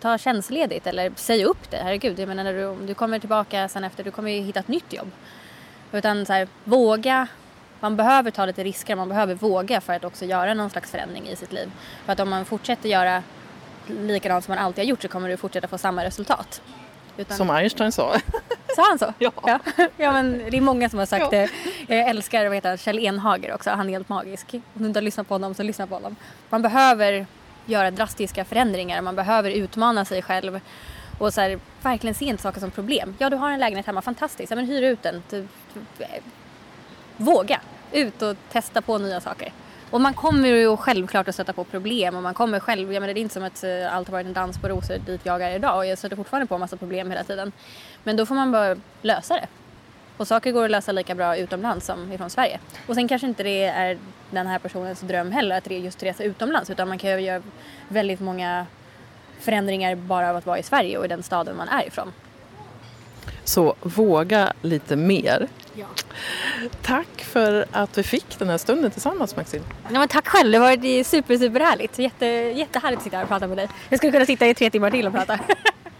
Ta 0.00 0.18
tjänstledigt 0.18 0.86
eller 0.86 1.12
säg 1.16 1.44
upp 1.44 1.70
det, 1.70 1.76
herregud, 1.76 2.18
jag 2.18 2.28
menar 2.28 2.44
när 2.44 2.52
du, 2.52 2.86
du 2.86 2.94
kommer 2.94 3.18
tillbaka 3.18 3.68
sen 3.68 3.84
efter, 3.84 4.04
du 4.04 4.10
kommer 4.10 4.30
ju 4.30 4.40
hitta 4.40 4.60
ett 4.60 4.68
nytt 4.68 4.92
jobb. 4.92 5.10
Utan 5.92 6.26
så 6.26 6.32
här, 6.32 6.48
våga, 6.64 7.26
man 7.80 7.96
behöver 7.96 8.30
ta 8.30 8.46
lite 8.46 8.64
risker, 8.64 8.96
man 8.96 9.08
behöver 9.08 9.34
våga 9.34 9.80
för 9.80 9.92
att 9.92 10.04
också 10.04 10.24
göra 10.24 10.54
någon 10.54 10.70
slags 10.70 10.90
förändring 10.90 11.28
i 11.28 11.36
sitt 11.36 11.52
liv. 11.52 11.72
För 12.04 12.12
att 12.12 12.20
om 12.20 12.30
man 12.30 12.44
fortsätter 12.44 12.88
göra 12.88 13.22
likadant 13.86 14.44
som 14.44 14.54
man 14.54 14.64
alltid 14.64 14.84
har 14.84 14.88
gjort 14.88 15.02
så 15.02 15.08
kommer 15.08 15.28
du 15.28 15.36
fortsätta 15.36 15.68
få 15.68 15.78
samma 15.78 16.04
resultat. 16.04 16.62
Utan... 17.16 17.36
Som 17.36 17.50
Einstein 17.50 17.92
sa. 17.92 18.16
Sa 18.76 18.82
han 18.88 18.98
så? 18.98 19.12
Ja. 19.18 19.32
ja. 19.46 19.58
ja. 19.96 20.12
men 20.12 20.42
det 20.50 20.56
är 20.56 20.60
många 20.60 20.88
som 20.88 20.98
har 20.98 21.06
sagt 21.06 21.30
det. 21.30 21.50
Jag 21.88 22.08
älskar 22.08 22.44
vad 22.44 22.54
heter, 22.54 22.76
Kjell 22.76 22.98
Enhager 22.98 23.54
också, 23.54 23.70
han 23.70 23.88
är 23.88 23.92
helt 23.92 24.08
magisk. 24.08 24.54
Om 24.54 24.60
du 24.74 24.86
inte 24.86 24.98
har 24.98 25.02
lyssnat 25.02 25.28
på 25.28 25.34
honom 25.34 25.54
så 25.54 25.62
lyssna 25.62 25.86
på 25.86 25.94
honom. 25.94 26.16
Man 26.50 26.62
behöver 26.62 27.26
göra 27.66 27.90
drastiska 27.90 28.44
förändringar, 28.44 29.02
man 29.02 29.16
behöver 29.16 29.50
utmana 29.50 30.04
sig 30.04 30.22
själv 30.22 30.60
och 31.18 31.34
så 31.34 31.40
här, 31.40 31.58
verkligen 31.82 32.14
se 32.14 32.24
inte 32.24 32.42
saker 32.42 32.60
som 32.60 32.70
problem. 32.70 33.14
Ja, 33.18 33.30
du 33.30 33.36
har 33.36 33.50
en 33.50 33.60
lägenhet 33.60 33.86
hemma, 33.86 34.02
fantastiskt, 34.02 34.50
ja, 34.50 34.56
men 34.56 34.66
hyr 34.66 34.82
ut 34.82 35.02
den. 35.02 35.22
Du, 35.30 35.48
du, 35.74 36.04
våga, 37.16 37.60
ut 37.92 38.22
och 38.22 38.36
testa 38.52 38.82
på 38.82 38.98
nya 38.98 39.20
saker. 39.20 39.52
Och 39.92 40.00
man 40.00 40.14
kommer 40.14 40.48
ju 40.48 40.76
självklart 40.76 41.28
att 41.28 41.34
stöta 41.34 41.52
på 41.52 41.64
problem 41.64 42.16
och 42.16 42.22
man 42.22 42.34
kommer 42.34 42.60
själv, 42.60 42.92
jag 42.92 43.00
menar 43.00 43.14
det 43.14 43.20
är 43.20 43.22
inte 43.22 43.34
som 43.34 43.42
att 43.42 43.64
eh, 43.64 43.94
allt 43.96 44.08
har 44.08 44.12
varit 44.12 44.26
en 44.26 44.32
dans 44.32 44.58
på 44.58 44.68
rosor 44.68 44.98
dit 45.06 45.20
jag 45.24 45.42
är 45.42 45.56
idag 45.56 45.76
och 45.76 45.86
jag 45.86 45.98
stöter 45.98 46.16
fortfarande 46.16 46.46
på 46.46 46.54
en 46.54 46.60
massa 46.60 46.76
problem 46.76 47.10
hela 47.10 47.24
tiden. 47.24 47.52
Men 48.04 48.16
då 48.16 48.26
får 48.26 48.34
man 48.34 48.52
bara 48.52 48.76
lösa 49.02 49.34
det. 49.34 49.46
Och 50.16 50.28
saker 50.28 50.52
går 50.52 50.64
att 50.64 50.70
lösa 50.70 50.92
lika 50.92 51.14
bra 51.14 51.36
utomlands 51.36 51.86
som 51.86 52.12
ifrån 52.12 52.30
Sverige. 52.30 52.58
Och 52.86 52.94
sen 52.94 53.08
kanske 53.08 53.26
inte 53.26 53.42
det 53.42 53.64
är 53.64 53.98
den 54.30 54.46
här 54.46 54.58
personens 54.58 55.00
dröm 55.00 55.32
heller 55.32 55.56
att 55.56 55.70
just 55.70 56.02
resa 56.02 56.24
utomlands 56.24 56.70
utan 56.70 56.88
man 56.88 56.98
kan 56.98 57.10
ju 57.10 57.20
göra 57.20 57.42
väldigt 57.88 58.20
många 58.20 58.66
förändringar 59.40 59.94
bara 59.94 60.30
av 60.30 60.36
att 60.36 60.46
vara 60.46 60.58
i 60.58 60.62
Sverige 60.62 60.98
och 60.98 61.04
i 61.04 61.08
den 61.08 61.22
staden 61.22 61.56
man 61.56 61.68
är 61.68 61.86
ifrån. 61.86 62.12
Så 63.44 63.74
våga 63.82 64.52
lite 64.62 64.96
mer. 64.96 65.48
Ja. 65.74 65.86
Tack 66.82 67.22
för 67.22 67.66
att 67.70 67.98
vi 67.98 68.02
fick 68.02 68.38
den 68.38 68.48
här 68.48 68.58
stunden 68.58 68.90
tillsammans 68.90 69.36
Maxine. 69.36 69.64
Ja, 69.84 69.98
men 69.98 70.08
tack 70.08 70.26
själv, 70.28 70.52
det 70.52 70.58
var 70.58 71.04
super, 71.04 71.38
super 71.38 71.60
härligt. 71.60 71.98
Jätte, 71.98 72.26
jättehärligt 72.26 72.98
att 72.98 73.04
sitta 73.04 73.16
här 73.16 73.24
och 73.24 73.28
prata 73.28 73.46
med 73.46 73.56
dig. 73.56 73.68
Jag 73.88 73.98
skulle 73.98 74.12
kunna 74.12 74.26
sitta 74.26 74.48
i 74.48 74.54
tre 74.54 74.70
timmar 74.70 74.90
till 74.90 75.06
och 75.06 75.12
prata. 75.12 75.38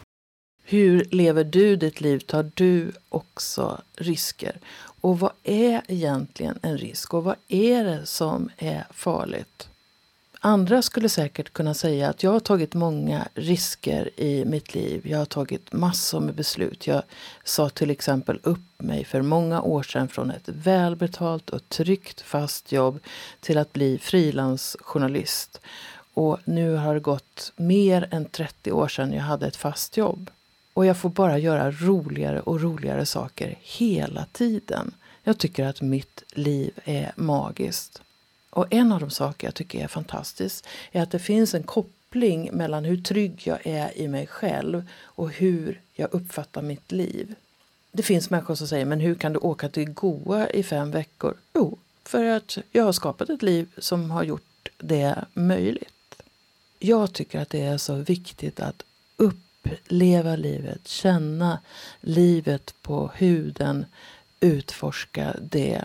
Hur 0.65 1.05
lever 1.11 1.45
du 1.45 1.77
ditt 1.77 2.01
liv? 2.01 2.19
Tar 2.19 2.51
du 2.55 2.93
också 3.09 3.81
risker? 3.97 4.57
Och 5.01 5.19
vad 5.19 5.33
är 5.43 5.83
egentligen 5.89 6.59
en 6.63 6.79
risk? 6.79 7.15
Och 7.15 7.25
vad 7.25 7.37
är 7.49 7.85
det 7.85 8.07
som 8.07 8.51
är 8.59 8.85
farligt? 8.91 9.69
Andra 10.45 10.83
skulle 10.83 11.09
säkert 11.09 11.53
kunna 11.53 11.75
säga 11.75 12.09
att 12.09 12.23
jag 12.23 12.31
har 12.31 12.41
tagit 12.41 12.75
många 12.75 13.29
risker 13.35 14.21
i 14.21 14.45
mitt 14.45 14.75
liv. 14.75 15.03
Jag 15.05 15.19
har 15.19 15.25
tagit 15.25 15.73
massor 15.73 16.21
med 16.21 16.35
beslut. 16.35 16.87
Jag 16.87 17.03
sa 17.45 17.69
till 17.69 17.91
exempel 17.91 18.41
upp 18.43 18.59
mig 18.79 19.05
för 19.05 19.23
många 19.23 19.63
år 19.63 19.83
sedan 19.83 20.09
från 20.09 20.31
ett 20.31 20.49
välbetalt 20.49 21.51
och 21.51 21.69
tryggt 21.69 22.21
fast 22.21 22.73
jobb 22.73 23.01
till 23.41 23.59
att 23.59 23.73
bli 23.73 23.99
frilansjournalist. 23.99 25.61
Och 26.15 26.39
nu 26.45 26.75
har 26.75 26.95
det 26.95 27.01
gått 27.01 27.53
mer 27.57 28.09
än 28.11 28.25
30 28.25 28.73
år 28.73 28.89
sedan 28.89 29.13
jag 29.13 29.23
hade 29.23 29.47
ett 29.47 29.57
fast 29.57 29.97
jobb. 29.97 30.31
Och 30.73 30.87
jag 30.87 30.97
får 30.97 31.11
bara 31.11 31.39
göra 31.39 31.71
roligare 31.71 32.41
och 32.41 32.61
roligare 32.61 33.07
saker 33.07 33.59
hela 33.61 34.25
tiden. 34.33 34.95
Jag 35.23 35.39
tycker 35.39 35.67
att 35.67 35.81
mitt 35.81 36.23
liv 36.33 36.73
är 36.85 37.13
magiskt. 37.17 38.03
Och 38.53 38.67
en 38.71 38.93
av 38.93 39.01
de 39.01 39.11
saker 39.11 39.47
jag 39.47 39.55
tycker 39.55 39.85
är 39.85 39.89
fantastiskt 39.89 40.67
är 40.93 41.03
att 41.03 41.11
det 41.11 41.19
finns 41.19 41.55
en 41.55 41.63
koppling 41.63 42.51
mellan 42.53 42.85
hur 42.85 42.97
trygg 42.97 43.43
jag 43.45 43.67
är 43.67 43.99
i 43.99 44.09
mig 44.09 44.27
själv 44.27 44.89
och 45.01 45.31
hur 45.31 45.81
jag 45.95 46.15
uppfattar 46.15 46.63
mitt 46.63 46.93
liv. 46.93 47.35
Det 47.93 48.03
finns 48.03 48.31
människor 48.31 48.55
som 48.55 48.69
säger, 48.69 48.85
men 48.85 49.01
hur 49.01 49.15
kan 49.15 49.33
du 49.33 49.39
åka 49.39 49.69
till 49.69 49.91
Goa 49.91 50.51
i 50.51 50.63
fem 50.63 50.91
veckor? 50.91 51.35
Jo, 51.55 51.79
för 52.05 52.25
att 52.25 52.59
jag 52.73 52.85
har 52.85 52.93
skapat 52.93 53.31
ett 53.31 53.43
liv 53.43 53.69
som 53.79 54.11
har 54.11 54.23
gjort 54.23 54.69
det 54.79 55.25
möjligt. 55.35 56.23
Jag 56.79 57.13
tycker 57.13 57.41
att 57.41 57.51
det 57.51 57.61
är 57.61 57.79
så 57.79 57.95
viktigt 57.95 58.61
att 58.61 58.83
uppleva 59.17 60.37
livet, 60.37 60.89
känna 60.89 61.59
livet 62.01 62.75
på 62.83 63.11
huden, 63.15 63.87
utforska 64.41 65.37
det 65.41 65.83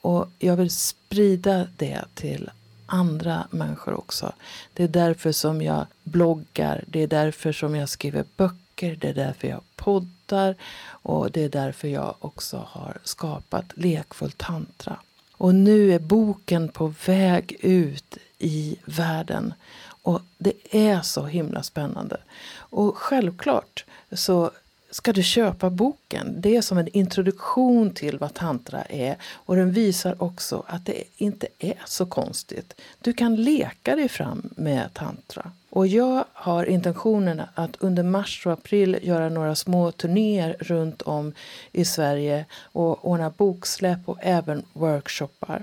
och 0.00 0.28
jag 0.38 0.56
vill 0.56 0.70
sprida 0.70 1.66
det 1.76 2.04
till 2.14 2.50
andra 2.86 3.46
människor 3.50 3.94
också. 3.94 4.32
Det 4.72 4.84
är 4.84 4.88
därför 4.88 5.32
som 5.32 5.62
jag 5.62 5.86
bloggar, 6.04 6.84
det 6.86 7.00
är 7.00 7.06
därför 7.06 7.52
som 7.52 7.76
jag 7.76 7.88
skriver 7.88 8.24
böcker, 8.36 8.96
det 8.96 9.08
är 9.08 9.14
därför 9.14 9.48
jag 9.48 9.60
poddar 9.76 10.54
och 10.84 11.30
det 11.30 11.44
är 11.44 11.48
därför 11.48 11.88
jag 11.88 12.14
också 12.18 12.66
har 12.68 12.98
skapat 13.04 13.64
Lekfull 13.74 14.32
tantra. 14.32 14.96
Och 15.32 15.54
nu 15.54 15.94
är 15.94 15.98
boken 15.98 16.68
på 16.68 16.94
väg 17.06 17.56
ut 17.60 18.18
i 18.38 18.76
världen. 18.84 19.54
Och 20.02 20.20
det 20.38 20.52
är 20.70 21.02
så 21.02 21.26
himla 21.26 21.62
spännande. 21.62 22.16
Och 22.56 22.96
självklart 22.96 23.84
så 24.12 24.50
ska 24.90 25.12
du 25.12 25.22
köpa 25.22 25.70
boken. 25.70 26.34
Det 26.40 26.56
är 26.56 26.62
som 26.62 26.78
en 26.78 26.88
introduktion 26.88 27.90
till 27.90 28.18
vad 28.18 28.34
tantra 28.34 28.82
är 28.82 29.16
och 29.22 29.56
den 29.56 29.72
visar 29.72 30.22
också 30.22 30.64
att 30.66 30.86
det 30.86 31.02
inte 31.16 31.46
är 31.58 31.82
så 31.86 32.06
konstigt. 32.06 32.80
Du 33.00 33.12
kan 33.12 33.36
leka 33.36 33.96
dig 33.96 34.08
fram 34.08 34.50
med 34.56 34.94
tantra. 34.94 35.52
Och 35.70 35.86
jag 35.86 36.24
har 36.32 36.64
intentionen 36.64 37.42
att 37.54 37.76
under 37.78 38.02
mars 38.02 38.46
och 38.46 38.52
april 38.52 38.98
göra 39.02 39.28
några 39.28 39.54
små 39.54 39.92
turnéer 39.92 40.56
runt 40.60 41.02
om 41.02 41.32
i 41.72 41.84
Sverige 41.84 42.44
och 42.62 43.08
ordna 43.08 43.30
boksläpp 43.30 43.98
och 44.04 44.18
även 44.22 44.62
workshoppar. 44.72 45.62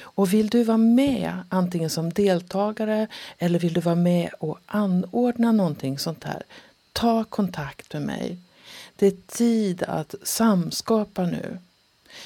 Och 0.00 0.32
vill 0.32 0.48
du 0.48 0.64
vara 0.64 0.78
med 0.78 1.32
antingen 1.48 1.90
som 1.90 2.12
deltagare 2.12 3.06
eller 3.38 3.58
vill 3.58 3.72
du 3.72 3.80
vara 3.80 3.94
med 3.94 4.30
och 4.38 4.58
anordna 4.66 5.52
någonting 5.52 5.98
sånt 5.98 6.24
här, 6.24 6.42
ta 6.92 7.24
kontakt 7.24 7.92
med 7.92 8.02
mig. 8.02 8.38
Det 9.02 9.08
är 9.08 9.36
tid 9.36 9.82
att 9.82 10.14
samskapa 10.22 11.26
nu. 11.26 11.58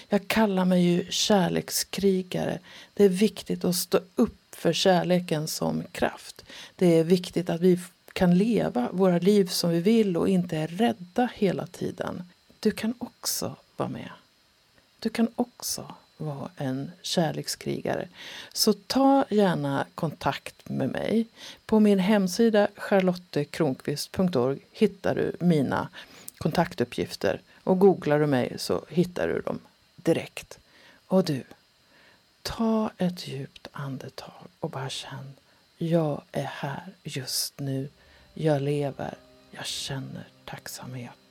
Jag 0.08 0.28
kallar 0.28 0.64
mig 0.64 0.82
ju 0.82 1.06
kärlekskrigare. 1.10 2.58
Det 2.94 3.04
är 3.04 3.08
viktigt 3.08 3.64
att 3.64 3.76
stå 3.76 4.00
upp 4.14 4.54
för 4.56 4.72
kärleken 4.72 5.48
som 5.48 5.82
kraft. 5.92 6.44
Det 6.76 6.86
är 6.86 7.04
viktigt 7.04 7.50
att 7.50 7.60
vi 7.60 7.80
kan 8.12 8.38
leva 8.38 8.88
våra 8.92 9.18
liv 9.18 9.46
som 9.46 9.70
vi 9.70 9.80
vill 9.80 10.16
och 10.16 10.28
inte 10.28 10.56
är 10.56 10.66
rädda 10.66 11.28
hela 11.34 11.66
tiden. 11.66 12.22
Du 12.60 12.70
kan 12.70 12.94
också 12.98 13.56
vara 13.76 13.88
med. 13.88 14.10
Du 14.98 15.08
kan 15.08 15.28
också 15.36 15.94
vara 16.16 16.50
en 16.56 16.90
kärlekskrigare. 17.02 18.08
Så 18.52 18.72
ta 18.72 19.24
gärna 19.30 19.86
kontakt 19.94 20.68
med 20.68 20.90
mig. 20.90 21.26
På 21.66 21.80
min 21.80 21.98
hemsida 21.98 22.68
charlottekronqvist.org 22.76 24.58
hittar 24.72 25.14
du 25.14 25.32
mina 25.40 25.88
kontaktuppgifter 26.38 27.40
och 27.64 27.78
googlar 27.78 28.20
du 28.20 28.26
mig 28.26 28.54
så 28.58 28.84
hittar 28.88 29.28
du 29.28 29.40
dem 29.40 29.58
direkt. 29.96 30.58
Och 31.06 31.24
du, 31.24 31.44
ta 32.42 32.90
ett 32.98 33.28
djupt 33.28 33.68
andetag 33.72 34.46
och 34.60 34.70
bara 34.70 34.88
känn. 34.88 35.32
Jag 35.78 36.22
är 36.32 36.44
här 36.44 36.92
just 37.02 37.60
nu. 37.60 37.88
Jag 38.34 38.62
lever. 38.62 39.14
Jag 39.50 39.66
känner 39.66 40.24
tacksamhet. 40.44 41.25